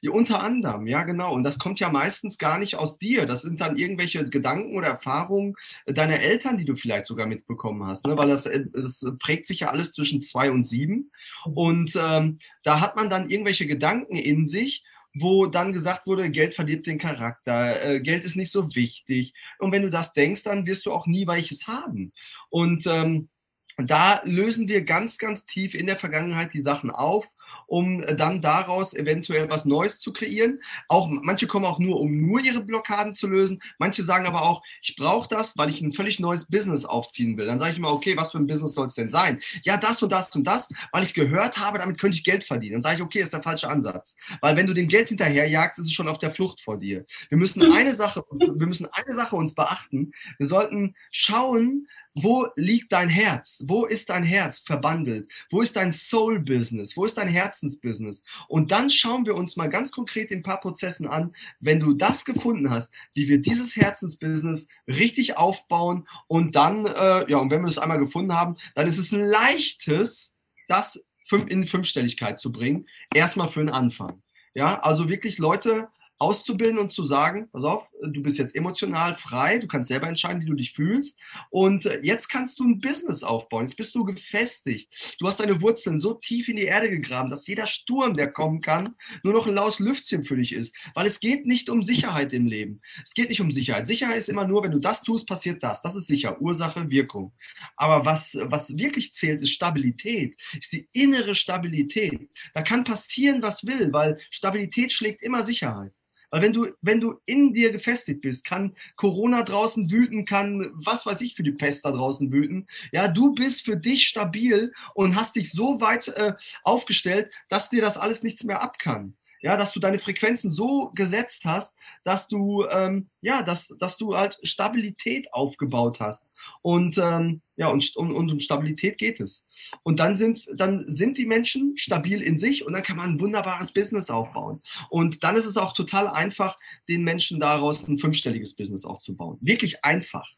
Ja, 0.02 0.12
unter 0.12 0.44
anderem, 0.44 0.88
ja 0.88 1.04
genau. 1.04 1.34
Und 1.34 1.44
das 1.44 1.60
kommt 1.60 1.80
ja 1.80 1.90
meistens 1.90 2.38
gar 2.38 2.60
nicht 2.60 2.76
aus 2.76 2.98
dir. 2.98 3.26
Das 3.26 3.42
sind 3.42 3.62
dann 3.62 3.78
irgendwelche 3.78 4.28
Gedanken 4.28 4.78
oder 4.78 4.88
Erfahrungen 4.88 5.56
deiner 5.86 6.20
Eltern, 6.20 6.58
die 6.58 6.66
du 6.66 6.76
vielleicht 6.76 7.06
sogar 7.06 7.26
mitbekommen 7.26 7.86
hast. 7.86 8.06
Ne? 8.06 8.18
Weil 8.18 8.30
das, 8.30 8.46
äh, 8.46 8.66
das 8.74 9.06
prägt 9.20 9.48
sich 9.48 9.62
ja 9.62 9.68
alles 9.68 9.94
zwischen 9.94 10.22
zwei 10.22 10.52
und 10.52 10.66
sieben. 10.66 11.12
Mhm. 11.46 11.54
Und 11.54 11.96
ähm, 11.96 12.40
da 12.64 12.82
hat 12.82 12.96
man 12.96 13.10
dann 13.10 13.30
irgendwelche 13.30 13.68
Gedanken 13.68 14.16
in 14.16 14.46
sich 14.46 14.84
wo 15.20 15.46
dann 15.46 15.74
gesagt 15.74 16.08
wurde, 16.08 16.30
Geld 16.32 16.56
verdirbt 16.56 16.88
den 16.88 16.98
Charakter, 16.98 17.84
äh, 17.84 18.00
Geld 18.02 18.24
ist 18.24 18.36
nicht 18.36 18.52
so 18.52 18.76
wichtig. 18.76 19.34
Und 19.60 19.72
wenn 19.72 19.84
du 19.84 19.90
das 19.90 20.14
denkst, 20.14 20.44
dann 20.44 20.66
wirst 20.66 20.86
du 20.86 20.92
auch 20.92 21.08
nie 21.08 21.28
welches 21.28 21.68
haben. 21.68 22.14
Und 22.50 22.86
ähm, 22.88 23.30
da 23.78 24.22
lösen 24.24 24.68
wir 24.68 24.82
ganz, 24.84 25.18
ganz 25.18 25.46
tief 25.46 25.76
in 25.76 25.86
der 25.86 25.98
Vergangenheit 25.98 26.54
die 26.54 26.62
Sachen 26.62 26.90
auf 26.90 27.28
um 27.68 28.02
dann 28.18 28.42
daraus 28.42 28.94
eventuell 28.94 29.50
was 29.50 29.66
Neues 29.66 30.00
zu 30.00 30.12
kreieren. 30.12 30.62
Auch 30.88 31.08
manche 31.10 31.48
kommen 31.48 31.66
auch 31.66 31.80
nur, 31.80 32.00
um 32.00 32.20
nur 32.20 32.40
ihre 32.40 32.64
Blockaden 32.64 33.14
zu 33.14 33.28
lösen. 33.28 33.62
Manche 33.78 34.04
sagen 34.04 34.26
aber 34.26 34.44
auch, 34.44 34.64
ich 34.82 34.96
brauche 34.96 35.28
das, 35.28 35.58
weil 35.58 35.70
ich 35.70 35.82
ein 35.82 35.92
völlig 35.92 36.20
neues 36.20 36.48
Business 36.48 36.86
aufziehen 36.86 37.38
will. 37.38 37.46
Dann 37.46 37.60
sage 37.60 37.74
ich 37.74 37.80
mal, 37.80 37.92
okay, 37.92 38.18
was 38.18 38.32
für 38.32 38.40
ein 38.40 38.48
Business 38.48 38.74
soll 38.74 38.88
es 38.88 38.96
denn 38.96 39.10
sein? 39.10 39.42
Ja, 39.64 39.78
das 39.78 40.02
und 40.02 40.12
das 40.12 40.34
und 40.36 40.46
das, 40.46 40.70
weil 40.92 41.04
ich 41.04 41.14
gehört 41.14 41.58
habe, 41.58 41.78
damit 41.78 42.00
könnte 42.00 42.16
ich 42.16 42.24
Geld 42.24 42.44
verdienen. 42.44 42.74
Dann 42.74 42.82
sage 42.82 42.96
ich, 42.96 43.02
okay, 43.02 43.20
das 43.20 43.28
ist 43.28 43.34
der 43.34 43.44
falsche 43.44 43.70
Ansatz. 43.70 44.16
Weil 44.42 44.56
wenn 44.56 44.68
du 44.68 44.74
dem 44.74 44.88
Geld 44.88 45.10
hinterherjagst, 45.10 45.80
ist 45.80 45.86
es 45.86 45.94
schon 45.94 46.08
auf 46.08 46.18
der 46.18 46.32
Flucht 46.32 46.62
vor 46.62 46.78
dir. 46.78 47.06
Wir 47.30 47.38
müssen 47.38 47.62
eine 47.72 47.94
Sache, 47.94 48.24
wir 48.32 48.68
müssen 48.68 48.88
eine 48.92 49.16
Sache 49.16 49.36
uns 49.36 49.54
beachten. 49.54 50.14
Wir 50.38 50.48
sollten 50.48 50.96
schauen, 51.12 51.88
wo 52.24 52.48
liegt 52.56 52.94
dein 52.94 53.10
Herz? 53.10 53.64
Wo 53.66 53.86
ist 53.86 54.10
dein 54.10 54.24
Herz 54.24 54.60
verbandelt? 54.60 55.32
Wo 55.50 55.62
ist 55.62 55.76
dein 55.76 55.92
Soul-Business? 55.92 56.98
Wo 56.98 57.06
ist 57.06 57.18
dein 57.18 57.28
Herzensbusiness? 57.28 58.24
Und 58.48 58.72
dann 58.72 58.90
schauen 58.90 59.26
wir 59.26 59.36
uns 59.36 59.56
mal 59.56 59.68
ganz 59.68 59.92
konkret 59.92 60.32
in 60.32 60.40
ein 60.40 60.44
paar 60.44 60.60
Prozessen 60.60 61.08
an, 61.08 61.36
wenn 61.60 61.80
du 61.80 61.94
das 61.94 62.26
gefunden 62.26 62.70
hast, 62.70 62.94
wie 63.14 63.28
wir 63.28 63.38
dieses 63.40 63.76
Herzensbusiness 63.76 64.68
richtig 64.88 65.38
aufbauen 65.38 66.08
und 66.28 66.56
dann, 66.56 66.86
äh, 66.86 67.30
ja, 67.30 67.38
und 67.38 67.52
wenn 67.52 67.62
wir 67.62 67.68
das 67.68 67.78
einmal 67.78 68.00
gefunden 68.00 68.34
haben, 68.34 68.58
dann 68.76 68.88
ist 68.88 68.98
es 68.98 69.12
ein 69.12 69.26
leichtes, 69.26 70.36
das 70.68 71.04
in 71.32 71.68
Fünfstelligkeit 71.68 72.40
zu 72.40 72.52
bringen. 72.52 72.88
Erstmal 73.14 73.50
für 73.50 73.60
den 73.60 73.70
Anfang. 73.70 74.24
Ja, 74.54 74.80
also 74.80 75.10
wirklich 75.10 75.38
Leute 75.38 75.90
auszubilden 76.20 76.80
und 76.80 76.94
zu 76.94 77.06
sagen, 77.06 77.50
pass 77.52 77.64
auf, 77.64 77.90
du 78.02 78.22
bist 78.24 78.40
jetzt 78.40 78.56
emotional 78.56 79.16
frei, 79.16 79.60
du 79.60 79.68
kannst 79.68 79.88
selber 79.90 80.08
entscheiden, 80.08 80.42
wie 80.42 80.48
du 80.48 80.56
dich 80.56 80.74
fühlst. 80.74 81.20
Und 81.52 81.86
äh, 81.86 82.00
jetzt 82.02 82.30
kannst 82.30 82.60
du 82.60 82.64
ein 82.64 82.80
Business 82.80 83.24
aufbauen, 83.24 83.66
jetzt 83.66 83.78
bist 83.78 83.94
du 83.94 84.04
gefestigt, 84.04 85.16
du 85.20 85.28
hast 85.28 85.40
deine 85.40 85.62
Wurzeln 85.62 86.00
so 86.00 86.16
tief 86.16 86.50
in 86.50 86.58
die 86.58 86.64
Erde 86.64 86.90
gegraben, 86.90 87.30
dass 87.30 87.48
jeder 87.48 87.68
Sturm, 87.68 88.16
der 88.16 88.32
kommen 88.32 88.62
kann, 88.62 88.96
nur 89.24 89.34
noch 89.34 89.46
ein 89.46 89.54
laues 89.54 89.80
Lüftchen 89.80 90.24
für 90.24 90.38
dich 90.38 90.54
ist, 90.54 90.76
weil 90.96 91.06
es 91.06 91.20
geht 91.20 91.46
nicht 91.46 91.70
um 91.70 91.84
Sicherheit 91.84 92.34
im 92.34 92.48
Leben, 92.48 92.82
es 93.04 93.14
geht 93.14 93.30
nicht 93.30 93.42
um 93.42 93.52
Sicherheit, 93.52 93.86
Sicherheit 93.86 94.18
ist 94.18 94.30
immer 94.30 94.48
nur, 94.48 94.64
wenn 94.64 94.72
du 94.72 94.80
das 94.80 95.04
tust, 95.04 95.28
passiert 95.28 95.64
das, 95.64 95.82
das 95.82 95.96
ist 95.96 96.08
sicher, 96.08 96.42
Ursache, 96.42 96.90
Wirkung, 96.90 97.34
aber 97.76 98.06
was, 98.06 98.38
was 98.46 98.76
wirklich 98.76 99.14
zählt, 99.14 99.42
ist 99.42 99.52
Stabilität, 99.52 100.36
ist 100.60 100.74
die 100.74 100.88
innere 100.94 101.36
Stabilität, 101.36 102.30
da 102.56 102.64
kann 102.64 102.84
passieren, 102.84 103.42
was 103.42 103.66
will, 103.66 103.94
weil 103.94 104.20
Stabilität 104.32 104.92
schlägt 104.92 105.22
immer 105.22 105.44
Sicherheit. 105.44 105.94
Weil 106.30 106.42
wenn 106.42 106.54
du, 106.54 106.68
wenn 106.82 107.00
du 107.00 107.16
in 107.26 107.54
dir 107.54 107.72
gefestigt 107.72 108.22
bist, 108.22 108.46
kann 108.46 108.76
Corona 108.96 109.44
draußen 109.44 109.90
wüten, 109.92 110.26
kann 110.26 110.72
was 110.74 111.06
weiß 111.06 111.22
ich 111.22 111.36
für 111.36 111.44
die 111.44 111.52
Pest 111.52 111.86
da 111.86 111.92
draußen 111.92 112.32
wüten. 112.32 112.68
Ja, 112.92 113.08
du 113.08 113.34
bist 113.34 113.64
für 113.64 113.78
dich 113.78 114.08
stabil 114.08 114.74
und 114.94 115.16
hast 115.16 115.36
dich 115.36 115.52
so 115.52 115.80
weit 115.80 116.10
äh, 116.10 116.34
aufgestellt, 116.64 117.34
dass 117.50 117.70
dir 117.70 117.82
das 117.82 117.98
alles 117.98 118.24
nichts 118.24 118.44
mehr 118.44 118.62
ab 118.62 118.80
kann 118.80 119.16
ja, 119.42 119.58
dass 119.58 119.72
du 119.72 119.80
deine 119.80 120.00
Frequenzen 120.00 120.50
so 120.52 120.92
gesetzt 120.96 121.46
hast, 121.46 121.76
dass 122.04 122.28
du, 122.28 122.66
ähm, 122.72 123.10
ja, 123.22 123.44
dass, 123.44 123.76
dass 123.80 123.98
du 123.98 124.16
halt 124.16 124.40
Stabilität 124.44 125.34
aufgebaut 125.34 126.00
hast. 126.00 126.28
Und 126.62 126.98
ähm, 126.98 127.42
ja, 127.56 127.68
und, 127.68 127.96
und, 127.96 128.12
und 128.12 128.32
um 128.32 128.40
Stabilität 128.40 128.98
geht 128.98 129.20
es. 129.20 129.46
Und 129.84 130.00
dann 130.00 130.16
sind, 130.16 130.46
dann 130.56 130.86
sind 130.88 131.18
die 131.18 131.26
Menschen 131.26 131.78
stabil 131.78 132.22
in 132.22 132.38
sich 132.38 132.66
und 132.66 132.74
dann 132.74 132.84
kann 132.84 132.98
man 132.98 133.12
ein 133.12 133.20
wunderbares 133.20 133.72
Business 133.72 134.10
aufbauen. 134.10 134.62
Und 134.90 135.24
dann 135.24 135.36
ist 135.36 135.46
es 135.46 135.58
auch 135.58 135.74
total 135.74 136.08
einfach, 136.08 136.58
den 136.88 137.04
Menschen 137.04 137.40
daraus 137.40 137.88
ein 137.88 137.98
fünfstelliges 137.98 138.56
Business 138.56 138.86
aufzubauen. 138.86 139.38
Wirklich 139.42 139.84
einfach. 139.84 140.30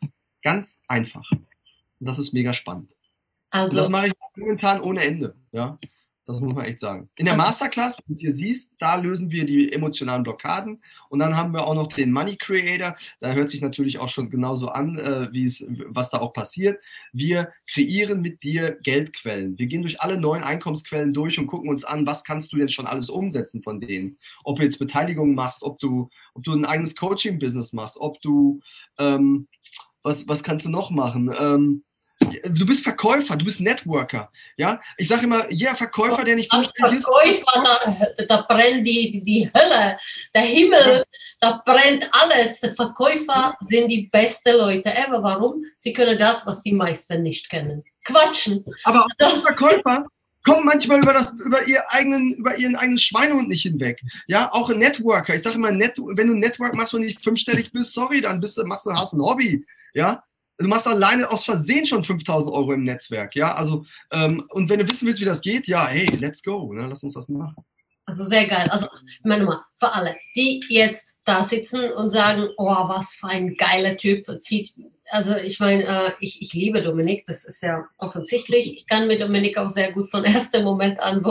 Ganz 0.42 0.82
einfach. 0.88 1.30
Und 1.32 2.08
das 2.08 2.20
ist 2.20 2.34
mega 2.34 2.54
spannend. 2.54 2.96
Also, 3.50 3.70
und 3.70 3.76
das 3.76 3.90
mache 3.90 4.08
ich 4.08 4.14
momentan 4.36 4.82
ohne 4.82 5.02
Ende. 5.02 5.36
Ja. 5.52 5.78
Das 6.30 6.42
muss 6.42 6.54
man 6.54 6.66
echt 6.66 6.80
sagen. 6.80 7.10
In 7.16 7.26
der 7.26 7.36
Masterclass, 7.36 7.98
wie 8.06 8.14
du 8.14 8.20
hier 8.20 8.32
siehst, 8.32 8.76
da 8.78 8.98
lösen 8.98 9.32
wir 9.32 9.48
die 9.48 9.74
emotionalen 9.74 10.22
Blockaden. 10.22 10.80
Und 11.10 11.18
dann 11.18 11.36
haben 11.36 11.54
wir 11.54 11.66
auch 11.66 11.74
noch 11.74 11.88
den 11.88 12.12
Money 12.12 12.38
Creator. 12.38 12.96
Da 13.20 13.32
hört 13.32 13.50
sich 13.50 13.62
natürlich 13.62 13.98
auch 13.98 14.10
schon 14.10 14.30
genauso 14.30 14.70
an, 14.70 14.96
äh, 15.00 15.34
wie 15.34 15.44
es, 15.44 15.66
was 15.88 16.12
da 16.12 16.20
auch 16.20 16.32
passiert. 16.32 16.80
Wir 17.14 17.52
kreieren 17.68 18.22
mit 18.22 18.44
dir 18.44 18.78
Geldquellen. 18.84 19.58
Wir 19.58 19.66
gehen 19.66 19.82
durch 19.82 20.02
alle 20.02 20.20
neuen 20.20 20.44
Einkommensquellen 20.44 21.16
durch 21.16 21.40
und 21.40 21.48
gucken 21.48 21.68
uns 21.68 21.84
an, 21.84 22.06
was 22.06 22.24
kannst 22.24 22.54
du 22.54 22.58
denn 22.58 22.70
schon 22.70 22.86
alles 22.86 23.10
umsetzen 23.10 23.64
von 23.64 23.82
denen. 23.82 24.20
Ob 24.44 24.58
du 24.58 24.62
jetzt 24.62 24.78
Beteiligung 24.78 25.34
machst, 25.34 25.64
ob 25.64 25.80
du, 25.80 26.12
ob 26.36 26.44
du 26.44 26.54
ein 26.54 26.64
eigenes 26.64 26.96
Coaching-Business 26.96 27.74
machst, 27.74 27.98
ob 27.98 28.22
du, 28.22 28.60
ähm, 29.00 29.48
was, 30.04 30.28
was 30.28 30.44
kannst 30.44 30.68
du 30.68 30.70
noch 30.70 30.92
machen? 30.92 31.34
Ähm, 31.36 31.84
du 32.44 32.66
bist 32.66 32.84
Verkäufer, 32.84 33.36
du 33.36 33.46
bist 33.46 33.62
Networker. 33.62 34.32
Ja, 34.58 34.82
ich 34.98 35.08
sage 35.08 35.24
immer, 35.24 35.52
jeder 35.52 35.76
Verkäufer, 35.76 36.24
der 36.24 36.36
nicht 36.36 36.52
funktioniert. 36.52 37.04
Verkäufer, 37.04 37.64
da, 38.18 38.26
da, 38.26 38.42
brennt 38.48 38.86
die, 38.86 39.22
die 39.24 39.50
Hölle, 39.54 39.98
der 40.34 40.42
Himmel, 40.42 41.04
da 41.40 41.62
brennt 41.66 42.10
alles. 42.12 42.60
Verkäufer 42.76 43.56
sind 43.62 43.90
die 43.90 44.08
besten 44.12 44.58
Leute 44.58 44.90
ever. 44.90 45.22
Warum? 45.24 45.64
Sie 45.78 45.94
können 45.94 46.18
das, 46.18 46.46
was 46.46 46.62
die 46.62 46.74
meisten 46.74 47.24
nicht 47.24 47.50
kennen. 47.50 47.84
Quatschen. 48.04 48.66
Aber 48.84 49.06
auch 49.22 49.42
Verkäufer 49.42 50.06
kommen 50.44 50.66
manchmal 50.66 51.02
über, 51.02 51.14
das, 51.14 51.34
über, 51.34 51.68
ihr 51.68 51.82
eigenen, 51.90 52.34
über 52.34 52.58
ihren 52.58 52.76
eigenen 52.76 52.98
Schweinehund 52.98 53.50
nicht 53.50 53.64
hinweg. 53.64 54.02
Ja, 54.28 54.52
auch 54.54 54.70
ein 54.70 54.80
Networker. 54.80 55.36
Ich 55.36 55.44
sage 55.44 55.56
immer, 55.56 55.72
Net, 55.72 55.98
wenn 55.98 56.28
du 56.28 56.34
ein 56.34 56.40
Network 56.40 56.76
machst 56.76 56.94
und 56.94 57.02
nicht 57.02 57.22
fünfstellig 57.22 57.72
bist, 57.72 57.94
sorry, 57.94 58.22
dann 58.22 58.40
bist 58.40 58.58
du, 58.58 58.64
machst 58.66 58.86
du, 58.86 58.92
hast 58.92 59.14
ein 59.14 59.22
Hobby. 59.22 59.66
Ja, 59.94 60.24
du 60.60 60.68
machst 60.68 60.88
alleine 60.88 61.32
aus 61.32 61.46
Versehen 61.46 61.86
schon 61.86 62.04
5000 62.04 62.54
Euro 62.54 62.74
im 62.74 62.84
Netzwerk, 62.84 63.36
ja, 63.36 63.56
also, 63.56 63.86
ähm, 64.12 64.46
und 64.50 64.70
wenn 64.70 64.80
du 64.80 64.90
wissen 64.90 65.08
willst, 65.08 65.22
wie 65.22 65.26
das 65.26 65.42
geht, 65.42 65.68
ja, 65.68 65.88
hey, 65.88 66.08
let's 66.20 66.44
go, 66.44 66.74
ne? 66.74 66.88
lass 66.88 67.04
uns 67.04 67.14
das 67.14 67.30
machen. 67.30 67.64
Also 68.06 68.26
sehr 68.26 68.48
geil. 68.48 68.68
Also, 68.72 68.88
ich 69.06 69.24
meine 69.24 69.46
mal, 69.46 69.62
für 69.78 69.94
alle, 69.94 70.16
die 70.36 70.64
jetzt 70.70 71.14
da 71.26 71.44
sitzen 71.44 71.92
und 71.92 72.10
sagen, 72.10 72.50
oh, 72.58 72.66
was 72.66 73.18
für 73.18 73.28
ein 73.28 73.56
geiler 73.56 73.98
Typ, 73.98 74.26
zieht, 74.42 74.74
also 75.12 75.36
ich 75.36 75.60
meine, 75.60 75.84
äh, 75.84 76.12
ich, 76.20 76.42
ich 76.42 76.54
liebe 76.54 76.82
Dominik, 76.82 77.26
das 77.26 77.46
ist 77.46 77.62
ja 77.62 77.88
offensichtlich. 77.98 78.74
Ich 78.78 78.88
kann 78.88 79.08
mit 79.08 79.22
Dominik 79.22 79.58
auch 79.60 79.70
sehr 79.70 79.92
gut 79.92 80.10
von 80.10 80.24
ersten 80.26 80.64
Moment 80.64 81.00
an, 81.00 81.24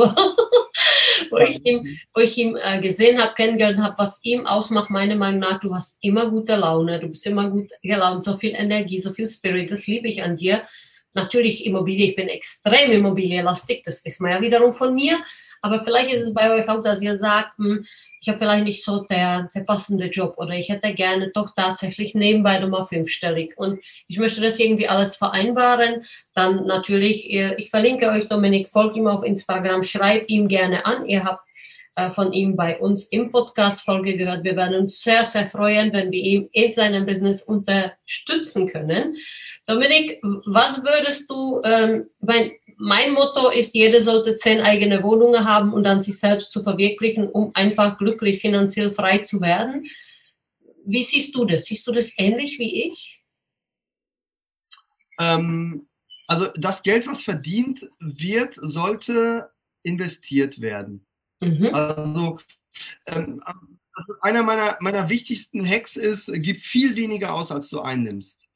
wo, 1.31 1.39
ich 1.39 1.65
ihn, 1.65 1.99
wo 2.15 2.21
ich 2.21 2.37
ihn 2.39 2.57
äh, 2.63 2.81
gesehen 2.81 3.21
habe, 3.21 3.35
kennengelernt 3.35 3.81
habe, 3.81 3.95
was 3.99 4.21
ihm 4.23 4.47
ausmacht, 4.47 4.91
meiner 4.91 5.17
Meinung 5.17 5.41
nach, 5.41 5.61
du 5.61 5.75
hast 5.75 5.99
immer 6.03 6.31
gute 6.31 6.57
Laune, 6.57 7.01
du 7.01 7.09
bist 7.09 7.27
immer 7.27 7.51
gut 7.51 7.71
gelaunt, 7.83 8.25
so 8.25 8.35
viel 8.35 8.55
Energie, 8.55 9.01
so 9.01 9.13
viel 9.13 9.29
Spirit, 9.29 9.71
das 9.71 9.87
liebe 9.87 10.09
ich 10.09 10.23
an 10.23 10.37
dir. 10.37 10.63
natürlich 11.15 11.67
Immobilie, 11.67 12.11
ich 12.11 12.17
bin 12.17 12.29
extrem 12.29 12.93
immobilienlastig, 12.93 13.83
das 13.83 14.05
wissen 14.05 14.27
wir 14.27 14.35
ja 14.35 14.41
wiederum 14.41 14.73
von 14.73 14.95
mir, 14.95 15.19
aber 15.63 15.83
vielleicht 15.83 16.13
ist 16.13 16.23
es 16.23 16.35
bei 16.35 16.51
euch 16.51 16.69
auch, 16.69 16.83
dass 16.83 17.03
ihr 17.03 17.17
sagt, 17.17 17.59
hm, 17.59 17.85
ich 18.21 18.29
habe 18.29 18.39
vielleicht 18.39 18.65
nicht 18.65 18.85
so 18.85 19.05
der, 19.05 19.49
der 19.55 19.61
passende 19.61 20.07
Job 20.07 20.35
oder 20.39 20.55
ich 20.55 20.69
hätte 20.69 20.95
gerne 20.95 21.31
doch 21.35 21.55
tatsächlich 21.55 22.15
nebenbei 22.15 22.59
nochmal 22.59 22.87
fünfstellig 22.87 23.55
und 23.57 23.81
ich 24.07 24.19
möchte 24.19 24.41
das 24.41 24.59
irgendwie 24.59 24.89
alles 24.89 25.17
vereinbaren, 25.17 26.05
dann 26.35 26.67
natürlich, 26.67 27.31
ich 27.31 27.71
verlinke 27.71 28.09
euch 28.11 28.29
Dominik, 28.29 28.69
folgt 28.69 28.97
ihm 28.97 29.07
auf 29.07 29.25
Instagram, 29.25 29.83
schreibt 29.83 30.31
ihm 30.31 30.49
gerne 30.49 30.87
an, 30.87 31.07
ihr 31.07 31.25
habt 31.25 31.49
äh, 31.99 32.11
von 32.11 32.33
ihm 32.33 32.55
bei 32.55 32.79
uns 32.79 33.07
im 33.09 33.33
Podcast-Folge 33.33 34.17
gehört. 34.17 34.45
Wir 34.45 34.55
werden 34.55 34.83
uns 34.83 35.03
sehr, 35.03 35.25
sehr 35.25 35.47
freuen, 35.47 35.93
wenn 35.93 36.13
wir 36.13 36.23
ihn 36.23 36.49
in 36.53 36.73
seinem 36.73 37.05
Business 37.05 37.43
unterstützen 37.43 38.69
können. 38.69 39.17
Dominik, 39.69 40.19
was 40.23 40.83
würdest 40.83 41.31
du, 41.31 41.61
ähm, 41.63 42.09
mein, 42.21 42.53
mein 42.79 43.13
Motto 43.13 43.51
ist, 43.51 43.75
jeder 43.75 44.01
sollte 44.01 44.35
zehn 44.35 44.63
eigene 44.63 45.03
Wohnungen 45.03 45.45
haben 45.45 45.75
und 45.75 45.85
dann 45.85 46.01
sich 46.01 46.19
selbst 46.19 46.51
zu 46.53 46.63
verwirklichen, 46.63 47.29
um 47.29 47.51
einfach 47.55 47.99
glücklich 47.99 48.41
finanziell 48.41 48.91
frei 48.91 49.19
zu 49.19 49.43
werden. 49.43 49.87
Wie 50.87 51.03
siehst 51.03 51.35
du 51.35 51.45
das? 51.45 51.67
Siehst 51.67 51.87
du 51.87 51.93
das 51.93 52.15
ähnlich 52.17 52.59
wie 52.59 52.89
ich? 52.89 53.23
Ähm, 55.21 55.87
also 56.27 56.47
das 56.57 56.83
Geld, 56.83 57.07
was 57.07 57.23
verdient 57.23 57.87
wird, 57.99 58.55
sollte 58.55 59.51
investiert 59.83 60.63
werden. 60.63 61.07
Mhm. 61.41 61.75
Also, 61.75 62.39
ähm, 63.05 63.43
also 63.45 64.13
einer 64.23 64.43
meiner, 64.43 64.79
meiner 64.81 65.11
wichtigsten 65.11 65.69
Hacks 65.69 65.97
ist, 65.97 66.33
gib 66.37 66.61
viel 66.61 66.97
weniger 66.97 67.35
aus, 67.35 67.53
als 67.53 67.69
du 67.69 67.81
einnimmst. 67.81 68.48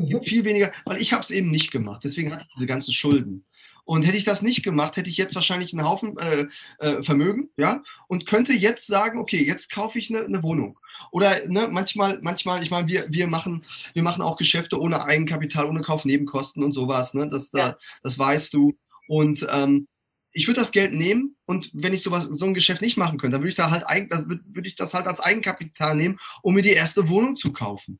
Mhm. 0.00 0.22
viel 0.22 0.44
weniger, 0.44 0.72
weil 0.84 1.00
ich 1.00 1.12
habe 1.12 1.22
es 1.22 1.30
eben 1.30 1.50
nicht 1.50 1.70
gemacht. 1.70 2.02
Deswegen 2.04 2.32
hatte 2.32 2.44
ich 2.48 2.54
diese 2.54 2.66
ganzen 2.66 2.92
Schulden. 2.92 3.44
Und 3.84 4.02
hätte 4.02 4.16
ich 4.16 4.24
das 4.24 4.42
nicht 4.42 4.62
gemacht, 4.62 4.96
hätte 4.96 5.10
ich 5.10 5.16
jetzt 5.16 5.34
wahrscheinlich 5.34 5.72
einen 5.72 5.88
Haufen 5.88 6.16
äh, 6.18 6.46
äh, 6.78 7.02
Vermögen, 7.02 7.50
ja, 7.56 7.82
und 8.06 8.24
könnte 8.24 8.52
jetzt 8.52 8.86
sagen, 8.86 9.18
okay, 9.18 9.42
jetzt 9.44 9.72
kaufe 9.72 9.98
ich 9.98 10.10
eine, 10.10 10.24
eine 10.24 10.42
Wohnung. 10.42 10.78
Oder 11.10 11.48
ne, 11.48 11.68
manchmal, 11.70 12.20
manchmal, 12.22 12.62
ich 12.62 12.70
meine, 12.70 12.86
wir, 12.86 13.06
wir, 13.08 13.26
machen, 13.26 13.64
wir 13.94 14.02
machen 14.02 14.22
auch 14.22 14.36
Geschäfte 14.36 14.78
ohne 14.80 15.02
Eigenkapital, 15.02 15.66
ohne 15.66 15.80
Kaufnebenkosten 15.80 16.62
und 16.62 16.72
sowas, 16.72 17.14
ne? 17.14 17.28
Das, 17.28 17.50
ja. 17.52 17.70
da, 17.70 17.78
das 18.02 18.18
weißt 18.18 18.54
du. 18.54 18.78
Und 19.08 19.44
ähm, 19.50 19.88
ich 20.32 20.46
würde 20.46 20.60
das 20.60 20.72
Geld 20.72 20.92
nehmen 20.92 21.36
und 21.46 21.70
wenn 21.74 21.92
ich 21.92 22.04
sowas, 22.04 22.24
so 22.24 22.46
ein 22.46 22.54
Geschäft 22.54 22.82
nicht 22.82 22.96
machen 22.96 23.18
könnte, 23.18 23.32
dann 23.32 23.42
würde 23.42 23.50
ich 23.50 23.56
da 23.56 23.70
halt 23.70 23.84
würde 23.88 24.68
ich 24.68 24.76
das 24.76 24.94
halt 24.94 25.06
als 25.06 25.18
Eigenkapital 25.18 25.96
nehmen, 25.96 26.20
um 26.42 26.54
mir 26.54 26.62
die 26.62 26.70
erste 26.70 27.08
Wohnung 27.08 27.36
zu 27.36 27.52
kaufen. 27.52 27.98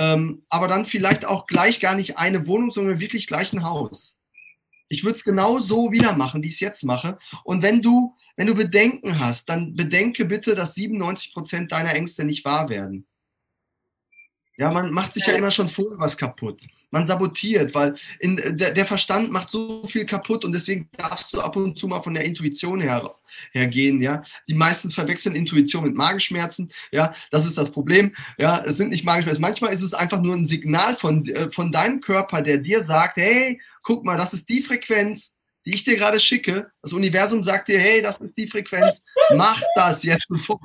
Ähm, 0.00 0.46
aber 0.48 0.66
dann 0.66 0.86
vielleicht 0.86 1.26
auch 1.26 1.46
gleich 1.46 1.78
gar 1.78 1.94
nicht 1.94 2.16
eine 2.16 2.46
Wohnung, 2.46 2.70
sondern 2.70 3.00
wirklich 3.00 3.26
gleich 3.26 3.52
ein 3.52 3.64
Haus. 3.64 4.18
Ich 4.88 5.04
würde 5.04 5.16
es 5.16 5.24
genau 5.24 5.60
so 5.60 5.92
wieder 5.92 6.16
machen, 6.16 6.42
wie 6.42 6.48
ich 6.48 6.54
es 6.54 6.60
jetzt 6.60 6.84
mache. 6.84 7.18
Und 7.44 7.62
wenn 7.62 7.82
du, 7.82 8.16
wenn 8.34 8.46
du 8.46 8.54
Bedenken 8.54 9.20
hast, 9.20 9.50
dann 9.50 9.76
bedenke 9.76 10.24
bitte, 10.24 10.54
dass 10.54 10.74
97 10.74 11.34
Prozent 11.34 11.70
deiner 11.70 11.94
Ängste 11.94 12.24
nicht 12.24 12.46
wahr 12.46 12.70
werden. 12.70 13.06
Ja, 14.60 14.70
man 14.70 14.92
macht 14.92 15.14
sich 15.14 15.24
ja 15.24 15.32
immer 15.32 15.50
schon 15.50 15.70
vorher 15.70 15.98
was 15.98 16.18
kaputt. 16.18 16.60
Man 16.90 17.06
sabotiert, 17.06 17.74
weil 17.74 17.94
in, 18.18 18.36
der, 18.36 18.74
der, 18.74 18.84
Verstand 18.84 19.32
macht 19.32 19.50
so 19.50 19.86
viel 19.86 20.04
kaputt 20.04 20.44
und 20.44 20.52
deswegen 20.52 20.86
darfst 20.98 21.32
du 21.32 21.40
ab 21.40 21.56
und 21.56 21.78
zu 21.78 21.88
mal 21.88 22.02
von 22.02 22.12
der 22.12 22.26
Intuition 22.26 22.78
her, 22.78 23.14
hergehen. 23.52 24.02
Ja, 24.02 24.22
die 24.46 24.52
meisten 24.52 24.90
verwechseln 24.90 25.34
Intuition 25.34 25.84
mit 25.84 25.94
Magenschmerzen. 25.94 26.70
Ja, 26.92 27.14
das 27.30 27.46
ist 27.46 27.56
das 27.56 27.70
Problem. 27.70 28.14
Ja, 28.36 28.62
es 28.62 28.76
sind 28.76 28.90
nicht 28.90 29.02
Magenschmerzen. 29.02 29.40
Manchmal 29.40 29.72
ist 29.72 29.82
es 29.82 29.94
einfach 29.94 30.20
nur 30.20 30.34
ein 30.34 30.44
Signal 30.44 30.94
von, 30.94 31.26
äh, 31.26 31.50
von 31.50 31.72
deinem 31.72 32.02
Körper, 32.02 32.42
der 32.42 32.58
dir 32.58 32.82
sagt, 32.82 33.16
hey, 33.16 33.58
guck 33.82 34.04
mal, 34.04 34.18
das 34.18 34.34
ist 34.34 34.46
die 34.50 34.60
Frequenz, 34.60 35.34
die 35.64 35.74
ich 35.74 35.84
dir 35.84 35.96
gerade 35.96 36.20
schicke. 36.20 36.70
Das 36.82 36.92
Universum 36.92 37.42
sagt 37.42 37.68
dir, 37.68 37.80
hey, 37.80 38.02
das 38.02 38.18
ist 38.18 38.36
die 38.36 38.46
Frequenz, 38.46 39.06
mach 39.34 39.62
das 39.74 40.02
jetzt 40.02 40.26
sofort. 40.28 40.60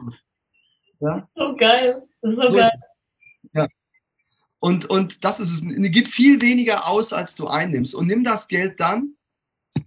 Ja? 1.00 1.26
So 1.34 1.56
geil. 1.56 2.04
Das 2.22 2.32
ist 2.34 2.38
so, 2.42 2.50
so 2.50 2.56
geil. 2.58 2.72
Und, 4.60 4.90
und 4.90 5.24
das 5.24 5.40
ist 5.40 5.52
es. 5.52 5.62
Gib 5.64 6.08
viel 6.08 6.42
weniger 6.42 6.88
aus, 6.88 7.14
als 7.14 7.36
du 7.36 7.46
einnimmst. 7.46 7.94
Und 7.94 8.08
nimm 8.08 8.24
das 8.24 8.48
Geld 8.48 8.80
dann, 8.80 9.16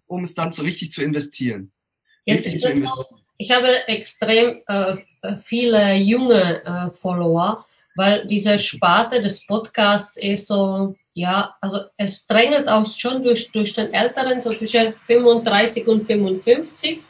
um 0.07 0.25
es 0.25 0.35
dann 0.35 0.53
so 0.53 0.63
richtig 0.63 0.91
zu 0.91 1.03
investieren. 1.03 1.73
Jetzt 2.25 2.47
ist 2.47 2.65
es 2.65 2.85
auch, 2.85 3.07
ich 3.39 3.51
habe 3.51 3.89
extrem 3.89 4.61
äh, 4.67 4.97
viele 5.41 5.95
junge 5.95 6.63
äh, 6.65 6.91
Follower, 6.91 7.65
weil 7.95 8.27
diese 8.27 8.59
Sparte 8.59 9.23
des 9.23 9.47
Podcasts 9.47 10.17
ist 10.17 10.49
so, 10.49 10.95
ja, 11.15 11.57
also 11.61 11.81
es 11.97 12.27
drängelt 12.27 12.69
auch 12.69 12.87
schon 12.93 13.23
durch, 13.23 13.51
durch 13.53 13.75
den 13.75 13.93
Älteren, 13.95 14.41
so 14.41 14.51
zwischen 14.51 14.95
35 14.95 15.87
und 15.87 16.07
55. 16.07 17.01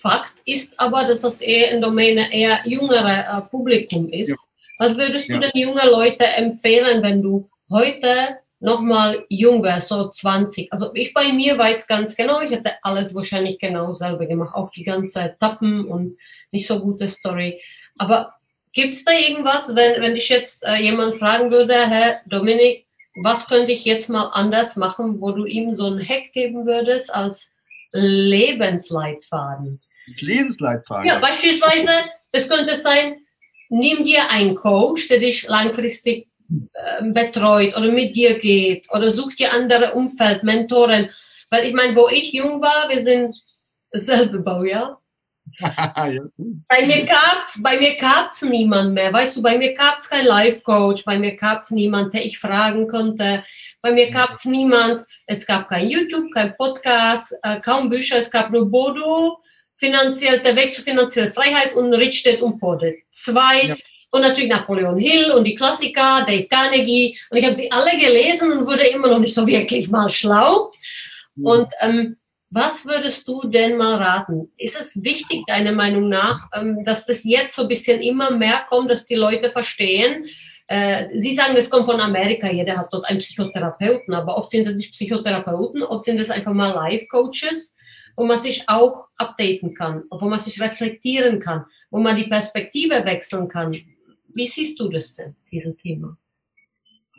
Fakt 0.00 0.34
ist 0.44 0.78
aber, 0.78 1.04
dass 1.04 1.22
das 1.22 1.40
eher 1.40 1.72
in 1.72 1.80
Domäne 1.80 2.32
eher 2.32 2.60
jüngere 2.64 3.38
äh, 3.38 3.42
Publikum 3.50 4.08
ist. 4.10 4.30
Ja. 4.30 4.36
Was 4.78 4.96
würdest 4.96 5.28
du 5.28 5.34
ja. 5.34 5.40
den 5.40 5.50
jungen 5.54 5.86
Leuten 5.86 6.22
empfehlen, 6.22 7.02
wenn 7.02 7.20
du 7.20 7.50
heute 7.68 8.38
nochmal 8.60 9.24
jung 9.28 9.62
wärst, 9.62 9.88
so 9.88 10.08
20? 10.08 10.72
Also 10.72 10.90
ich 10.94 11.12
bei 11.12 11.32
mir 11.32 11.58
weiß 11.58 11.86
ganz 11.86 12.16
genau, 12.16 12.40
ich 12.40 12.50
hätte 12.50 12.72
alles 12.82 13.14
wahrscheinlich 13.14 13.58
genau 13.58 13.92
selber 13.92 14.26
gemacht, 14.26 14.54
auch 14.54 14.70
die 14.70 14.84
ganze 14.84 15.36
Tappen 15.38 15.86
und 15.86 16.16
nicht 16.52 16.66
so 16.66 16.80
gute 16.80 17.08
Story. 17.08 17.60
Aber 17.98 18.34
gibt 18.72 18.94
es 18.94 19.04
da 19.04 19.12
irgendwas, 19.12 19.74
wenn, 19.74 20.00
wenn 20.00 20.14
dich 20.14 20.28
jetzt 20.28 20.64
äh, 20.64 20.76
jemand 20.76 21.16
fragen 21.16 21.50
würde, 21.50 21.74
Herr 21.74 22.20
Dominik, 22.26 22.86
was 23.22 23.48
könnte 23.48 23.72
ich 23.72 23.84
jetzt 23.84 24.08
mal 24.08 24.30
anders 24.32 24.76
machen, 24.76 25.20
wo 25.20 25.32
du 25.32 25.44
ihm 25.44 25.74
so 25.74 25.86
einen 25.86 26.06
Hack 26.06 26.32
geben 26.32 26.66
würdest 26.66 27.12
als 27.12 27.50
Lebensleitfaden? 27.92 29.80
Lebensleitfaden? 30.20 31.06
Ja, 31.06 31.18
beispielsweise, 31.18 31.90
es 32.30 32.48
könnte 32.48 32.76
sein, 32.76 33.16
nimm 33.68 34.04
dir 34.04 34.30
einen 34.30 34.54
Coach, 34.54 35.08
der 35.08 35.18
dich 35.18 35.46
langfristig 35.48 36.28
äh, 36.50 37.10
betreut 37.10 37.76
oder 37.76 37.90
mit 37.90 38.16
dir 38.16 38.38
geht 38.38 38.86
oder 38.90 39.10
such 39.10 39.36
dir 39.36 39.52
andere 39.52 39.92
Umfeld, 39.92 40.42
Mentoren. 40.42 41.10
Weil 41.50 41.66
ich 41.66 41.74
meine, 41.74 41.94
wo 41.96 42.08
ich 42.08 42.32
jung 42.32 42.60
war, 42.60 42.88
wir 42.88 43.00
sind 43.00 43.34
selbe 43.92 44.40
Baujahr. 44.40 45.00
bei 45.60 46.86
mir 46.86 47.04
gab's, 47.04 47.62
bei 47.62 47.78
mir 47.78 47.96
gab's 47.96 48.42
niemand 48.42 48.94
mehr. 48.94 49.12
Weißt 49.12 49.36
du, 49.36 49.42
bei 49.42 49.56
mir 49.56 49.74
gab's 49.74 50.08
kein 50.08 50.26
Life 50.26 50.60
Coach, 50.60 51.04
bei 51.04 51.18
mir 51.18 51.36
gab's 51.36 51.70
niemand, 51.70 52.14
der 52.14 52.24
ich 52.24 52.38
fragen 52.38 52.86
konnte. 52.86 53.44
Bei 53.80 53.92
mir 53.92 54.10
gab's 54.10 54.44
niemand. 54.44 55.04
Es 55.26 55.46
gab 55.46 55.68
kein 55.68 55.88
YouTube, 55.88 56.32
kein 56.32 56.56
Podcast, 56.56 57.34
äh, 57.42 57.60
kaum 57.60 57.88
Bücher. 57.88 58.18
Es 58.18 58.30
gab 58.30 58.50
nur 58.50 58.70
Bodo 58.70 59.38
finanziell, 59.78 60.40
der 60.40 60.56
Weg 60.56 60.74
zur 60.74 60.84
finanziellen 60.84 61.32
Freiheit 61.32 61.74
und 61.74 61.94
Richtet 61.94 62.42
und 62.42 62.58
Podet. 62.58 63.00
Zwei. 63.10 63.62
Ja. 63.62 63.76
Und 64.10 64.22
natürlich 64.22 64.50
Napoleon 64.50 64.98
Hill 64.98 65.32
und 65.32 65.44
die 65.44 65.54
Klassiker, 65.54 66.24
Dave 66.26 66.46
Carnegie. 66.48 67.18
Und 67.30 67.36
ich 67.36 67.44
habe 67.44 67.54
sie 67.54 67.70
alle 67.70 67.90
gelesen 67.98 68.52
und 68.52 68.66
wurde 68.66 68.86
immer 68.86 69.08
noch 69.08 69.18
nicht 69.18 69.34
so 69.34 69.46
wirklich 69.46 69.90
mal 69.90 70.08
schlau. 70.08 70.72
Ja. 71.36 71.52
Und 71.52 71.68
ähm, 71.80 72.16
was 72.50 72.86
würdest 72.86 73.28
du 73.28 73.46
denn 73.46 73.76
mal 73.76 73.96
raten? 73.96 74.50
Ist 74.56 74.80
es 74.80 75.04
wichtig, 75.04 75.44
deiner 75.46 75.72
Meinung 75.72 76.08
nach, 76.08 76.48
ähm, 76.54 76.82
dass 76.84 77.04
das 77.04 77.24
jetzt 77.24 77.54
so 77.54 77.62
ein 77.62 77.68
bisschen 77.68 78.00
immer 78.00 78.30
mehr 78.30 78.64
kommt, 78.70 78.90
dass 78.90 79.04
die 79.04 79.14
Leute 79.14 79.50
verstehen? 79.50 80.24
Äh, 80.66 81.08
sie 81.14 81.34
sagen, 81.34 81.54
das 81.54 81.68
kommt 81.68 81.84
von 81.84 82.00
Amerika, 82.00 82.50
jeder 82.50 82.78
hat 82.78 82.88
dort 82.90 83.06
einen 83.06 83.18
Psychotherapeuten, 83.18 84.14
aber 84.14 84.36
oft 84.36 84.50
sind 84.50 84.66
das 84.66 84.76
nicht 84.76 84.92
Psychotherapeuten, 84.92 85.82
oft 85.82 86.04
sind 86.04 86.18
das 86.18 86.30
einfach 86.30 86.54
mal 86.54 86.72
Life-Coaches 86.72 87.74
wo 88.18 88.26
man 88.26 88.38
sich 88.38 88.68
auch 88.68 89.06
updaten 89.16 89.74
kann, 89.74 90.02
wo 90.10 90.28
man 90.28 90.40
sich 90.40 90.60
reflektieren 90.60 91.38
kann, 91.38 91.64
wo 91.88 92.00
man 92.00 92.16
die 92.16 92.24
Perspektive 92.24 93.04
wechseln 93.04 93.46
kann. 93.46 93.72
Wie 94.34 94.46
siehst 94.46 94.80
du 94.80 94.88
das 94.88 95.14
denn, 95.14 95.36
dieses 95.52 95.76
Thema? 95.76 96.18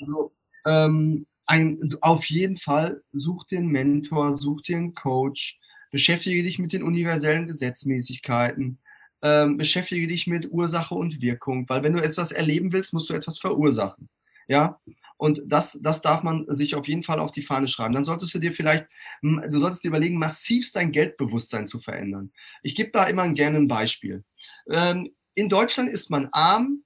Also, 0.02 0.34
ähm, 0.66 1.26
ein, 1.46 1.96
auf 2.02 2.26
jeden 2.26 2.58
Fall 2.58 3.02
such 3.14 3.46
einen 3.54 3.70
Mentor, 3.70 4.36
such 4.36 4.64
einen 4.68 4.94
Coach, 4.94 5.58
beschäftige 5.90 6.44
dich 6.44 6.60
mit 6.60 6.74
den 6.74 6.84
universellen 6.84 7.48
Gesetzmäßigkeiten, 7.48 8.78
ähm, 9.22 9.56
beschäftige 9.56 10.06
dich 10.06 10.28
mit 10.28 10.52
Ursache 10.52 10.96
und 10.96 11.22
Wirkung, 11.22 11.68
weil 11.70 11.82
wenn 11.82 11.94
du 11.94 12.04
etwas 12.04 12.34
erleben 12.34 12.74
willst, 12.74 12.94
musst 12.94 13.10
du 13.10 13.14
etwas 13.14 13.40
verursachen. 13.40 14.10
Ja, 14.50 14.82
und 15.20 15.42
das, 15.46 15.78
das 15.84 16.02
darf 16.02 16.24
man 16.24 16.46
sich 16.48 16.76
auf 16.76 16.88
jeden 16.88 17.04
Fall 17.04 17.20
auf 17.20 17.34
die 17.34 17.42
Fahne 17.42 17.68
schreiben. 17.68 17.94
Dann 17.94 18.06
solltest 18.06 18.34
du 18.34 18.40
dir 18.40 18.54
vielleicht, 18.54 18.88
du 19.22 19.60
solltest 19.60 19.84
dir 19.84 19.90
überlegen, 19.90 20.18
massivst 20.18 20.78
dein 20.78 20.94
Geldbewusstsein 20.94 21.68
zu 21.68 21.82
verändern. 21.82 22.32
Ich 22.64 22.74
gebe 22.74 22.92
da 22.92 23.04
immer 23.04 23.28
gerne 23.34 23.58
ein 23.58 23.68
Beispiel. 23.68 24.24
Ähm, 24.72 25.14
in 25.36 25.50
Deutschland 25.50 25.90
ist 25.90 26.10
man 26.10 26.30
arm, 26.32 26.86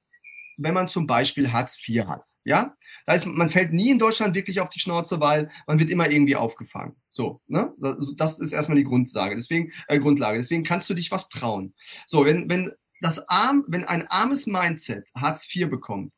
wenn 0.57 0.73
man 0.73 0.89
zum 0.89 1.05
Beispiel 1.05 1.51
Hartz 1.51 1.77
IV 1.87 2.07
hat. 2.07 2.23
Ja, 2.43 2.75
da 3.05 3.13
ist, 3.13 3.27
man 3.27 3.51
fällt 3.51 3.71
nie 3.71 3.91
in 3.91 3.99
Deutschland 3.99 4.33
wirklich 4.33 4.61
auf 4.61 4.69
die 4.69 4.79
Schnauze, 4.79 5.19
weil 5.19 5.51
man 5.67 5.77
wird 5.77 5.91
immer 5.91 6.09
irgendwie 6.09 6.35
aufgefangen. 6.35 6.95
So, 7.11 7.39
ne? 7.45 7.71
Das 8.17 8.39
ist 8.39 8.51
erstmal 8.51 8.77
die 8.77 8.83
Grundlage. 8.83 9.35
Deswegen, 9.35 9.71
äh, 9.87 9.99
Grundlage. 9.99 10.39
Deswegen 10.39 10.63
kannst 10.63 10.89
du 10.89 10.95
dich 10.95 11.11
was 11.11 11.29
trauen. 11.29 11.75
So, 12.07 12.25
wenn, 12.25 12.49
wenn 12.49 12.71
das 12.99 13.29
arm, 13.29 13.63
wenn 13.67 13.83
ein 13.83 14.07
armes 14.07 14.47
Mindset 14.47 15.11
Hartz 15.15 15.47
IV 15.53 15.69
bekommt, 15.69 16.13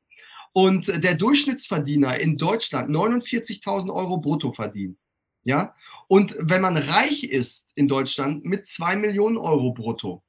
und 0.58 0.88
der 1.04 1.16
Durchschnittsverdiener 1.16 2.18
in 2.22 2.38
Deutschland 2.38 2.90
49.000 2.90 3.94
Euro 3.94 4.18
brutto 4.18 4.54
verdient. 4.54 4.98
Ja, 5.44 5.76
und 6.08 6.36
wenn 6.40 6.62
man 6.62 6.78
reich 6.78 7.24
ist 7.24 7.68
in 7.76 7.90
Deutschland 7.90 8.46
mit 8.46 8.66
zwei 8.66 8.96
Millionen 8.96 9.38
Euro 9.38 9.74
brutto, 9.74 10.24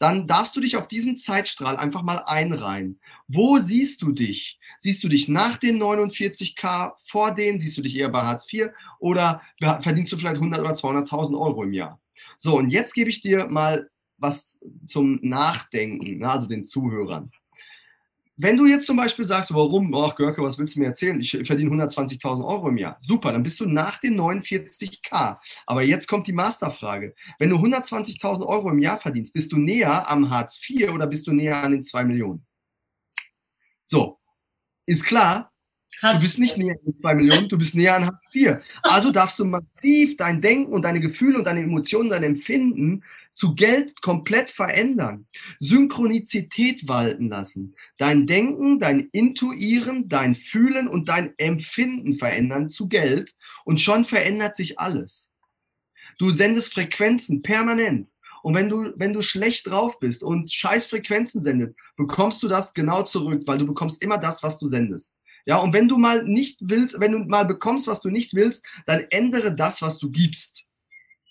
dann 0.00 0.26
darfst 0.26 0.56
du 0.56 0.60
dich 0.60 0.76
auf 0.76 0.88
diesen 0.88 1.16
Zeitstrahl 1.16 1.76
einfach 1.76 2.02
mal 2.02 2.24
einreihen. 2.26 3.00
Wo 3.28 3.58
siehst 3.58 4.02
du 4.02 4.10
dich? 4.10 4.58
Siehst 4.80 5.04
du 5.04 5.08
dich 5.08 5.28
nach 5.28 5.56
den 5.56 5.80
49k, 5.80 6.92
vor 7.06 7.32
denen? 7.32 7.60
Siehst 7.60 7.78
du 7.78 7.82
dich 7.82 7.96
eher 7.96 8.08
bei 8.08 8.22
Hartz 8.22 8.52
IV 8.52 8.70
oder 8.98 9.40
verdienst 9.82 10.12
du 10.12 10.18
vielleicht 10.18 10.36
100 10.36 10.60
oder 10.60 10.72
200.000 10.72 11.40
Euro 11.40 11.62
im 11.62 11.72
Jahr? 11.72 12.00
So, 12.38 12.58
und 12.58 12.70
jetzt 12.70 12.92
gebe 12.92 13.08
ich 13.08 13.20
dir 13.20 13.46
mal 13.48 13.88
was 14.18 14.58
zum 14.84 15.20
Nachdenken, 15.22 16.24
also 16.24 16.46
den 16.46 16.66
Zuhörern. 16.66 17.30
Wenn 18.36 18.56
du 18.56 18.66
jetzt 18.66 18.86
zum 18.86 18.96
Beispiel 18.96 19.24
sagst, 19.24 19.54
warum, 19.54 19.94
ach 19.94 20.16
Görke, 20.16 20.42
was 20.42 20.58
willst 20.58 20.74
du 20.74 20.80
mir 20.80 20.86
erzählen? 20.86 21.20
Ich 21.20 21.30
verdiene 21.30 21.70
120.000 21.70 22.44
Euro 22.44 22.68
im 22.68 22.76
Jahr. 22.76 22.98
Super, 23.00 23.30
dann 23.30 23.44
bist 23.44 23.60
du 23.60 23.66
nach 23.66 23.98
den 23.98 24.18
49k. 24.18 25.38
Aber 25.66 25.82
jetzt 25.82 26.08
kommt 26.08 26.26
die 26.26 26.32
Masterfrage. 26.32 27.14
Wenn 27.38 27.50
du 27.50 27.56
120.000 27.56 28.44
Euro 28.44 28.70
im 28.70 28.80
Jahr 28.80 28.98
verdienst, 28.98 29.32
bist 29.34 29.52
du 29.52 29.56
näher 29.56 30.10
am 30.10 30.30
Hartz 30.30 30.60
IV 30.68 30.90
oder 30.90 31.06
bist 31.06 31.28
du 31.28 31.32
näher 31.32 31.62
an 31.62 31.72
den 31.72 31.84
2 31.84 32.04
Millionen? 32.04 32.44
So, 33.84 34.18
ist 34.86 35.04
klar, 35.04 35.52
Du 36.00 36.18
bist 36.18 36.38
nicht 36.38 36.56
näher 36.56 36.76
an 36.86 36.94
2 37.00 37.14
Millionen, 37.14 37.48
du 37.48 37.56
bist 37.56 37.74
näher 37.74 37.96
an 37.96 38.06
Hartz 38.06 38.34
IV. 38.34 38.56
Also 38.82 39.12
darfst 39.12 39.38
du 39.38 39.44
massiv 39.44 40.16
dein 40.16 40.42
Denken 40.42 40.72
und 40.72 40.84
deine 40.84 41.00
Gefühle 41.00 41.38
und 41.38 41.44
deine 41.44 41.60
Emotionen, 41.60 42.10
dein 42.10 42.24
Empfinden 42.24 43.02
zu 43.34 43.54
Geld 43.54 44.00
komplett 44.00 44.50
verändern. 44.50 45.26
Synchronizität 45.60 46.86
walten 46.86 47.28
lassen. 47.28 47.74
Dein 47.98 48.26
Denken, 48.26 48.78
dein 48.78 49.08
Intuieren, 49.12 50.08
dein 50.08 50.34
Fühlen 50.34 50.88
und 50.88 51.08
dein 51.08 51.34
Empfinden 51.38 52.14
verändern 52.14 52.70
zu 52.70 52.88
Geld 52.88 53.34
und 53.64 53.80
schon 53.80 54.04
verändert 54.04 54.56
sich 54.56 54.78
alles. 54.78 55.32
Du 56.18 56.30
sendest 56.30 56.72
Frequenzen 56.72 57.42
permanent. 57.42 58.08
Und 58.42 58.54
wenn 58.54 58.68
du, 58.68 58.92
wenn 58.96 59.14
du 59.14 59.22
schlecht 59.22 59.66
drauf 59.66 59.98
bist 59.98 60.22
und 60.22 60.52
scheiß 60.52 60.86
Frequenzen 60.86 61.40
sendet, 61.40 61.74
bekommst 61.96 62.42
du 62.42 62.48
das 62.48 62.74
genau 62.74 63.02
zurück, 63.02 63.42
weil 63.46 63.58
du 63.58 63.66
bekommst 63.66 64.02
immer 64.02 64.18
das, 64.18 64.42
was 64.42 64.58
du 64.58 64.66
sendest. 64.66 65.14
Ja, 65.46 65.58
und 65.58 65.72
wenn 65.72 65.88
du 65.88 65.98
mal 65.98 66.24
nicht 66.24 66.58
willst, 66.60 67.00
wenn 67.00 67.12
du 67.12 67.18
mal 67.20 67.44
bekommst, 67.44 67.86
was 67.86 68.00
du 68.00 68.10
nicht 68.10 68.34
willst, 68.34 68.66
dann 68.86 69.06
ändere 69.10 69.54
das, 69.54 69.82
was 69.82 69.98
du 69.98 70.10
gibst. 70.10 70.64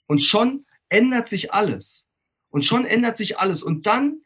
Und 0.07 0.21
schon 0.21 0.65
ändert 0.93 1.27
sich 1.27 1.53
alles. 1.53 2.07
Und 2.49 2.65
schon 2.65 2.85
ändert 2.85 3.17
sich 3.17 3.39
alles. 3.39 3.63
Und 3.63 3.87
dann 3.87 4.21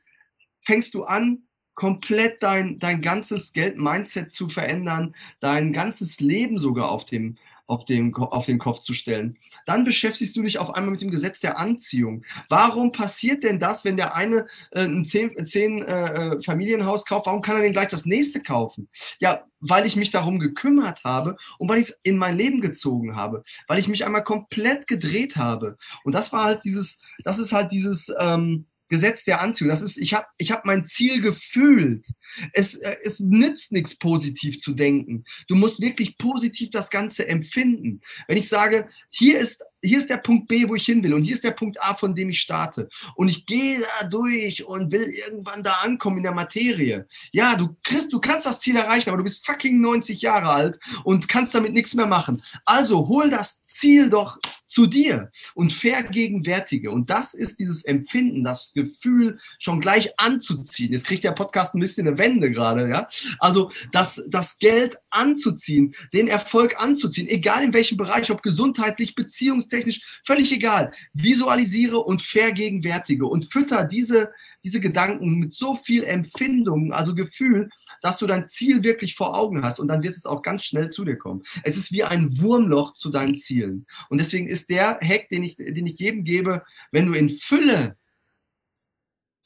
fängst 0.65 0.93
du 0.93 1.03
an, 1.03 1.43
komplett 1.75 2.43
dein, 2.43 2.79
dein 2.79 3.01
ganzes 3.01 3.53
Geld-Mindset 3.53 4.31
zu 4.31 4.49
verändern, 4.49 5.15
dein 5.39 5.71
ganzes 5.73 6.19
Leben 6.19 6.57
sogar 6.57 6.89
auf 6.89 7.05
dem, 7.05 7.37
auf, 7.67 7.85
dem, 7.85 8.15
auf 8.15 8.45
den 8.45 8.57
Kopf 8.57 8.79
zu 8.79 8.93
stellen. 8.93 9.37
Dann 9.65 9.85
beschäftigst 9.85 10.35
du 10.35 10.41
dich 10.41 10.57
auf 10.57 10.73
einmal 10.73 10.91
mit 10.91 11.01
dem 11.01 11.11
Gesetz 11.11 11.41
der 11.41 11.57
Anziehung. 11.57 12.23
Warum 12.49 12.91
passiert 12.91 13.43
denn 13.43 13.59
das, 13.59 13.85
wenn 13.85 13.97
der 13.97 14.15
eine 14.15 14.47
äh, 14.71 14.85
ein 14.85 15.05
zehn, 15.05 15.45
zehn 15.45 15.83
äh, 15.83 16.35
äh 16.35 16.41
Familienhaus 16.41 17.05
kauft, 17.05 17.25
warum 17.27 17.41
kann 17.41 17.57
er 17.57 17.61
denn 17.61 17.73
gleich 17.73 17.89
das 17.89 18.05
nächste 18.05 18.41
kaufen? 18.41 18.89
Ja, 19.19 19.43
weil 19.59 19.85
ich 19.85 19.95
mich 19.95 20.11
darum 20.11 20.39
gekümmert 20.39 21.03
habe 21.03 21.35
und 21.57 21.69
weil 21.69 21.79
ich 21.79 21.89
es 21.89 21.99
in 22.03 22.17
mein 22.17 22.37
Leben 22.37 22.61
gezogen 22.61 23.15
habe, 23.15 23.43
weil 23.67 23.79
ich 23.79 23.87
mich 23.87 24.05
einmal 24.05 24.23
komplett 24.23 24.87
gedreht 24.87 25.35
habe. 25.35 25.77
Und 26.03 26.15
das 26.15 26.31
war 26.31 26.45
halt 26.45 26.63
dieses, 26.63 27.01
das 27.23 27.39
ist 27.39 27.53
halt 27.53 27.71
dieses, 27.71 28.13
ähm, 28.19 28.65
Gesetz 28.89 29.23
der 29.25 29.41
Anziehung. 29.41 29.69
Das 29.69 29.81
ist, 29.81 29.97
ich 29.97 30.13
habe 30.13 30.27
ich 30.37 30.51
hab 30.51 30.65
mein 30.65 30.85
Ziel 30.85 31.21
gefühlt. 31.21 32.07
Es, 32.53 32.75
äh, 32.75 32.95
es 33.03 33.19
nützt 33.19 33.71
nichts, 33.71 33.95
positiv 33.95 34.59
zu 34.59 34.73
denken. 34.73 35.23
Du 35.47 35.55
musst 35.55 35.81
wirklich 35.81 36.17
positiv 36.17 36.69
das 36.69 36.89
Ganze 36.89 37.27
empfinden. 37.27 38.01
Wenn 38.27 38.37
ich 38.37 38.47
sage, 38.47 38.89
hier 39.09 39.39
ist 39.39 39.63
hier 39.81 39.97
ist 39.97 40.09
der 40.09 40.17
Punkt 40.17 40.47
B, 40.47 40.67
wo 40.67 40.75
ich 40.75 40.85
hin 40.85 41.03
will 41.03 41.13
und 41.13 41.23
hier 41.23 41.33
ist 41.33 41.43
der 41.43 41.51
Punkt 41.51 41.81
A, 41.81 41.95
von 41.95 42.15
dem 42.15 42.29
ich 42.29 42.39
starte. 42.39 42.89
Und 43.15 43.29
ich 43.29 43.45
gehe 43.45 43.79
da 43.79 44.07
durch 44.07 44.65
und 44.65 44.91
will 44.91 45.07
irgendwann 45.07 45.63
da 45.63 45.73
ankommen 45.83 46.17
in 46.17 46.23
der 46.23 46.33
Materie. 46.33 47.07
Ja, 47.31 47.55
du 47.55 47.75
kriegst, 47.83 48.11
du 48.11 48.19
kannst 48.19 48.45
das 48.45 48.59
Ziel 48.59 48.75
erreichen, 48.75 49.09
aber 49.09 49.17
du 49.17 49.23
bist 49.23 49.45
fucking 49.45 49.79
90 49.79 50.21
Jahre 50.21 50.49
alt 50.49 50.79
und 51.03 51.29
kannst 51.29 51.53
damit 51.53 51.73
nichts 51.73 51.93
mehr 51.93 52.07
machen. 52.07 52.41
Also 52.65 53.07
hol 53.07 53.29
das 53.29 53.61
Ziel 53.61 54.09
doch 54.09 54.39
zu 54.65 54.85
dir 54.85 55.31
und 55.55 55.71
vergegenwärtige. 55.71 56.91
Und 56.91 57.09
das 57.09 57.33
ist 57.33 57.59
dieses 57.59 57.85
Empfinden, 57.85 58.43
das 58.43 58.73
Gefühl, 58.73 59.39
schon 59.59 59.79
gleich 59.79 60.19
anzuziehen. 60.19 60.91
Jetzt 60.91 61.07
kriegt 61.07 61.23
der 61.23 61.31
Podcast 61.31 61.73
ein 61.73 61.79
bisschen 61.79 62.07
eine 62.07 62.17
Wende 62.17 62.51
gerade, 62.51 62.89
ja. 62.89 63.07
Also 63.39 63.71
das, 63.91 64.27
das 64.29 64.59
Geld 64.59 64.97
anzuziehen, 65.09 65.95
den 66.13 66.27
Erfolg 66.27 66.81
anzuziehen, 66.81 67.27
egal 67.27 67.63
in 67.63 67.73
welchem 67.73 67.97
Bereich, 67.97 68.29
ob 68.29 68.43
gesundheitlich, 68.43 69.15
beziehungstechnisch, 69.15 69.66
technisch, 69.69 70.01
völlig 70.25 70.51
egal. 70.51 70.91
Visualisiere 71.13 71.99
und 71.99 72.21
vergegenwärtige 72.21 73.25
und 73.25 73.51
fütter 73.51 73.85
diese, 73.85 74.31
diese 74.63 74.79
Gedanken 74.79 75.39
mit 75.39 75.53
so 75.53 75.75
viel 75.75 76.03
Empfindung, 76.03 76.91
also 76.91 77.15
Gefühl, 77.15 77.69
dass 78.01 78.17
du 78.17 78.27
dein 78.27 78.47
Ziel 78.47 78.83
wirklich 78.83 79.15
vor 79.15 79.37
Augen 79.37 79.63
hast 79.63 79.79
und 79.79 79.87
dann 79.87 80.03
wird 80.03 80.15
es 80.15 80.25
auch 80.25 80.41
ganz 80.41 80.63
schnell 80.63 80.89
zu 80.89 81.05
dir 81.05 81.17
kommen. 81.17 81.43
Es 81.63 81.77
ist 81.77 81.91
wie 81.91 82.03
ein 82.03 82.39
Wurmloch 82.39 82.93
zu 82.93 83.09
deinen 83.09 83.37
Zielen. 83.37 83.85
Und 84.09 84.19
deswegen 84.19 84.47
ist 84.47 84.69
der 84.69 84.99
Hack, 85.01 85.29
den 85.29 85.43
ich, 85.43 85.55
den 85.55 85.85
ich 85.85 85.99
jedem 85.99 86.23
gebe, 86.23 86.63
wenn 86.91 87.05
du 87.05 87.13
in 87.13 87.29
Fülle 87.29 87.95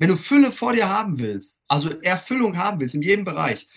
wenn 0.01 0.09
du 0.09 0.17
Fülle 0.17 0.51
vor 0.51 0.73
dir 0.73 0.89
haben 0.89 1.19
willst, 1.19 1.59
also 1.67 1.89
Erfüllung 2.01 2.57
haben 2.57 2.79
willst 2.79 2.95
in 2.95 3.03
jedem 3.03 3.23
Bereich, 3.23 3.67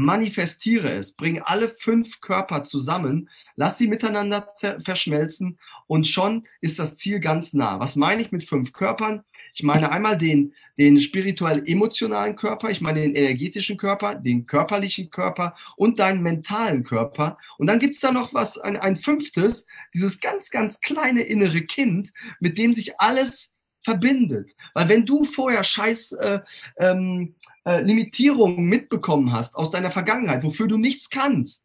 manifestiere 0.00 0.90
es, 0.92 1.12
bring 1.12 1.40
alle 1.40 1.68
fünf 1.68 2.20
Körper 2.20 2.64
zusammen, 2.64 3.28
lass 3.56 3.78
sie 3.78 3.88
miteinander 3.88 4.48
verschmelzen 4.82 5.58
und 5.86 6.06
schon 6.06 6.46
ist 6.60 6.78
das 6.78 6.96
Ziel 6.96 7.20
ganz 7.20 7.52
nah. 7.52 7.80
Was 7.80 7.96
meine 7.96 8.22
ich 8.22 8.32
mit 8.32 8.44
fünf 8.44 8.72
Körpern? 8.72 9.22
Ich 9.54 9.62
meine 9.62 9.90
einmal 9.90 10.16
den, 10.16 10.54
den 10.78 11.00
spirituell-emotionalen 11.00 12.36
Körper, 12.36 12.70
ich 12.70 12.80
meine 12.80 13.02
den 13.02 13.14
energetischen 13.14 13.76
Körper, 13.76 14.14
den 14.14 14.46
körperlichen 14.46 15.10
Körper 15.10 15.56
und 15.76 15.98
deinen 15.98 16.22
mentalen 16.22 16.84
Körper. 16.84 17.38
Und 17.58 17.66
dann 17.66 17.78
gibt 17.78 17.94
es 17.94 18.00
da 18.00 18.12
noch 18.12 18.32
was, 18.32 18.58
ein, 18.58 18.76
ein 18.76 18.96
fünftes, 18.96 19.66
dieses 19.94 20.20
ganz, 20.20 20.50
ganz 20.50 20.80
kleine 20.80 21.22
innere 21.22 21.62
Kind, 21.62 22.12
mit 22.40 22.56
dem 22.56 22.72
sich 22.72 23.00
alles 23.00 23.52
verbindet. 23.82 24.54
Weil 24.74 24.88
wenn 24.88 25.06
du 25.06 25.24
vorher 25.24 25.64
scheiß 25.64 26.12
äh, 26.12 26.40
ähm, 26.78 27.34
äh, 27.64 27.82
Limitierungen 27.82 28.66
mitbekommen 28.66 29.32
hast 29.32 29.56
aus 29.56 29.70
deiner 29.70 29.90
Vergangenheit, 29.90 30.42
wofür 30.42 30.66
du 30.66 30.76
nichts 30.76 31.10
kannst, 31.10 31.64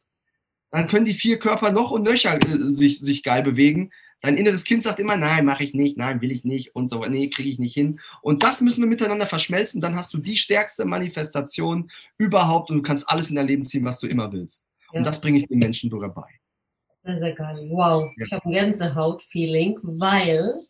dann 0.71 0.87
können 0.87 1.05
die 1.05 1.13
vier 1.13 1.39
Körper 1.39 1.71
noch 1.71 1.91
und 1.91 2.03
nöcher 2.03 2.35
äh, 2.35 2.69
sich, 2.69 2.99
sich 2.99 3.23
geil 3.23 3.43
bewegen. 3.43 3.91
Dein 4.21 4.37
inneres 4.37 4.63
Kind 4.63 4.81
sagt 4.81 4.99
immer, 4.99 5.17
nein, 5.17 5.45
mache 5.45 5.63
ich 5.63 5.73
nicht, 5.73 5.97
nein, 5.97 6.19
will 6.21 6.31
ich 6.31 6.43
nicht 6.45 6.75
und 6.75 6.89
so, 6.89 7.05
nee, 7.05 7.29
kriege 7.29 7.49
ich 7.49 7.59
nicht 7.59 7.73
hin. 7.73 7.99
Und 8.21 8.43
das 8.43 8.61
müssen 8.61 8.81
wir 8.81 8.87
miteinander 8.87 9.27
verschmelzen. 9.27 9.81
Dann 9.81 9.95
hast 9.95 10.13
du 10.13 10.17
die 10.17 10.37
stärkste 10.37 10.85
Manifestation 10.85 11.91
überhaupt 12.17 12.71
und 12.71 12.77
du 12.77 12.81
kannst 12.81 13.07
alles 13.09 13.29
in 13.29 13.35
dein 13.35 13.47
Leben 13.47 13.65
ziehen, 13.65 13.85
was 13.85 13.99
du 13.99 14.07
immer 14.07 14.31
willst. 14.31 14.65
Ja. 14.91 14.99
Und 14.99 15.05
das 15.05 15.21
bringe 15.21 15.37
ich 15.37 15.47
den 15.47 15.59
Menschen 15.59 15.89
dabei. 15.89 16.27
Sehr, 17.03 17.19
sehr 17.19 17.33
geil. 17.33 17.67
Wow, 17.69 18.11
ja. 18.17 18.25
ich 18.25 18.31
habe 18.31 18.45
ein 18.45 18.51
Gänsehaut-Feeling, 18.51 19.77
weil 19.83 20.65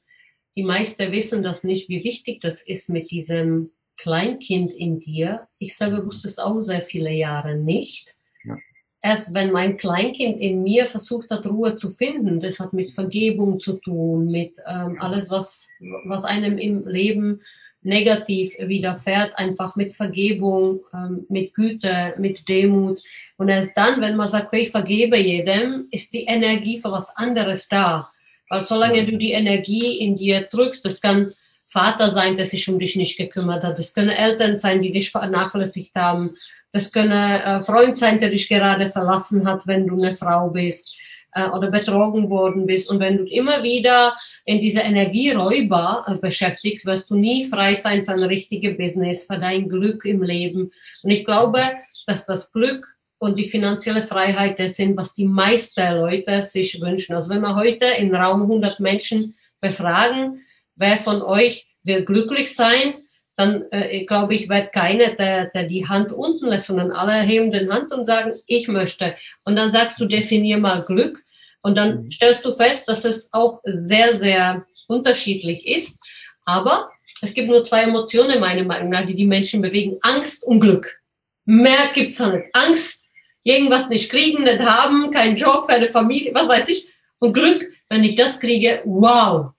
die 0.55 0.63
meisten 0.63 1.11
wissen 1.11 1.43
das 1.43 1.63
nicht, 1.63 1.89
wie 1.89 2.03
wichtig 2.03 2.39
das 2.41 2.61
ist 2.61 2.89
mit 2.89 3.11
diesem 3.11 3.71
Kleinkind 3.97 4.73
in 4.73 4.99
dir. 4.99 5.47
Ich 5.59 5.75
selber 5.75 6.05
wusste 6.05 6.27
es 6.27 6.39
auch 6.39 6.59
sehr 6.61 6.81
viele 6.81 7.11
Jahre 7.11 7.55
nicht. 7.55 8.09
Ja. 8.43 8.57
Erst 9.01 9.33
wenn 9.33 9.51
mein 9.51 9.77
Kleinkind 9.77 10.39
in 10.39 10.63
mir 10.63 10.85
versucht 10.85 11.31
hat, 11.31 11.45
Ruhe 11.47 11.75
zu 11.75 11.89
finden, 11.89 12.39
das 12.39 12.59
hat 12.59 12.73
mit 12.73 12.91
Vergebung 12.91 13.59
zu 13.59 13.73
tun, 13.73 14.31
mit 14.31 14.57
ähm, 14.67 14.97
alles, 14.99 15.29
was, 15.29 15.67
was 16.05 16.23
einem 16.23 16.57
im 16.57 16.85
Leben 16.87 17.41
negativ 17.81 18.55
widerfährt, 18.59 19.37
einfach 19.37 19.75
mit 19.75 19.93
Vergebung, 19.93 20.81
ähm, 20.93 21.25
mit 21.29 21.53
Güte, 21.53 22.15
mit 22.17 22.49
Demut. 22.49 22.99
Und 23.37 23.49
erst 23.49 23.77
dann, 23.77 24.01
wenn 24.01 24.15
man 24.15 24.27
sagt, 24.27 24.53
ich 24.53 24.71
vergebe 24.71 25.17
jedem, 25.17 25.87
ist 25.91 26.13
die 26.13 26.23
Energie 26.23 26.79
für 26.79 26.91
was 26.91 27.15
anderes 27.15 27.67
da. 27.67 28.11
Weil 28.49 28.61
solange 28.61 29.05
du 29.05 29.17
die 29.17 29.31
Energie 29.31 29.97
in 29.99 30.15
dir 30.15 30.41
drückst, 30.41 30.85
das 30.85 31.01
kann 31.01 31.33
Vater 31.65 32.09
sein, 32.09 32.35
der 32.35 32.45
sich 32.45 32.69
um 32.69 32.77
dich 32.77 32.95
nicht 32.95 33.17
gekümmert 33.17 33.63
hat, 33.63 33.79
das 33.79 33.93
können 33.93 34.09
Eltern 34.09 34.55
sein, 34.55 34.81
die 34.81 34.91
dich 34.91 35.11
vernachlässigt 35.11 35.95
haben, 35.95 36.35
das 36.71 36.91
können 36.91 37.11
äh, 37.11 37.61
Freund 37.61 37.97
sein, 37.97 38.19
der 38.19 38.29
dich 38.29 38.49
gerade 38.49 38.87
verlassen 38.87 39.47
hat, 39.47 39.65
wenn 39.65 39.87
du 39.87 39.95
eine 39.95 40.13
Frau 40.13 40.49
bist 40.49 40.93
äh, 41.33 41.47
oder 41.47 41.71
betrogen 41.71 42.29
worden 42.29 42.65
bist. 42.65 42.89
Und 42.89 42.99
wenn 42.99 43.17
du 43.17 43.23
immer 43.23 43.63
wieder 43.63 44.13
in 44.43 44.59
dieser 44.59 44.83
Energieräuber 44.83 46.03
äh, 46.05 46.17
beschäftigst, 46.17 46.85
wirst 46.85 47.09
du 47.09 47.15
nie 47.15 47.45
frei 47.45 47.75
sein 47.75 48.03
für 48.03 48.11
ein 48.11 48.23
richtiges 48.23 48.77
Business, 48.77 49.25
für 49.25 49.39
dein 49.39 49.69
Glück 49.69 50.05
im 50.05 50.21
Leben. 50.21 50.71
Und 51.01 51.11
ich 51.11 51.23
glaube, 51.23 51.61
dass 52.07 52.25
das 52.25 52.51
Glück 52.51 52.94
und 53.25 53.37
die 53.37 53.45
finanzielle 53.45 54.01
Freiheit 54.01 54.59
das 54.59 54.75
sind, 54.75 54.95
was 54.95 55.13
die 55.13 55.25
meisten 55.25 55.81
Leute 55.95 56.43
sich 56.43 56.79
wünschen. 56.79 57.15
Also 57.15 57.29
wenn 57.29 57.41
wir 57.41 57.55
heute 57.55 57.85
in 57.85 58.13
Raum 58.13 58.43
100 58.43 58.79
Menschen 58.79 59.35
befragen, 59.59 60.41
wer 60.75 60.97
von 60.97 61.21
euch 61.21 61.67
will 61.83 62.05
glücklich 62.05 62.55
sein, 62.55 62.95
dann 63.35 63.65
äh, 63.71 64.05
glaube 64.05 64.33
ich, 64.35 64.47
wird 64.47 64.71
keiner, 64.71 65.09
der, 65.09 65.45
der 65.47 65.63
die 65.63 65.87
Hand 65.87 66.13
unten 66.13 66.47
lässt, 66.47 66.67
sondern 66.67 66.91
alle 66.91 67.21
heben 67.21 67.51
den 67.51 67.71
Hand 67.71 67.91
und 67.91 68.05
sagen, 68.05 68.33
ich 68.45 68.67
möchte. 68.67 69.15
Und 69.43 69.55
dann 69.55 69.69
sagst 69.69 69.99
du, 69.99 70.05
definier 70.05 70.57
mal 70.57 70.85
Glück. 70.85 71.23
Und 71.61 71.75
dann 71.75 72.05
mhm. 72.05 72.11
stellst 72.11 72.45
du 72.45 72.51
fest, 72.51 72.87
dass 72.87 73.03
es 73.03 73.29
auch 73.33 73.59
sehr, 73.63 74.15
sehr 74.15 74.65
unterschiedlich 74.87 75.67
ist. 75.67 76.01
Aber 76.45 76.91
es 77.21 77.33
gibt 77.33 77.49
nur 77.49 77.63
zwei 77.63 77.83
Emotionen, 77.83 78.39
meiner 78.39 78.63
Meinung 78.63 78.89
nach, 78.89 79.05
die 79.05 79.15
die 79.15 79.25
Menschen 79.25 79.61
bewegen. 79.61 79.97
Angst 80.01 80.45
und 80.45 80.59
Glück. 80.59 81.01
Mehr 81.43 81.91
gibt's 81.93 82.17
da 82.17 82.31
nicht. 82.31 82.47
Angst, 82.53 83.04
irgendwas 83.45 83.87
nicht 83.87 84.09
kriegen, 84.09 84.43
nicht 84.43 84.59
haben, 84.59 85.11
keinen 85.11 85.37
Job, 85.37 85.67
keine 85.69 85.87
Familie, 85.87 86.33
was 86.33 86.49
weiß 86.49 86.67
ich. 86.67 86.89
Und 87.19 87.33
Glück, 87.33 87.65
wenn 87.87 88.03
ich 88.03 88.15
das 88.15 88.39
kriege, 88.39 88.81
wow, 88.83 89.51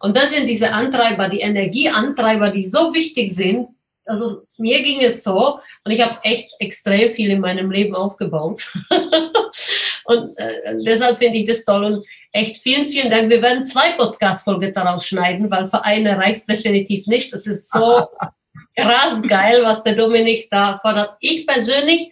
und 0.00 0.16
das 0.16 0.32
sind 0.32 0.46
diese 0.46 0.70
Antreiber, 0.72 1.28
die 1.28 1.40
Energieantreiber, 1.40 2.50
die 2.50 2.62
so 2.62 2.92
wichtig 2.92 3.30
sind. 3.32 3.68
Also 4.06 4.42
mir 4.58 4.82
ging 4.82 5.00
es 5.00 5.24
so 5.24 5.60
und 5.82 5.92
ich 5.92 6.02
habe 6.02 6.18
echt 6.22 6.50
extrem 6.58 7.08
viel 7.08 7.30
in 7.30 7.40
meinem 7.40 7.70
Leben 7.70 7.94
aufgebaut. 7.94 8.70
und 10.04 10.38
äh, 10.38 10.76
deshalb 10.84 11.16
finde 11.16 11.38
ich 11.38 11.46
das 11.46 11.64
toll 11.64 11.84
und 11.84 12.06
echt 12.32 12.58
vielen, 12.58 12.84
vielen 12.84 13.10
Dank. 13.10 13.30
Wir 13.30 13.40
werden 13.40 13.64
zwei 13.64 13.92
Podcast-Folgen 13.92 14.74
daraus 14.74 15.06
schneiden, 15.06 15.50
weil 15.50 15.68
für 15.68 15.82
eine 15.84 16.18
reicht 16.18 16.50
definitiv 16.50 17.06
nicht. 17.06 17.32
Das 17.32 17.46
ist 17.46 17.72
so 17.72 18.06
krass 18.76 19.22
geil, 19.22 19.62
was 19.62 19.82
der 19.84 19.94
Dominik 19.94 20.48
da 20.50 20.78
fordert. 20.82 21.16
Ich 21.20 21.46
persönlich 21.46 22.10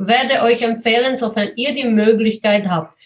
werde 0.00 0.42
euch 0.42 0.62
empfehlen, 0.62 1.16
sofern 1.16 1.50
ihr 1.56 1.74
die 1.74 1.84
Möglichkeit 1.84 2.68
habt, 2.68 2.96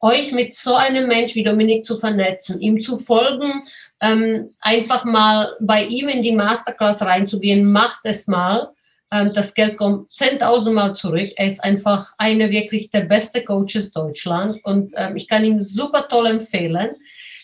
euch 0.00 0.32
mit 0.32 0.54
so 0.54 0.74
einem 0.74 1.08
Mensch 1.08 1.34
wie 1.34 1.42
Dominik 1.42 1.84
zu 1.84 1.96
vernetzen, 1.96 2.60
ihm 2.60 2.80
zu 2.80 2.98
folgen, 2.98 3.64
ähm, 4.00 4.50
einfach 4.60 5.04
mal 5.04 5.56
bei 5.60 5.84
ihm 5.84 6.08
in 6.08 6.22
die 6.22 6.32
Masterclass 6.32 7.02
reinzugehen, 7.02 7.70
macht 7.70 8.00
es 8.04 8.26
mal. 8.26 8.70
Ähm, 9.10 9.32
das 9.32 9.54
Geld 9.54 9.76
kommt 9.76 10.10
10.000 10.10 10.70
Mal 10.72 10.94
zurück. 10.94 11.32
Er 11.36 11.46
ist 11.46 11.64
einfach 11.64 12.12
eine 12.18 12.50
wirklich 12.50 12.90
der 12.90 13.00
beste 13.00 13.42
Coaches 13.42 13.90
Deutschland 13.92 14.60
und 14.64 14.92
ähm, 14.96 15.16
ich 15.16 15.26
kann 15.26 15.44
ihm 15.44 15.62
super 15.62 16.06
toll 16.08 16.26
empfehlen. 16.26 16.90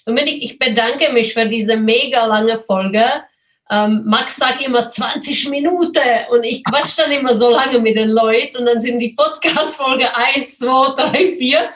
Dominik, 0.05 0.43
ich 0.43 0.59
bedanke 0.59 1.13
mich 1.13 1.33
für 1.33 1.49
diese 1.49 1.77
mega 1.77 2.27
lange 2.27 2.59
Folge. 2.59 3.05
Ähm, 3.71 4.03
Max 4.05 4.37
sagt 4.37 4.67
immer 4.67 4.89
20 4.89 5.49
Minuten 5.49 5.99
und 6.31 6.45
ich 6.45 6.63
quatsch 6.65 6.99
dann 6.99 7.13
immer 7.13 7.35
so 7.35 7.51
lange 7.51 7.79
mit 7.79 7.97
den 7.97 8.11
Leuten 8.11 8.59
und 8.59 8.67
dann 8.67 8.81
sind 8.81 8.99
die 8.99 9.15
Podcast-Folge 9.15 10.07
1, 10.15 10.59
2, 10.59 10.95
3, 10.95 11.13
4. 11.39 11.71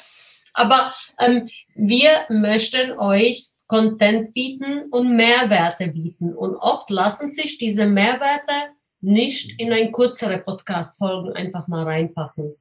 Aber 0.55 0.95
ähm, 1.19 1.49
wir 1.75 2.27
möchten 2.29 2.99
euch 2.99 3.47
Content 3.67 4.33
bieten 4.33 4.85
und 4.91 5.17
Mehrwerte 5.17 5.89
bieten. 5.89 6.35
Und 6.35 6.57
oft 6.57 6.91
lassen 6.91 7.33
sich 7.33 7.59
diese 7.59 7.87
Mehrwerte 7.87 8.53
nicht 9.01 9.59
in 9.61 9.73
ein 9.73 9.93
kürzere 9.93 10.39
Podcast-Folgen 10.39 11.33
einfach 11.33 11.67
mal 11.69 11.85
reinpacken. 11.85 12.57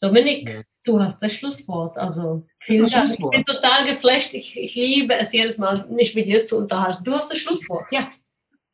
Dominik, 0.00 0.48
ja. 0.48 0.62
du 0.84 1.00
hast 1.00 1.22
das 1.22 1.32
Schlusswort. 1.32 1.98
Also 1.98 2.46
vielen 2.58 2.88
Dank. 2.88 3.08
Schlusswort. 3.08 3.34
Ich 3.34 3.44
bin 3.44 3.56
total 3.56 3.86
geflasht. 3.86 4.34
Ich, 4.34 4.58
ich 4.58 4.74
liebe 4.74 5.14
es 5.14 5.32
jedes 5.32 5.58
Mal, 5.58 5.86
mich 5.90 6.14
mit 6.14 6.26
dir 6.26 6.42
zu 6.44 6.58
unterhalten. 6.58 7.04
Du 7.04 7.12
hast 7.12 7.30
das 7.30 7.38
Schlusswort, 7.38 7.86
ja. 7.90 8.10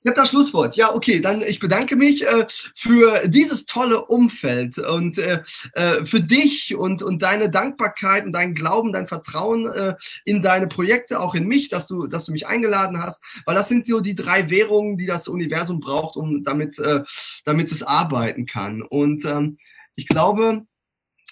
Ich 0.07 0.11
habe 0.11 0.21
das 0.21 0.31
Schlusswort. 0.31 0.77
Ja, 0.77 0.95
okay, 0.95 1.19
dann 1.19 1.43
ich 1.43 1.59
bedanke 1.59 1.97
mich 1.97 2.25
äh, 2.25 2.47
für 2.77 3.27
dieses 3.27 3.67
tolle 3.67 4.05
Umfeld 4.07 4.79
und 4.79 5.19
äh, 5.19 5.43
äh, 5.73 6.05
für 6.05 6.21
dich 6.21 6.77
und, 6.77 7.03
und 7.03 7.23
deine 7.23 7.51
Dankbarkeit 7.51 8.25
und 8.25 8.31
dein 8.31 8.55
Glauben, 8.55 8.93
dein 8.93 9.09
Vertrauen 9.09 9.67
äh, 9.67 9.97
in 10.25 10.43
deine 10.43 10.69
Projekte, 10.69 11.19
auch 11.19 11.35
in 11.35 11.49
mich, 11.49 11.71
dass 11.71 11.89
du, 11.89 12.07
dass 12.07 12.27
du 12.27 12.31
mich 12.31 12.47
eingeladen 12.47 13.03
hast, 13.03 13.21
weil 13.47 13.57
das 13.57 13.69
sind 13.69 13.89
so 13.89 13.99
die 13.99 14.15
drei 14.15 14.49
Währungen, 14.49 14.97
die 14.97 15.07
das 15.07 15.27
Universum 15.27 15.81
braucht, 15.81 16.15
um 16.15 16.45
damit, 16.45 16.79
äh, 16.79 17.03
damit 17.45 17.73
es 17.73 17.83
arbeiten 17.83 18.47
kann. 18.47 18.83
Und 18.83 19.25
ähm, 19.25 19.59
ich 19.97 20.07
glaube, 20.07 20.67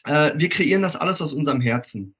äh, 0.03 0.33
wir 0.35 0.49
kreieren 0.49 0.83
das 0.83 0.97
alles 0.97 1.22
aus 1.22 1.33
unserem 1.33 1.61
Herzen. 1.61 2.16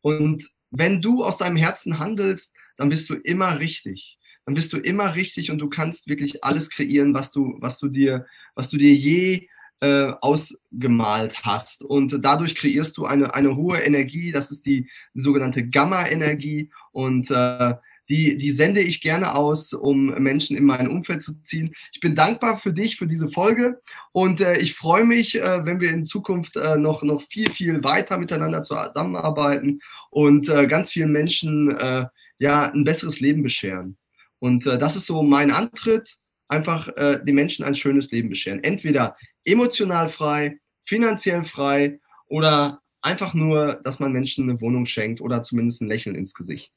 Und 0.00 0.48
wenn 0.70 1.02
du 1.02 1.22
aus 1.22 1.36
deinem 1.36 1.56
Herzen 1.56 1.98
handelst, 1.98 2.54
dann 2.78 2.88
bist 2.88 3.10
du 3.10 3.14
immer 3.14 3.58
richtig 3.58 4.17
dann 4.48 4.54
bist 4.54 4.72
du 4.72 4.78
immer 4.78 5.14
richtig 5.14 5.50
und 5.50 5.58
du 5.58 5.68
kannst 5.68 6.08
wirklich 6.08 6.42
alles 6.42 6.70
kreieren, 6.70 7.12
was 7.12 7.32
du, 7.32 7.58
was 7.58 7.78
du 7.78 7.88
dir, 7.88 8.24
was 8.54 8.70
du 8.70 8.78
dir 8.78 8.94
je 8.94 9.46
äh, 9.80 10.12
ausgemalt 10.22 11.42
hast. 11.42 11.84
Und 11.84 12.24
dadurch 12.24 12.54
kreierst 12.54 12.96
du 12.96 13.04
eine, 13.04 13.34
eine 13.34 13.56
hohe 13.56 13.80
Energie, 13.80 14.32
das 14.32 14.50
ist 14.50 14.64
die, 14.64 14.88
sogenannte 15.12 15.68
Gamma-Energie. 15.68 16.70
Und 16.92 17.30
äh, 17.30 17.74
die, 18.08 18.38
die 18.38 18.50
sende 18.50 18.80
ich 18.80 19.02
gerne 19.02 19.34
aus, 19.34 19.74
um 19.74 20.14
Menschen 20.14 20.56
in 20.56 20.64
mein 20.64 20.88
Umfeld 20.88 21.22
zu 21.22 21.34
ziehen. 21.42 21.70
Ich 21.92 22.00
bin 22.00 22.14
dankbar 22.14 22.56
für 22.56 22.72
dich, 22.72 22.96
für 22.96 23.06
diese 23.06 23.28
Folge 23.28 23.78
und 24.12 24.40
äh, 24.40 24.56
ich 24.60 24.72
freue 24.72 25.04
mich, 25.04 25.34
äh, 25.34 25.66
wenn 25.66 25.78
wir 25.78 25.90
in 25.90 26.06
Zukunft 26.06 26.56
äh, 26.56 26.78
noch, 26.78 27.02
noch 27.02 27.20
viel, 27.20 27.50
viel 27.50 27.84
weiter 27.84 28.16
miteinander 28.16 28.62
zusammenarbeiten 28.62 29.80
und 30.08 30.48
äh, 30.48 30.66
ganz 30.66 30.90
vielen 30.90 31.12
Menschen 31.12 31.76
äh, 31.76 32.06
ja, 32.38 32.72
ein 32.72 32.84
besseres 32.84 33.20
Leben 33.20 33.42
bescheren. 33.42 33.98
Und 34.40 34.66
äh, 34.66 34.78
das 34.78 34.96
ist 34.96 35.06
so 35.06 35.22
mein 35.22 35.50
Antritt, 35.50 36.16
einfach 36.48 36.88
äh, 36.96 37.22
den 37.22 37.34
Menschen 37.34 37.64
ein 37.64 37.74
schönes 37.74 38.10
Leben 38.10 38.28
bescheren. 38.30 38.62
Entweder 38.64 39.16
emotional 39.44 40.08
frei, 40.08 40.58
finanziell 40.84 41.44
frei 41.44 42.00
oder 42.26 42.80
einfach 43.02 43.34
nur, 43.34 43.80
dass 43.84 44.00
man 44.00 44.12
Menschen 44.12 44.48
eine 44.48 44.60
Wohnung 44.60 44.86
schenkt 44.86 45.20
oder 45.20 45.42
zumindest 45.42 45.82
ein 45.82 45.88
Lächeln 45.88 46.16
ins 46.16 46.34
Gesicht. 46.34 46.72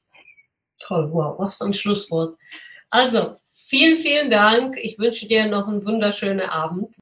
Toll, 0.80 1.09
wow, 1.12 1.38
was 1.38 1.57
für 1.57 1.66
ein 1.66 1.74
Schlusswort. 1.74 2.38
Also, 2.89 3.38
vielen, 3.51 3.99
vielen 3.99 4.30
Dank. 4.30 4.78
Ich 4.82 4.99
wünsche 4.99 5.28
dir 5.28 5.47
noch 5.47 5.68
einen 5.68 5.86
wunderschönen 5.86 6.41
Abend. 6.41 6.97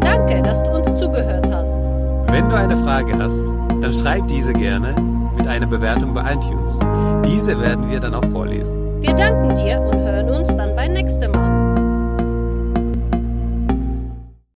Danke, 0.00 0.42
dass 0.42 0.62
du 0.62 0.70
uns 0.70 1.00
zugehört 1.00 1.46
hast. 1.46 1.72
Wenn 2.32 2.48
du 2.48 2.54
eine 2.56 2.76
Frage 2.84 3.16
hast, 3.18 3.44
dann 3.82 3.92
schreib 3.92 4.28
diese 4.28 4.52
gerne 4.52 4.94
mit 5.36 5.46
einer 5.48 5.66
Bewertung 5.66 6.14
bei 6.14 6.32
iTunes. 6.32 6.78
Diese 7.26 7.58
werden 7.60 7.90
wir 7.90 8.00
dann 8.00 8.14
auch 8.14 8.24
vorlesen. 8.30 9.00
Wir 9.00 9.14
danken 9.14 9.54
dir 9.56 9.80
und 9.80 9.96
hören 9.96 10.30
uns 10.30 10.48
dann 10.48 10.74
beim 10.76 10.92
nächsten 10.92 11.30
Mal. 11.30 11.63